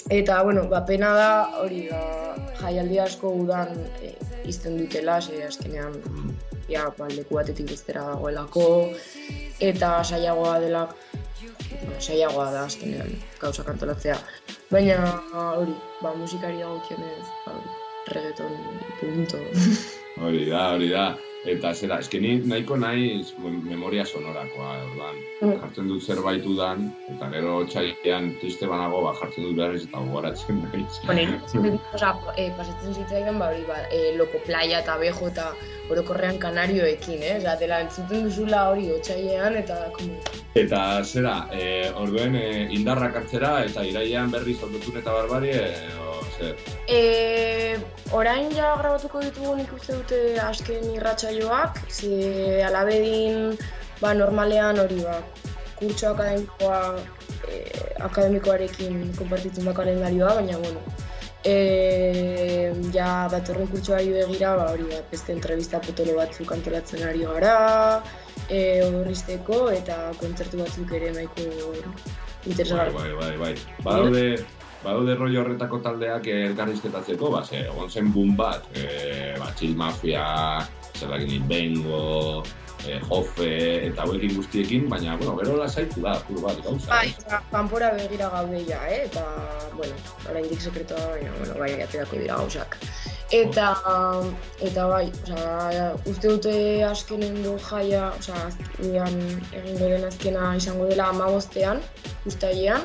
Eta, 0.09 0.41
bueno, 0.43 0.67
ba, 0.67 0.85
pena 0.85 1.13
da, 1.15 1.31
hori, 1.61 1.85
ba, 1.91 2.35
jaialdi 2.61 2.99
asko 2.99 3.31
udan 3.43 3.69
e, 4.01 4.13
izten 4.49 4.77
dutela, 4.79 5.19
ze 5.21 5.43
azkenean, 5.45 5.93
ja, 6.69 6.87
ba, 6.97 7.07
leku 7.13 7.37
batetik 7.37 7.69
bestera 7.69 8.03
dagoelako, 8.09 8.65
eta 9.59 9.91
saiagoa 10.03 10.57
dela, 10.63 10.85
ba, 10.87 11.99
saiagoa 11.99 12.49
da 12.51 12.65
azkenean 12.65 13.13
gauza 13.39 13.63
kantolatzea. 13.67 14.17
Baina, 14.71 14.97
hori, 15.55 15.75
ba, 16.01 16.15
musikari 16.17 16.63
dagokionez, 16.63 17.27
ba, 17.45 17.55
hori, 17.55 17.75
reggaeton, 18.11 18.55
punto. 18.99 19.43
Hori 20.21 20.47
da, 20.49 20.71
hori 20.73 20.89
da. 20.89 21.11
Eta 21.49 21.71
zera, 21.73 21.97
eske 22.03 22.19
ni 22.21 22.35
nahiko 22.45 22.75
naiz 22.77 23.31
mem- 23.41 23.63
memoria 23.65 24.03
sonorakoa, 24.05 24.75
orduan. 24.85 25.15
Mm. 25.41 25.55
Jartzen 25.63 25.87
dut 25.89 26.03
zerbait 26.05 26.45
udan, 26.45 26.83
eta 27.09 27.29
gero 27.33 27.55
txailean 27.65 28.27
triste 28.41 28.69
banago, 28.69 28.99
ba, 29.07 29.15
jartzen 29.17 29.47
dut 29.47 29.55
berriz 29.57 29.81
eta 29.87 30.03
gogoratzen 30.05 30.61
naiz. 30.67 30.99
Bueno, 31.07 31.79
oza, 31.97 32.11
e, 32.37 32.51
pasatzen 32.59 32.93
zitzaidan, 32.93 33.39
ba, 33.41 33.49
hori, 33.49 33.65
ba, 33.65 33.79
e, 33.89 34.13
loko 34.19 34.37
playa 34.45 34.83
eta 34.85 34.99
bejo 35.01 35.31
eta 35.31 35.47
orokorrean 35.89 36.37
kanarioekin, 36.37 37.25
eh? 37.25 37.33
Oza, 37.39 37.57
dela 37.57 37.81
entzuten 37.87 38.29
duzula 38.29 38.67
hori 38.69 38.91
otxailean 38.99 39.57
eta, 39.63 39.81
como, 39.97 40.21
Eta 40.53 41.01
zera, 41.03 41.47
e, 41.55 41.89
orduen 41.95 42.35
e, 42.35 42.47
indarrak 42.75 43.15
hartzera 43.17 43.63
eta 43.65 43.85
irailean 43.87 44.29
berriz 44.29 44.59
ordutun 44.61 45.01
eta 45.01 45.13
barbari, 45.17 45.55
e, 45.57 45.89
zer. 46.41 46.55
E, 46.87 47.77
orain 48.17 48.49
ja 48.55 48.73
grabatuko 48.79 49.21
ditugu 49.23 49.55
nik 49.59 49.71
dute 49.87 50.21
azken 50.43 50.89
irratsaioak, 50.95 51.79
ze 51.89 52.63
alabedin 52.67 53.55
ba, 54.01 54.13
normalean 54.17 54.81
hori 54.81 54.99
ba, 55.05 55.19
kurtso 55.79 56.11
akademikoa 56.11 56.81
e, 57.47 57.61
akademikoarekin 58.09 59.13
konpartitzen 59.17 59.69
da 59.69 59.73
kalendarioa, 59.77 60.35
baina 60.41 60.57
bueno, 60.61 60.81
e, 61.45 62.73
ja 62.93 63.27
datorren 63.31 63.69
kurtsoari 63.71 64.13
begira, 64.17 64.55
ba, 64.57 64.71
hori 64.73 64.89
ba, 64.89 65.01
beste 65.11 65.33
entrevista 65.37 65.81
potolo 65.81 66.17
batzuk 66.19 66.51
antolatzen 66.57 67.05
ari 67.07 67.25
gara, 67.29 67.55
e, 68.49 68.81
horrizteko 68.87 69.69
eta 69.73 70.11
kontzertu 70.21 70.61
batzuk 70.65 70.97
ere 70.99 71.13
nahiko 71.17 71.47
Bai, 72.41 72.49
interesgarri. 72.49 72.93
bai, 72.93 73.11
bai, 73.19 73.37
bai. 73.37 73.55
Badaude, 73.85 74.45
badaude 74.83 75.15
rollo 75.15 75.43
horretako 75.43 75.81
taldeak 75.85 76.27
eh, 76.27 76.47
elkarrizketatzeko, 76.49 77.29
ba, 77.33 77.43
ze, 77.45 77.65
egon 77.67 77.89
zen 77.89 78.09
boom 78.13 78.33
bat, 78.37 78.65
e, 78.73 79.35
ba, 79.39 79.51
Chill 79.57 79.77
Mafia, 79.77 80.25
zer 80.97 81.13
dakit, 81.13 81.45
Bengo, 81.49 82.43
e, 82.87 82.97
Jofe, 83.05 83.51
eta 83.87 84.05
hauekin 84.05 84.35
guztiekin, 84.39 84.89
baina, 84.89 85.15
bueno, 85.21 85.35
gero 85.41 85.59
lasaitu 85.59 86.01
da, 86.03 86.17
pur 86.27 86.41
bat, 86.43 86.59
gauza. 86.65 86.89
Bai, 86.89 87.13
eta 87.13 87.41
kanpora 87.51 87.93
begira 87.97 88.31
gaude 88.33 88.63
ja, 88.67 88.81
eh? 88.89 89.05
eta, 89.05 89.25
bueno, 89.77 90.01
oraindik 90.29 90.61
sekretua 90.61 90.97
da, 90.97 91.15
baina, 91.15 91.33
bueno, 91.39 91.57
bai, 91.61 91.71
aterako 91.85 92.21
dira 92.21 92.41
gauzak. 92.41 92.77
Eta, 93.31 93.69
eta 94.59 94.85
bai, 94.91 95.05
osea, 95.23 95.85
uste 96.09 96.33
dute 96.33 96.53
azkenengo 96.83 97.53
jaia, 97.69 98.09
osea, 98.17 98.41
azkenean 98.49 99.15
egingo 99.55 99.87
den 99.93 100.03
azkena 100.09 100.49
izango 100.59 100.89
dela 100.89 101.07
amabostean, 101.13 101.79
ustailean, 102.27 102.83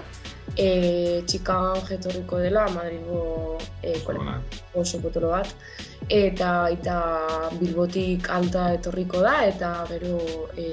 e, 0.56 1.22
txikan 1.28 1.82
jetorriko 1.88 2.40
dela, 2.40 2.66
Madrilgo 2.74 3.58
e, 3.82 3.94
Ona. 4.12 4.40
oso 4.74 5.00
potolo 5.00 5.30
bat, 5.34 5.52
eta 6.08 6.68
eta 6.72 6.96
Bilbotik 7.60 8.30
alta 8.30 8.72
etorriko 8.74 9.20
da, 9.24 9.44
eta 9.46 9.72
gero 9.92 10.18
e, 10.56 10.66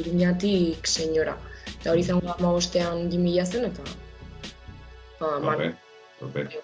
Iruñatik 0.00 0.86
senyora. 0.86 1.36
Eta 1.80 1.92
hori 1.92 2.04
izango 2.04 2.26
da 2.26 2.36
amabostean 2.38 3.08
Jimmy 3.10 3.38
zen, 3.44 3.70
eta 3.70 3.82
ba, 5.20 5.38
man, 5.40 5.74
Tope, 6.20 6.44
tope. 6.44 6.62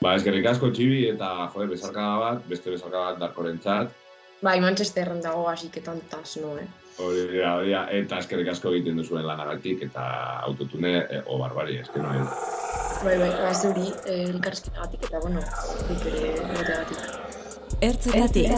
Ba, 0.00 0.14
eskerrik 0.14 0.46
asko 0.46 0.70
txibi 0.70 1.08
eta, 1.10 1.48
jode, 1.52 1.72
bezarkada 1.72 2.18
bat, 2.22 2.44
beste 2.48 2.70
bezarkada 2.70 3.12
bat 3.12 3.24
darkorentzat. 3.24 3.96
bai, 4.42 4.60
Manchesterren 4.60 5.20
dago 5.20 5.48
hasiketan 5.50 6.00
tas, 6.10 6.36
no, 6.38 6.56
eh? 6.56 6.66
Hori 6.98 7.28
dira, 7.30 7.54
hori 7.56 7.68
dira, 7.70 7.82
eta 7.94 8.18
eskerrik 8.22 8.48
asko 8.50 8.72
egiten 8.74 8.96
duzuen 8.98 9.26
lanagatik 9.26 9.84
eta 9.86 10.04
autotune 10.48 10.92
e, 10.98 11.20
o 11.26 11.38
barbari, 11.38 11.76
eske 11.84 12.02
no? 12.02 12.08
Bai, 13.04 13.16
bai, 13.20 13.30
ba, 13.30 13.52
zeuri, 13.54 13.86
eh, 14.10 14.24
elkarrizketagatik, 14.32 15.00
eta, 15.06 15.20
bueno, 15.22 15.40
nik 15.90 16.02
ere 16.10 16.20
egoteagatik. 16.32 16.98
Ertzetatik. 17.90 18.50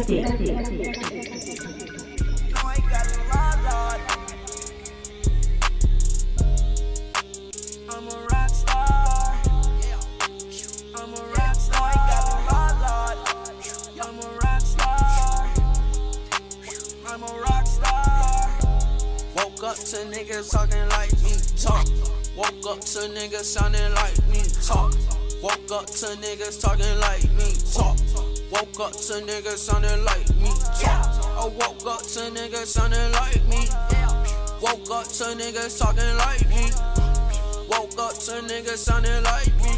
Up 19.70 19.76
to 19.76 19.98
niggas 20.10 20.50
talking 20.50 20.88
like 20.88 21.12
me, 21.22 21.30
talk. 21.54 21.86
Woke 22.34 22.74
up 22.74 22.80
to 22.90 23.06
niggas 23.14 23.44
sounding 23.44 23.94
like 23.94 24.18
me, 24.26 24.42
talk. 24.66 24.92
Woke 25.40 25.70
up 25.70 25.86
to 25.86 26.06
niggas 26.18 26.60
talking 26.60 26.98
like 26.98 27.22
me, 27.38 27.54
talk. 27.70 27.96
Woke 28.50 28.80
up 28.80 28.90
to 28.90 29.22
niggas 29.22 29.58
sounding 29.58 30.04
like 30.04 30.28
me, 30.42 30.50
talk. 30.82 31.06
I 31.38 31.46
woke 31.54 31.86
up 31.86 32.02
to 32.02 32.20
niggas 32.34 32.66
sounding 32.66 33.12
like 33.12 33.46
me. 33.46 33.62
Woke 34.60 34.90
up 34.90 35.06
to 35.06 35.38
niggas 35.38 35.78
talking 35.78 36.16
like 36.18 36.48
me. 36.50 36.66
Woke 37.70 37.98
up 38.00 38.14
to 38.26 38.42
niggas 38.50 38.78
sounding 38.78 39.22
like 39.22 39.54
me. 39.62 39.70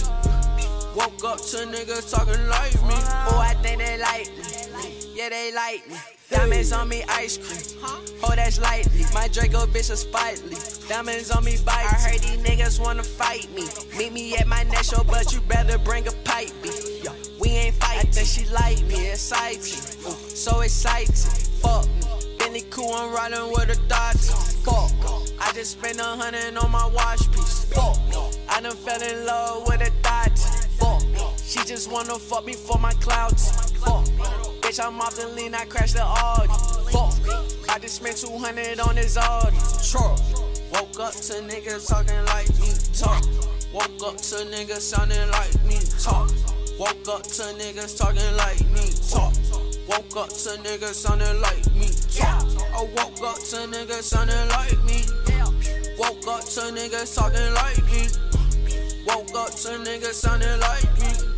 Woke 0.96 1.24
up 1.24 1.38
to 1.52 1.68
niggas 1.68 2.10
talking 2.10 2.48
like 2.48 2.74
me. 2.88 2.96
Oh, 3.28 3.44
I 3.44 3.52
think 3.60 3.78
they 3.78 3.98
like 3.98 4.30
me. 4.38 5.12
Yeah, 5.14 5.28
they 5.28 5.52
like 5.52 5.86
me. 5.86 5.96
Diamonds 6.32 6.72
on 6.72 6.88
me, 6.88 7.02
ice 7.08 7.36
cream. 7.36 7.78
Oh, 8.24 8.32
that's 8.34 8.58
lightly. 8.60 9.04
My 9.12 9.28
Draco 9.28 9.66
bitch 9.66 9.90
is 9.90 10.04
spitely. 10.04 10.88
Diamonds 10.88 11.30
on 11.30 11.44
me, 11.44 11.56
bite. 11.64 11.86
I 11.90 11.94
heard 11.94 12.20
these 12.20 12.38
niggas 12.38 12.80
wanna 12.80 13.02
fight 13.02 13.48
me. 13.54 13.66
Meet 13.96 14.12
me 14.12 14.36
at 14.36 14.46
my 14.46 14.62
next 14.64 14.90
show, 14.90 15.04
but 15.04 15.32
you 15.32 15.40
better 15.42 15.78
bring 15.78 16.08
a 16.08 16.12
pipe. 16.24 16.50
B. 16.62 16.70
We 17.38 17.48
ain't 17.50 17.74
fighting. 17.74 18.08
I 18.08 18.12
think 18.12 18.26
she 18.26 18.44
like 18.50 18.82
me, 18.86 19.10
exciting. 19.10 20.04
Ooh, 20.04 20.08
uh. 20.08 20.14
so 20.14 20.60
exciting. 20.60 21.14
Fuck 21.60 21.86
me. 21.86 22.36
Bentley 22.38 22.64
cool, 22.70 22.92
I'm 22.94 23.14
riding 23.14 23.50
with 23.52 23.70
a 23.70 23.74
thoughts. 23.88 24.54
Fuck. 24.64 24.90
I 25.40 25.52
just 25.52 25.72
spent 25.72 26.00
a 26.00 26.04
hundred 26.04 26.56
on 26.56 26.70
my 26.70 26.86
watch 26.86 27.30
piece. 27.32 27.64
Fuck. 27.66 27.98
I 28.48 28.60
done 28.60 28.76
fell 28.76 29.02
in 29.02 29.26
love 29.26 29.66
with 29.66 29.80
a 29.80 29.90
Dodge. 30.02 30.40
Fuck. 30.78 31.02
She 31.38 31.64
just 31.64 31.90
wanna 31.90 32.18
fuck 32.18 32.46
me 32.46 32.54
for 32.54 32.78
my 32.78 32.92
clouds. 32.94 33.72
Fuck. 33.72 34.06
Bitch, 34.72 34.86
I'm 34.86 34.98
off 35.02 35.14
the 35.16 35.28
lean, 35.28 35.54
I 35.54 35.66
crashed 35.66 35.96
the 35.96 36.02
Audi. 36.02 36.48
Fuck. 36.92 37.68
I 37.68 37.78
just 37.78 37.96
spent 37.96 38.16
200 38.16 38.80
on 38.80 38.94
this 38.94 39.18
Audi. 39.18 39.58
Truck. 39.84 40.18
Woke 40.72 40.98
up 40.98 41.12
to 41.12 41.44
niggas 41.44 41.88
talking 41.88 42.24
like 42.32 42.48
me. 42.56 42.72
Talk. 42.96 43.22
Woke 43.74 44.00
up 44.00 44.16
to 44.16 44.36
niggas 44.48 44.80
sounding 44.80 45.28
like 45.28 45.62
me. 45.68 45.76
Talk. 46.00 46.30
Woke 46.80 47.06
up 47.06 47.22
to 47.22 47.52
niggas 47.60 47.98
talking 47.98 48.36
like 48.40 48.64
me. 48.72 48.88
Talk. 49.12 49.34
Woke 49.92 50.16
up 50.16 50.30
to 50.30 50.56
niggas 50.64 50.94
sounding 50.94 51.40
like 51.42 51.66
me. 51.76 51.88
Talk. 52.08 52.48
I 52.72 52.88
woke 52.96 53.20
up 53.20 53.36
to 53.36 53.68
niggas 53.68 54.04
sounding 54.08 54.48
like 54.56 54.80
me. 54.88 55.04
Woke 55.98 56.26
up 56.28 56.44
to 56.48 56.72
niggas 56.72 57.14
talking 57.14 57.52
like 57.60 57.84
me. 57.92 58.08
Woke 59.04 59.36
up 59.36 59.50
to 59.52 59.68
niggas 59.84 60.14
sounding 60.14 60.60
like 60.60 60.98
me. 60.98 61.31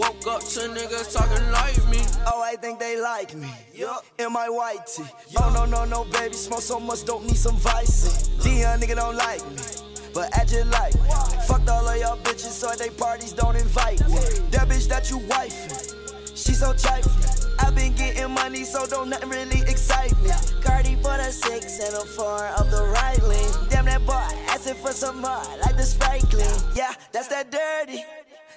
Woke 0.00 0.26
up 0.28 0.40
to 0.40 0.60
niggas 0.60 1.12
talking 1.12 1.52
like 1.52 1.76
me. 1.90 2.00
Oh, 2.26 2.42
I 2.42 2.56
think 2.56 2.78
they 2.78 2.98
like 2.98 3.34
me. 3.34 3.50
Yup. 3.74 4.02
In 4.18 4.32
my 4.32 4.48
white 4.48 4.86
tee. 4.86 5.04
Oh, 5.38 5.52
no, 5.52 5.66
no, 5.66 5.84
no, 5.84 6.04
baby. 6.10 6.34
Smoke 6.34 6.62
so 6.62 6.80
much, 6.80 7.04
don't 7.04 7.26
need 7.26 7.36
some 7.36 7.56
vice. 7.56 8.28
Dion 8.42 8.80
nigga 8.80 8.96
don't 8.96 9.16
like 9.16 9.44
me. 9.50 9.60
But 10.14 10.34
I 10.34 10.46
just 10.46 10.70
like 10.70 10.94
me. 10.94 11.10
Fucked 11.46 11.68
all 11.68 11.86
of 11.86 12.00
y'all 12.00 12.16
bitches, 12.16 12.56
so 12.60 12.70
they 12.76 12.88
parties 12.88 13.34
don't 13.34 13.56
invite 13.56 14.00
me. 14.08 14.16
That 14.52 14.68
bitch 14.70 14.88
that 14.88 15.10
you 15.10 15.18
wifing. 15.18 15.94
She 16.34 16.54
so 16.54 16.72
trifling. 16.72 17.54
i 17.58 17.70
been 17.70 17.92
getting 17.94 18.30
money, 18.30 18.64
so 18.64 18.86
don't 18.86 19.10
nothing 19.10 19.28
really 19.28 19.60
excite 19.68 20.18
me. 20.22 20.30
Cardi 20.62 20.96
bought 20.96 21.20
a 21.20 21.30
six 21.30 21.78
and 21.78 21.94
a 21.94 22.06
four 22.06 22.46
of 22.58 22.70
the 22.70 22.84
right 22.94 23.22
lane. 23.22 23.52
Damn 23.68 23.84
that 23.84 24.06
boy, 24.06 24.14
asking 24.48 24.76
for 24.76 24.92
some 24.92 25.20
more, 25.20 25.42
like 25.62 25.76
the 25.76 25.82
Sprite 25.82 26.22
clean. 26.30 26.48
Yeah, 26.74 26.94
that's 27.12 27.28
that 27.28 27.50
dirty. 27.50 28.02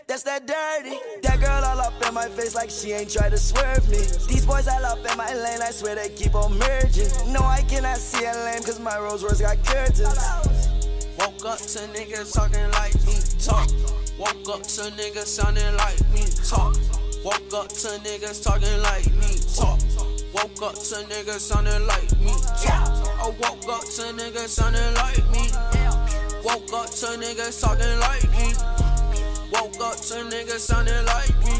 That's 0.07 0.23
that 0.23 0.45
dirty. 0.45 0.97
That 1.21 1.39
girl 1.39 1.63
all 1.63 1.79
up 1.79 1.93
in 2.07 2.13
my 2.13 2.27
face 2.27 2.55
like 2.55 2.69
she 2.69 2.91
ain't 2.91 3.11
try 3.11 3.29
to 3.29 3.37
swerve 3.37 3.87
me. 3.89 3.97
These 4.27 4.45
boys 4.45 4.67
all 4.67 4.85
up 4.85 4.99
in 4.99 5.17
my 5.17 5.33
lane, 5.33 5.61
I 5.61 5.71
swear 5.71 5.95
they 5.95 6.09
keep 6.09 6.35
on 6.35 6.57
merging. 6.57 7.09
No, 7.31 7.41
I 7.41 7.61
cannot 7.67 7.97
see 7.97 8.25
a 8.25 8.33
lane 8.45 8.63
cause 8.63 8.79
my 8.79 8.97
Rolls 8.97 9.23
Royce 9.23 9.41
got 9.41 9.63
curtains. 9.65 10.17
Woke 11.19 11.45
up 11.45 11.59
to 11.59 11.79
niggas 11.93 12.33
talking 12.33 12.69
like 12.71 12.95
me, 13.05 13.15
talk. 13.39 13.69
Woke 14.17 14.49
up 14.49 14.63
to 14.63 14.81
niggas 14.97 15.25
sounding 15.25 15.75
like 15.77 15.99
me, 16.11 16.25
talk. 16.47 16.75
Woke 17.23 17.53
up 17.53 17.69
to 17.69 17.87
niggas 18.03 18.43
talking 18.43 18.81
like 18.81 19.07
me, 19.15 19.39
talk. 19.55 19.79
Woke 20.33 20.61
up 20.61 20.75
to 20.75 20.95
niggas 21.07 21.39
sounding 21.39 21.87
like 21.87 22.11
me, 22.19 22.33
talk. 22.61 22.89
I 23.23 23.29
woke 23.39 23.69
up 23.69 23.81
to 23.81 24.03
niggas 24.13 24.49
sounding 24.49 24.93
like 24.95 25.23
me. 25.31 25.47
Woke 26.43 26.73
up 26.73 26.89
to 26.89 27.07
niggas 27.17 27.61
talking 27.61 27.99
like 27.99 28.29
me. 28.31 28.92
Woke 29.53 29.79
up 29.81 29.95
to 29.97 30.15
niggas 30.33 30.59
sounding 30.59 31.05
like 31.05 31.29
me. 31.45 31.53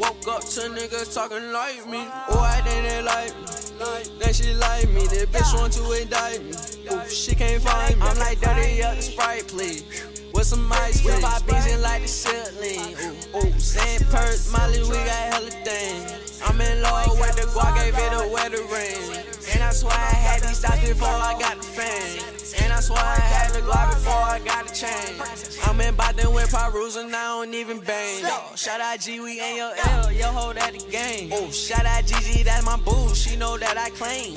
Woke 0.00 0.28
up 0.28 0.40
to 0.40 0.60
niggas 0.72 1.14
talking 1.14 1.52
like 1.52 1.86
me. 1.86 2.06
Oh, 2.30 2.40
I 2.40 2.62
didn't 2.64 3.04
like 3.04 3.36
me. 3.36 4.18
Then 4.18 4.32
she 4.32 4.54
like 4.54 4.88
me. 4.88 5.06
This 5.06 5.26
bitch 5.26 5.54
want 5.54 5.74
to 5.74 5.92
indict 5.92 6.42
me. 6.42 6.56
Ooh, 6.90 7.08
she 7.08 7.34
can't 7.34 7.62
find 7.62 7.96
me. 8.00 8.02
I'm 8.02 8.18
like, 8.18 8.40
dirty 8.40 8.82
up 8.82 8.96
the 8.96 9.02
sprite, 9.02 9.46
please. 9.46 9.84
With 10.32 10.46
some 10.46 10.70
ice, 10.72 11.04
with 11.04 11.20
my 11.20 11.38
beans 11.46 11.66
and 11.66 11.82
like 11.82 12.02
the 12.02 12.08
ceiling. 12.08 12.96
Ooh, 13.34 13.46
ooh, 13.46 13.58
sand 13.58 14.04
purse, 14.10 14.50
Molly, 14.50 14.82
we 14.82 14.96
got 14.96 15.34
hella 15.34 15.50
things. 15.64 16.40
I'm 16.44 16.60
in 16.60 16.82
love 16.82 17.18
with 17.18 17.36
the 17.36 17.42
guac, 17.52 17.74
gave 17.76 17.94
it 17.94 18.12
a 18.12 18.28
wedding 18.32 18.68
ring. 18.70 19.35
And 19.56 19.64
I 19.64 19.70
swear 19.70 19.94
I 19.94 20.14
had 20.28 20.42
these 20.42 20.58
stocks 20.58 20.86
before 20.86 21.08
I 21.08 21.34
got 21.40 21.56
the 21.56 21.62
fame. 21.62 22.20
And 22.62 22.72
I 22.74 22.80
swear 22.80 23.00
I 23.00 23.16
had 23.16 23.54
the 23.54 23.60
Glock 23.60 23.88
before 23.94 24.12
I 24.12 24.38
got 24.44 24.68
the 24.68 24.74
chain. 24.74 25.16
I'm 25.64 25.80
in 25.80 25.94
Boston 25.94 26.34
with 26.34 26.52
Pyrus 26.52 26.96
and 26.96 27.16
I 27.16 27.24
don't 27.28 27.54
even 27.54 27.80
bang. 27.80 28.22
Shout 28.54 28.82
out 28.82 29.00
G, 29.00 29.18
we 29.18 29.40
ain't 29.40 29.56
your 29.56 29.72
L, 29.88 30.12
yo 30.12 30.26
hold 30.26 30.58
at 30.58 30.74
the 30.74 30.84
game. 30.90 31.30
Oh, 31.32 31.50
shout 31.50 31.86
out 31.86 32.04
Gigi, 32.04 32.42
that's 32.42 32.66
my 32.66 32.76
boo, 32.76 33.14
she 33.14 33.36
know 33.36 33.56
that 33.56 33.78
I 33.78 33.88
claim. 33.96 34.36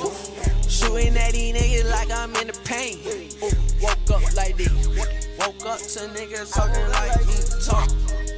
Shooting 0.70 1.18
at 1.18 1.34
these 1.34 1.54
niggas 1.54 1.92
like 1.92 2.12
I'm 2.12 2.34
in 2.38 2.48
the 2.48 2.60
pain. 2.64 3.00
Ooh, 3.44 3.84
woke 3.84 4.24
up 4.24 4.36
like 4.38 4.56
this. 4.56 4.88
Woke 5.38 5.66
up 5.66 5.80
to 5.80 6.00
niggas 6.16 6.56
talking 6.56 6.88
like 6.96 7.20
me, 7.28 7.36
talk. 7.68 7.90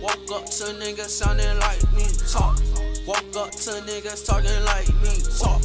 Woke 0.02 0.32
up 0.34 0.46
to 0.50 0.66
niggas 0.82 1.10
sounding 1.10 1.60
like 1.60 1.84
me, 1.94 2.08
talk. 2.26 2.58
Woke 3.06 3.38
up 3.38 3.52
to 3.52 3.72
niggas 3.86 4.26
talking 4.26 4.66
like 4.66 4.90
me, 5.04 5.22
talk. 5.38 5.62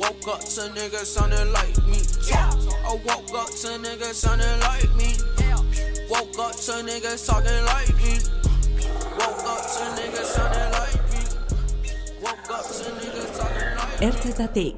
Woke 0.00 0.28
up 0.28 0.40
to 0.40 0.62
niggas 0.74 1.06
sounding 1.06 1.52
like 1.52 1.76
me, 1.86 2.00
talk. 2.28 2.58
I 2.84 2.92
woke 3.06 3.34
up 3.34 3.50
to 3.62 3.68
niggas 3.78 4.14
sounding 4.14 4.60
like 4.60 4.90
me. 4.96 5.14
Woke 6.10 6.38
up 6.38 6.52
to 6.52 6.72
niggas 6.82 7.26
talking 7.26 7.64
like 7.66 7.94
me. 7.96 8.18
Woke 9.18 9.46
up 9.46 9.62
to 9.74 9.84
niggas 9.96 10.28
sounding 10.34 10.70
like 10.78 11.02
me. 11.12 11.22
Woke 12.22 12.50
up 12.50 12.64
to 12.64 12.86
niggas 12.98 13.30
talking 13.38 13.72
like 13.78 14.00
me. 14.00 14.06
Ertzetatik. 14.06 14.76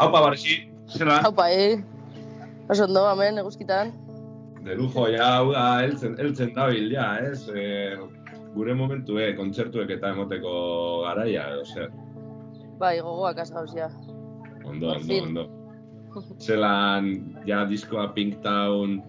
Haupa 0.00 0.18
barxi, 0.24 0.68
zela, 0.88 1.20
Haupa, 1.22 1.50
eh? 1.52 1.76
Oso 2.68 2.84
ondo, 2.84 3.04
hemen, 3.10 3.38
eguzkitan. 3.38 3.92
De 4.64 4.76
lujo, 4.76 5.06
ja, 5.12 5.26
hau 5.38 5.52
da, 5.52 5.64
heltzen, 5.84 6.16
heltzen 6.20 6.52
dabil, 6.56 6.90
ja, 6.92 7.14
ez? 7.24 7.46
E, 7.48 7.96
gure 8.54 8.74
momentue, 8.76 9.30
kontzertuek 9.38 9.90
eta 9.96 10.12
emoteko 10.14 10.52
garaia, 11.06 11.46
edo 11.54 11.64
zer. 11.64 11.88
Bai, 12.80 12.98
gogoak 13.04 13.40
az 13.40 13.50
gauz, 13.54 13.72
ja. 13.76 13.88
Ondo, 14.64 14.94
ondo, 14.96 15.22
ondo. 15.22 15.46
Zelan, 16.44 17.10
ja, 17.46 17.64
diskoa 17.70 18.10
Pinktown, 18.16 19.00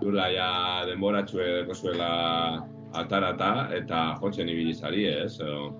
dula, 0.00 0.28
ja, 0.32 0.50
denboratxue 0.88 1.50
deko 1.60 1.76
zuela 1.76 2.10
atarata, 2.94 3.68
eta 3.76 4.06
jotzen 4.22 4.50
ibili 4.50 4.74
zari, 4.74 5.06
ez? 5.10 5.38
O, 5.42 5.72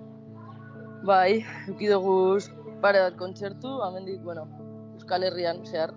Bai, 1.05 1.43
euki 1.69 1.89
dugu 1.91 2.39
pare 2.81 3.01
bat 3.03 3.17
kontzertu, 3.19 3.75
amendik, 3.85 4.23
bueno, 4.25 4.47
Euskal 4.95 5.25
Herrian, 5.27 5.61
zehar, 5.65 5.93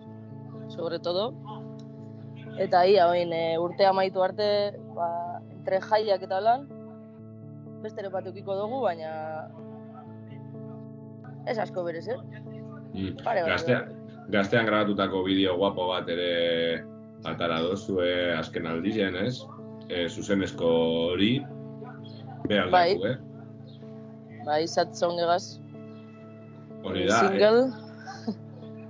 sobre 0.69 0.99
todo. 0.99 1.33
Eta 2.59 2.83
ia, 2.91 3.07
oin, 3.11 3.33
e, 3.33 3.59
urte 3.63 3.87
amaitu 3.87 4.23
arte, 4.25 4.49
ba, 4.97 5.09
entre 5.55 5.81
jaiak 5.85 6.25
eta 6.27 6.41
lan, 6.43 6.67
bestere 7.85 8.11
bat 8.11 8.27
eukiko 8.27 8.57
dugu, 8.59 8.81
baina 8.83 9.13
ez 11.49 11.59
asko 11.63 11.85
berez, 11.87 12.09
eh? 12.11 12.19
mm. 12.95 13.23
Pare 13.23 13.45
bat. 13.45 13.53
Gaztean, 13.55 13.95
gaztean 14.35 14.67
grabatutako 14.67 15.23
bideo 15.29 15.55
guapo 15.61 15.87
bat 15.93 16.11
ere 16.13 16.83
atara 17.29 17.61
dozue 17.63 18.11
azken 18.35 18.67
aldien, 18.67 19.17
ez? 19.23 19.39
E, 19.89 20.09
zuzenezko 20.09 20.69
hori, 21.15 21.33
behar 22.51 22.75
Bai. 22.75 22.91
eh? 23.13 23.17
Bai, 24.45 24.63
zat 24.67 24.95
zongegaz, 24.97 25.59
Hori 26.87 27.07
da, 27.09 27.23
eh? 27.35 27.88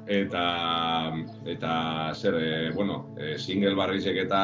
Single, 0.08 0.24
eta 0.24 1.12
eta 1.44 2.14
zer, 2.14 2.34
e, 2.34 2.70
bueno, 2.72 3.14
e, 3.16 3.36
single 3.38 3.74
barrizek 3.76 4.16
eta 4.24 4.40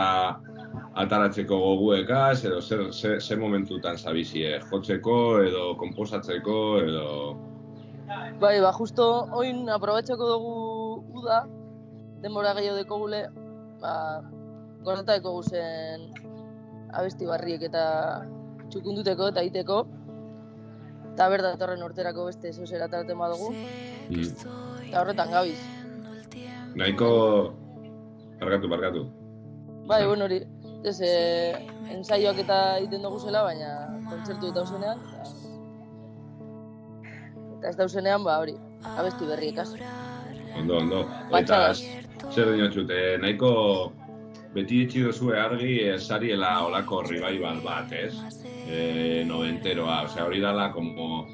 ataratzeko 0.94 1.56
goguekaz, 1.58 2.44
edo 2.44 2.60
zer, 2.60 2.92
zer, 2.92 3.20
zer 3.20 3.40
momentutan 3.40 3.96
zabizie, 3.98 4.60
jotzeko 4.70 5.16
edo 5.42 5.74
konposatzeko 5.80 6.58
edo... 6.82 7.08
Bai, 8.40 8.60
ba, 8.60 8.70
justo 8.76 9.06
oin 9.32 9.68
aprobetxako 9.72 10.28
dugu 10.28 10.54
uda, 11.22 11.40
denbora 12.22 12.52
gehiago 12.58 12.76
deko 12.78 13.00
gule, 13.06 13.24
ba, 13.80 13.94
gorata 14.84 15.16
deko 15.16 15.38
guzen 15.40 16.10
abesti 16.94 17.26
barriek 17.26 17.64
eta 17.70 17.84
txukunduteko 18.70 19.32
eta 19.32 19.42
iteko. 19.48 19.82
Eta 21.14 21.28
berda 21.30 21.54
datorren 21.54 21.82
urterako 21.86 22.28
beste 22.28 22.52
zozera 22.52 22.88
taraten 22.90 23.18
badugu, 23.18 23.54
Mm. 24.04 24.73
Eta 24.94 25.02
horretan 25.02 25.32
gabiz. 25.34 25.58
Nahiko... 26.78 27.08
Barkatu, 28.38 28.68
barkatu. 28.70 29.00
Bai, 29.88 30.06
bueno, 30.06 30.28
hori, 30.28 30.38
ez, 30.86 31.00
e, 31.02 31.10
ensaioak 31.90 32.38
eta 32.44 32.58
egiten 32.78 33.02
dugu 33.02 33.18
zela, 33.18 33.42
baina 33.42 33.72
kontzertu 34.06 34.52
eta 34.52 34.60
dauzenean, 34.60 35.02
eta, 37.56 37.72
ez 37.72 37.76
dauzenean, 37.80 38.22
ba, 38.26 38.38
hori, 38.44 38.54
abesti 38.94 39.26
berriekaz. 39.26 39.68
Ondo, 40.60 40.78
ondo. 40.78 41.02
Eta 41.34 41.60
zer 41.74 42.54
dinotxute, 42.54 42.98
nahiko 43.22 43.50
beti 44.54 44.84
ditzi 44.84 45.02
duzue 45.08 45.38
argi 45.40 45.80
ez 45.90 46.02
zariela 46.06 46.60
olako 46.68 47.02
revival 47.08 47.58
bat, 47.66 47.90
ez? 47.90 48.14
E, 48.70 49.24
noventeroa, 49.26 50.04
osea, 50.06 50.28
hori 50.28 50.44
dala 50.44 50.70
como 50.72 51.24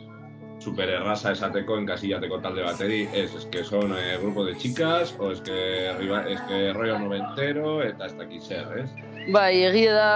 super 0.60 0.90
erraza 0.92 1.32
esateko 1.32 1.78
encasillateko 1.80 2.38
talde 2.44 2.62
bateri, 2.62 3.00
ez, 3.16 3.32
es 3.34 3.46
que 3.46 3.64
son 3.64 3.94
eh, 3.96 4.18
grupo 4.20 4.44
de 4.44 4.56
chicas, 4.56 5.14
o 5.18 5.30
es 5.32 5.40
que, 5.40 5.90
es 5.90 6.40
que 6.48 6.72
rollo 6.74 6.98
noventero, 6.98 7.82
eta 7.82 8.06
ez 8.06 8.16
dakit 8.16 8.42
zer, 8.42 8.66
ez? 8.84 8.90
Bai, 9.32 9.62
egia 9.64 9.94
da, 9.94 10.10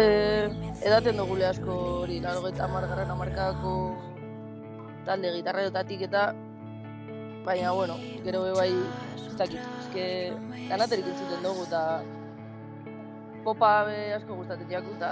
e, 0.00 0.06
edaten 0.88 1.20
dugule 1.20 1.46
asko 1.46 1.76
hori, 2.02 2.20
laro 2.20 2.46
eta 2.48 2.68
margarren 2.68 3.12
amarkadako 3.12 3.74
talde 5.04 5.34
gitarreotatik 5.36 6.06
eta, 6.08 6.30
baina, 7.44 7.72
bueno, 7.72 7.98
gero 8.24 8.44
be 8.48 8.56
bai, 8.56 8.72
ez 9.20 9.36
dakit, 9.36 9.60
eske, 9.84 10.06
danaterik 10.70 11.12
entzuten 11.12 11.44
dugu 11.44 11.68
eta 11.68 11.84
popa 13.44 13.70
be 13.88 13.98
asko 14.16 14.36
gustatzen 14.40 14.68
jaku 14.70 14.96
eta 14.96 15.10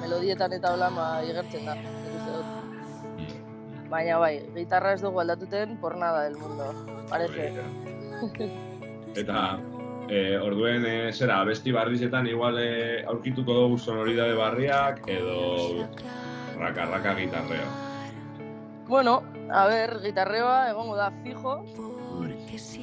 melodietan 0.00 0.52
eta 0.56 0.72
hola 0.74 0.90
ba, 0.94 1.06
igertzen 1.26 1.66
da. 1.68 1.76
Baina 3.90 4.18
bai, 4.18 4.40
gitarra 4.54 4.92
ez 4.96 5.00
dugu 5.02 5.20
aldatuten 5.22 5.76
por 5.78 5.96
nada 5.96 6.24
del 6.24 6.36
mundo, 6.36 6.72
parece. 7.08 7.52
Eta 9.14 9.58
e, 10.08 10.36
orduen 10.38 10.86
e, 10.86 11.12
zera, 11.12 11.40
abesti 11.40 11.72
barrizetan 11.72 12.26
igual 12.26 12.58
e, 12.58 13.04
aurkituko 13.06 13.54
dugu 13.54 13.78
sonoridade 13.78 14.34
barriak 14.34 15.02
edo 15.08 15.86
raka-raka 16.58 17.14
gitarreo. 17.14 17.68
Bueno, 18.88 19.22
a 19.50 19.66
ber, 19.66 19.98
gitarreoa 20.02 20.70
egongo 20.70 20.96
da 20.96 21.10
fijo. 21.22 21.58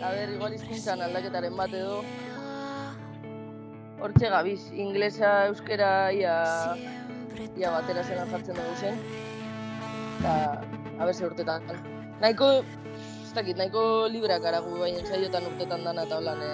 A 0.03 0.11
ber, 0.11 0.33
igual 0.35 0.55
izkuntzan 0.55 1.01
aldaketaren 1.01 1.55
bat 1.57 1.73
edo. 1.73 2.01
Hortxe 4.03 4.29
gabiz, 4.29 4.59
inglesa, 4.75 5.47
euskera, 5.47 6.11
ia, 6.11 6.35
ia 7.55 7.71
batera 7.71 8.03
zelan 8.03 8.31
jartzen 8.35 8.59
dugu 8.59 8.75
zen. 8.81 8.99
Eta, 10.19 10.35
a 10.99 11.05
ber, 11.05 11.13
ze 11.15 11.25
urtetan. 11.25 11.63
Nahiko, 12.21 12.49
ez 13.23 13.33
dakit, 13.35 13.57
nahiko 13.57 14.07
libreak 14.07 14.45
aragu 14.45 14.77
baina 14.79 14.99
ensaiotan 15.01 15.47
urtetan 15.51 15.83
dana 15.83 16.03
eta 16.07 16.17
holan 16.17 16.41
e, 16.41 16.51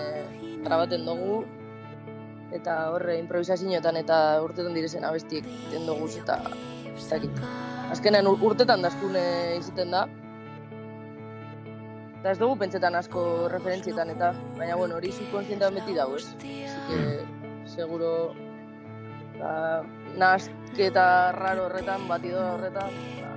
grabaten 0.63 1.05
dugu. 1.05 1.43
Eta 2.55 2.77
horre, 2.95 3.19
improvisazioetan 3.19 3.99
eta 3.99 4.41
urtetan 4.41 4.73
direzen 4.73 5.03
abestiek 5.05 5.45
egiten 5.45 5.85
dugu 5.85 6.07
eta 6.21 6.39
ez 6.95 7.09
dakit. 7.11 7.43
Azkenean 7.93 8.25
ur- 8.25 8.41
urtetan 8.51 8.81
dazkune 8.81 9.21
izaten 9.59 9.91
da. 9.93 10.07
Eta 12.19 12.33
ez 12.33 12.39
dugu 12.39 12.57
pentsetan 12.59 12.95
asko 12.99 13.47
referentzietan 13.53 14.09
eta, 14.11 14.33
baina 14.57 14.75
bueno, 14.75 14.97
hori 14.97 15.11
subkonsientean 15.15 15.77
beti 15.77 15.93
dago, 15.95 16.17
ez? 16.17 16.25
Que, 16.89 16.99
seguro, 17.69 18.33
ba, 19.37 19.83
nasketa 20.19 21.31
raro 21.37 21.69
horretan, 21.69 22.07
batidor 22.09 22.57
horretan, 22.57 22.97
ba, 23.21 23.28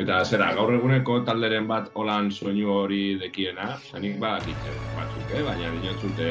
Eta 0.00 0.22
zera, 0.24 0.46
gaur 0.56 0.70
eguneko 0.72 1.18
talderen 1.26 1.66
bat 1.68 1.90
holan 2.00 2.30
soinu 2.32 2.70
hori 2.72 3.18
dekiena, 3.20 3.74
zanik 3.90 4.14
badakit 4.22 4.62
batzuk, 4.96 5.34
eh? 5.36 5.42
baina 5.44 5.68
dinotzute, 5.74 6.28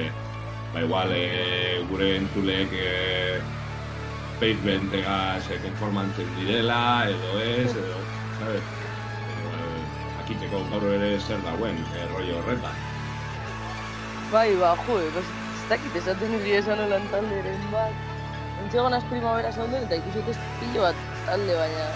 ba 0.73 0.81
igual 0.81 1.13
e, 1.13 1.83
gure 1.91 2.07
entulek 2.17 2.73
e, 2.73 3.37
basementegaz 4.41 5.45
e, 5.53 5.59
konformantzen 5.67 6.33
direla, 6.39 6.81
edo 7.13 7.37
ez, 7.45 7.69
edo, 7.83 8.01
sabes? 8.39 8.73
Edo, 9.35 9.53
e, 9.53 9.85
akiteko 10.23 10.65
gaur 10.73 10.89
ere 10.95 11.13
zer 11.19 11.45
dagoen, 11.45 11.77
e, 11.93 12.09
rollo 12.15 12.41
horretan. 12.41 12.85
Bai, 14.33 14.47
ba, 14.57 14.73
jo, 14.87 14.97
ez 15.05 15.19
ez 15.21 15.27
dakit 15.69 16.01
esaten 16.01 16.33
niri 16.33 16.57
esan 16.63 16.81
olan 16.81 17.05
talderen 17.13 17.67
bat. 17.69 18.07
Entzegonaz 18.63 19.03
primavera 19.11 19.53
zaunden 19.53 19.85
eta 19.85 20.01
ikusi 20.01 20.39
pilo 20.57 20.87
bat 20.87 21.05
talde, 21.27 21.59
baina 21.61 21.91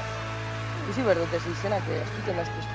ikusi 0.86 1.01
behar 1.01 1.17
dute 1.17 1.41
izenak, 1.51 1.88
eh, 1.89 2.01
askiten 2.05 2.38
daztuz. 2.38 2.65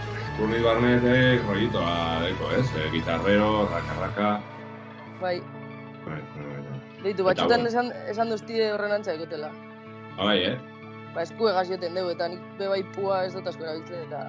Urni 0.43 0.59
barnetek 0.65 1.45
rollitoa 1.47 2.21
deko, 2.25 2.49
ez? 2.59 2.67
E, 2.75 2.89
gitarrero, 2.95 3.69
raka-raka, 3.71 4.41
Bai, 5.21 5.37
bai, 6.07 6.17
bai, 6.35 6.45
bai. 6.65 6.79
deitu, 7.05 7.21
Eta 7.21 7.29
batxutan 7.29 7.61
bueno. 7.61 7.69
esan, 7.69 7.91
esan 8.09 8.31
doztide 8.33 8.71
horren 8.73 8.95
antza 8.97 9.13
ekotela. 9.15 9.51
Ah, 10.17 10.25
bai, 10.25 10.39
eh? 10.49 10.55
Ba, 11.15 11.23
esku 11.27 11.51
egazioten 11.51 11.95
dugu, 11.95 12.15
eta 12.15 12.29
nik 12.33 12.41
be 12.59 12.71
bai 12.73 12.81
pua 12.95 13.25
ez 13.27 13.35
dut 13.35 13.47
asko 13.47 13.67
erabiltzen, 13.67 14.07
eta... 14.09 14.21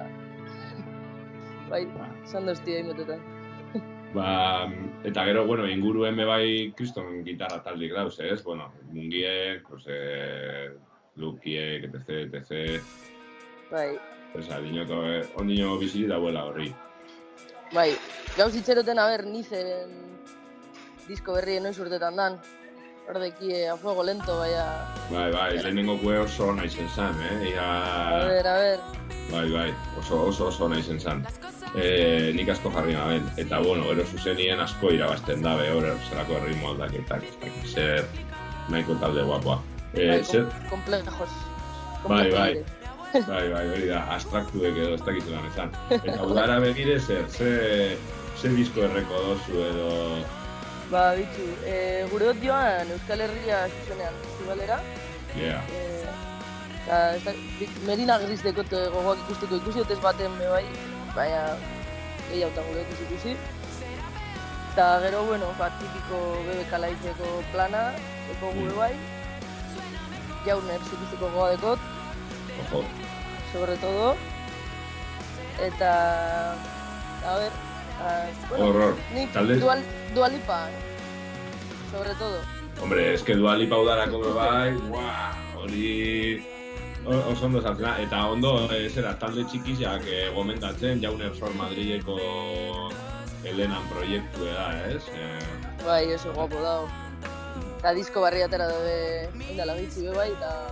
Bai, 1.72 1.86
esan 2.26 2.46
doztide 2.46 2.82
imotetan. 2.84 3.22
Ba, 4.16 4.68
eta 5.08 5.24
gero, 5.24 5.46
bueno, 5.48 5.64
inguruen 5.66 6.16
be 6.20 6.26
bai 6.28 6.46
kriston 6.76 7.22
gitarra 7.24 7.62
taldik 7.64 7.94
dauz, 7.96 8.18
ez? 8.20 8.42
Bueno, 8.44 8.68
mungiek, 8.92 9.64
pues, 9.68 9.86
eh, 9.88 10.68
lukiek, 11.16 11.88
etc, 11.88 12.36
etc. 12.36 12.84
Bai, 13.72 13.96
Esa, 14.38 14.58
dinoto, 14.60 15.02
eh, 15.08 15.26
ondino 15.36 15.76
bizili 15.80 16.06
dauela 16.08 16.44
horri. 16.48 16.70
bai, 17.72 17.90
gauz 18.36 18.54
itxeroten, 18.56 18.98
a 19.00 19.06
ber, 19.08 19.22
nizen 19.26 19.92
disko 21.08 21.32
berrien 21.38 21.62
noiz 21.64 21.78
urtetan 21.80 22.16
dan. 22.16 22.38
Hordekie, 23.08 23.64
a 23.68 23.74
fuego 23.76 24.04
lento, 24.06 24.36
baina... 24.38 24.64
Bai, 25.10 25.30
bai, 25.34 25.56
lehenengo 25.58 25.96
kue 25.98 26.18
oso 26.22 26.46
ona 26.52 26.64
izen 26.68 26.88
zan, 26.94 27.16
eh? 27.20 27.48
Ia, 27.50 27.64
A 27.64 28.20
ber, 28.28 28.46
a 28.46 28.52
ber, 28.60 28.78
bai, 29.32 29.46
bai, 29.50 29.70
oso, 29.98 30.20
oso, 30.28 30.46
oso 30.52 30.64
ona 30.68 30.78
izen 30.78 31.00
zan. 31.00 31.24
E, 31.74 32.30
nik 32.36 32.48
asko 32.54 32.70
jarri 32.70 32.94
gaben. 32.94 33.26
Eta, 33.42 33.58
bueno, 33.64 33.88
gero 33.90 34.04
zuzenien 34.06 34.60
asko 34.60 34.92
irabazten 34.94 35.42
dabe, 35.42 35.66
hor, 35.74 35.88
zelako 36.10 36.38
ritmo 36.46 36.70
aldaketak, 36.76 37.26
zer 37.72 38.04
nahiko 38.70 38.94
talde 39.02 39.24
guapoa. 39.26 39.58
E, 39.94 40.06
bai, 40.12 40.22
zer, 40.24 40.46
kom- 40.46 40.70
komplejos. 40.76 41.34
Bai, 42.06 42.30
bai. 42.30 42.64
Bai, 43.12 43.48
bai, 43.52 43.64
hori 43.68 43.88
da, 43.90 43.98
abstraktuek 44.14 44.78
edo 44.80 44.94
ez 44.96 45.02
dakit 45.04 45.26
zelan 45.28 45.48
esan. 45.50 45.74
Eta 45.98 46.24
udara 46.24 46.56
begire 46.64 46.94
zer, 47.00 47.26
ze, 47.28 47.50
ze 48.40 48.52
disko 48.56 48.86
erreko 48.86 49.20
dozu 49.26 49.58
edo... 49.66 49.88
Ba, 50.92 51.02
bitxu, 51.18 51.44
e, 51.68 51.74
gure 52.12 52.30
dut 52.30 52.40
joan 52.46 52.92
Euskal 52.96 53.24
Herria 53.26 53.60
zuzenean 53.68 54.16
festivalera. 54.24 54.80
Yeah. 55.36 55.68
E, 55.76 55.84
eta, 56.80 57.02
ez 57.18 57.22
da, 57.26 57.36
Merina 57.88 58.18
Gris 58.24 58.44
dekot 58.46 58.72
eh, 58.76 58.88
gogoak 58.96 59.20
ikusteko 59.26 59.60
ikusi 59.60 59.84
dut 59.84 59.96
ez 59.96 60.00
baten 60.04 60.40
be 60.40 60.48
bai, 60.52 60.64
baina 61.12 61.44
gehiagotan 62.30 62.68
gure 62.70 62.86
ikusi 62.86 63.08
ikusi. 63.10 63.38
Eta 64.72 64.92
gero, 65.04 65.26
bueno, 65.28 65.52
ba, 65.60 65.68
tipiko 65.80 66.22
bebe 66.48 66.64
kalaitzeko 66.72 67.40
plana, 67.52 67.90
eko 68.38 68.56
gure 68.56 68.76
bai. 68.80 68.94
Jauner 70.48 70.80
ikusteko 70.80 71.26
gogoa 71.26 71.52
dekot, 71.52 71.90
Ojo, 72.60 72.84
sobre 73.52 73.76
todo. 73.76 74.16
Eta, 75.60 76.52
a 76.52 77.36
ver, 77.38 77.52
a, 78.00 78.26
bueno, 78.48 78.64
Horror. 78.66 78.96
nik 79.14 79.32
Talde- 79.32 79.60
dual, 79.60 79.82
dualipa, 80.14 80.68
sobre 81.92 82.14
todo. 82.14 82.40
hombre, 82.80 83.14
eske 83.14 83.34
dualipa 83.36 83.76
udarako 83.78 84.18
be 84.20 84.32
bai, 84.32 84.72
guau, 84.88 85.62
hori... 85.62 86.42
Oso 87.04 87.46
ondo 87.46 87.60
da. 87.60 87.96
eta 88.00 88.26
ondo, 88.30 88.70
eh, 88.70 88.88
zera, 88.88 89.18
talde 89.18 89.42
txikizak 89.44 90.02
eh, 90.06 90.30
gomendatzen, 90.34 91.00
Jauner 91.02 91.34
Sor 91.34 91.50
Madrileko 91.54 92.14
Helenan 93.42 93.82
proiektu 93.90 94.44
da, 94.46 94.68
ez? 94.86 95.02
Eh, 95.10 95.82
Bai, 95.84 96.14
oso 96.14 96.32
guapo 96.32 96.60
dago. 96.62 96.86
Eta 97.80 97.92
disko 97.98 98.20
barri 98.22 98.42
atera 98.42 98.68
dabe 98.70 99.28
indala 99.50 99.74
gitzi 99.80 100.06
be 100.06 100.14
bai, 100.14 100.28
eta 100.30 100.70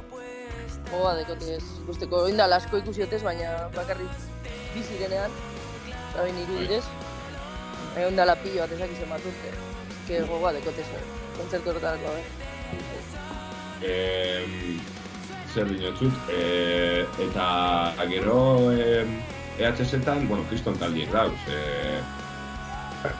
gogoa 0.91 1.14
dekote 1.20 1.57
ez 1.57 1.64
ikusteko. 1.83 2.26
Indala 2.33 2.61
asko 2.62 2.81
ikusi 2.83 3.05
dutez, 3.05 3.22
baina 3.26 3.53
bakarrik 3.76 4.28
bizi 4.74 5.01
denean, 5.03 5.35
eta 5.87 6.22
bain 6.22 6.43
iru 6.45 6.61
direz. 6.64 6.85
Baina 7.95 8.09
indala 8.09 8.39
pilo 8.43 8.62
bat 8.64 8.76
ezak 8.78 8.95
izan 8.97 9.12
bat 9.16 9.33
urte. 9.33 9.57
Que 10.07 10.22
gogoa 10.26 10.55
dekote 10.57 10.87
ez, 10.87 11.03
kontzertu 11.39 11.74
horretarako, 11.74 12.14
eh? 12.20 12.41
em, 13.83 14.81
zer 15.55 15.68
dinotzut, 15.70 16.12
e, 16.31 17.05
eta 17.26 18.07
gero 18.11 18.70
e, 18.72 19.05
EHS-etan, 19.61 20.26
bueno, 20.28 20.45
kriston 20.51 20.78
taldiek 20.81 21.11
dauz, 21.12 21.37
e, 21.49 22.01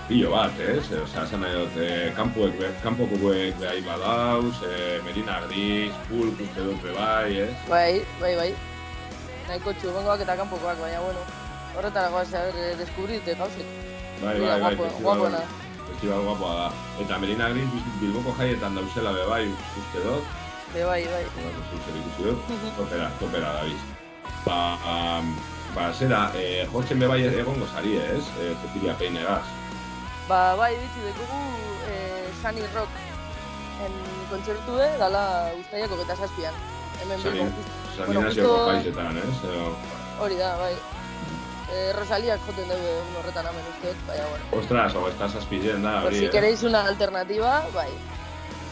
pilo 0.09 0.31
bat, 0.31 0.53
ez? 0.61 0.91
E, 0.93 0.99
Osea, 1.01 1.25
esan 1.25 1.41
nahi 1.45 1.55
dut, 1.57 1.77
e, 1.81 2.13
kanpoek, 2.17 2.57
be- 2.59 2.73
kanpokoek 2.83 3.57
behai 3.61 3.81
badauz, 3.87 4.55
e, 4.67 5.01
Merina 5.05 5.41
Gris, 5.47 5.93
Pulp 6.09 6.41
uste 6.41 6.61
dut 6.67 6.83
bai, 6.97 7.39
ez? 7.47 7.55
Bai, 7.69 8.03
bai, 8.21 8.35
bai. 8.37 8.51
Nahiko 9.49 9.73
txubengoak 9.81 10.21
eta 10.27 10.37
kanpokoak, 10.37 10.79
baina 10.81 11.01
bueno, 11.01 11.23
horretara 11.77 12.09
goaz, 12.13 12.29
a 12.35 12.43
ber, 12.49 12.77
deskubrite 12.79 13.35
gauzek. 13.35 13.67
Bai, 14.23 14.37
bai, 14.39 14.49
bai, 14.49 14.61
guapo- 14.61 14.85
festival, 14.91 15.03
guapona. 15.03 15.41
festival 15.89 16.23
guapoa 16.29 16.53
da. 16.59 16.69
Eta 17.03 17.19
Merina 17.19 17.49
Gris 17.49 17.69
Bilboko 18.01 18.35
jaietan 18.39 18.75
dauzela 18.77 19.13
be 19.17 19.25
bai, 19.27 19.47
uste 19.49 20.05
dut, 20.05 20.25
Be 20.75 20.85
bai, 20.85 21.03
bai. 21.03 21.25
Bueno, 21.35 21.59
zer 21.83 21.97
ikusi 21.99 22.23
dut, 22.29 22.77
topera, 22.77 23.09
topera 23.19 23.49
da 23.57 23.63
biz. 23.65 23.81
Ba, 24.45 24.59
um, 24.87 25.33
ba, 25.75 25.89
zera, 25.93 26.31
eh, 26.39 26.63
jotzen 26.73 27.01
be 27.01 27.09
bai 27.11 27.25
egongo 27.27 27.67
zari, 27.75 27.97
ez? 27.97 28.23
Eh, 28.39 28.55
Cecilia 28.63 28.95
Peinegaz. 28.95 29.43
Ba, 30.31 30.55
bai, 30.55 30.75
bitxu, 30.79 31.01
dekugu 31.09 31.39
eh, 31.91 32.29
Sunny 32.43 32.63
Rock 32.75 32.93
en 33.83 33.95
kontzertue, 34.31 34.87
dala 35.01 35.51
ustaiako 35.59 35.97
geta 36.03 36.15
zazpian. 36.21 36.55
Hemen 37.01 37.23
Bilbon. 37.25 37.53
San 37.97 38.07
Bueno, 38.07 38.23
justo- 38.29 38.67
Jaizetan, 38.69 39.17
ez? 39.19 39.45
Edo, 39.49 39.75
Hori 40.21 40.37
da, 40.37 40.57
bai. 40.61 40.75
Eh, 41.73 41.93
Rosaliak 41.97 42.41
joten 42.47 42.69
dugu 42.69 42.87
egun 42.93 43.17
horretan 43.21 43.47
hemen 43.47 43.67
uste 43.73 43.89
dut, 43.93 44.01
baina 44.07 44.25
bueno. 44.31 44.45
ostras, 44.59 44.95
hau 44.95 45.05
estás 45.09 45.35
azpidien 45.39 45.83
da, 45.83 46.03
hori, 46.05 46.19
si 46.19 46.25
eh? 46.27 46.31
queréis 46.31 46.63
una 46.63 46.85
alternativa, 46.87 47.67
bai. 47.75 47.91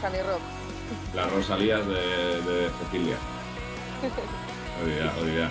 Sunny 0.00 0.22
Rock. 0.22 0.42
Las 1.14 1.30
Rosalías 1.32 1.86
de, 1.86 2.02
de 2.48 2.70
Cecilia. 2.80 3.16
Hori 4.82 4.94
da, 4.94 5.12
hori 5.20 5.36
da. 5.36 5.48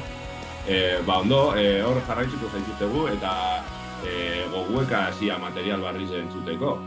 Eh, 0.67 1.01
ba, 1.05 1.17
ondo, 1.19 1.53
eh, 1.55 1.83
hor 1.83 1.99
jarraitzuko 2.07 2.47
zaitutegu, 2.51 3.07
eta 3.09 3.31
eh, 4.05 4.45
gogueka 4.51 5.07
hasia 5.07 5.37
material 5.41 5.81
barriz 5.81 6.11
entzuteko. 6.11 6.77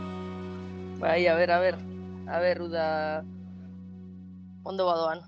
Bai, 1.01 1.27
a 1.27 1.35
ber, 1.35 1.51
a 1.51 1.59
ber. 1.59 1.77
A 2.29 2.39
ber, 2.39 2.61
uda... 2.61 3.23
Ondo 4.63 4.85
badoan. 4.85 5.23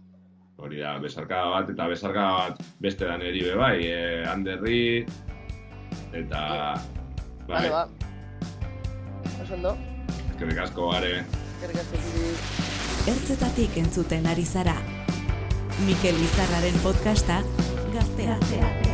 Hori 0.62 0.78
da, 0.80 1.00
besarkada 1.02 1.50
bat, 1.50 1.70
eta 1.74 1.88
besarkada 1.90 2.34
bat 2.38 2.60
beste 2.80 3.08
dan 3.10 3.22
eri 3.26 3.42
be 3.44 3.56
bai, 3.58 3.78
eh, 3.90 4.30
Anderri, 4.30 5.06
eta... 6.14 6.78
Bai, 7.48 7.68
Vale, 7.68 7.70
ba. 7.70 7.88
Oso 9.42 9.54
ondo. 9.58 9.74
eskerrik 10.30 10.62
asko 10.64 10.92
gare. 10.94 11.12
Eskerrik 11.26 11.82
asko 11.82 12.00
zuri. 12.06 12.32
Ertzetatik 13.16 13.78
entzuten 13.84 14.30
ari 14.32 14.46
zara. 14.46 14.78
Mikel 15.84 16.16
Izarraren 16.30 16.80
podcasta, 16.86 17.42
gaztea. 17.92 18.93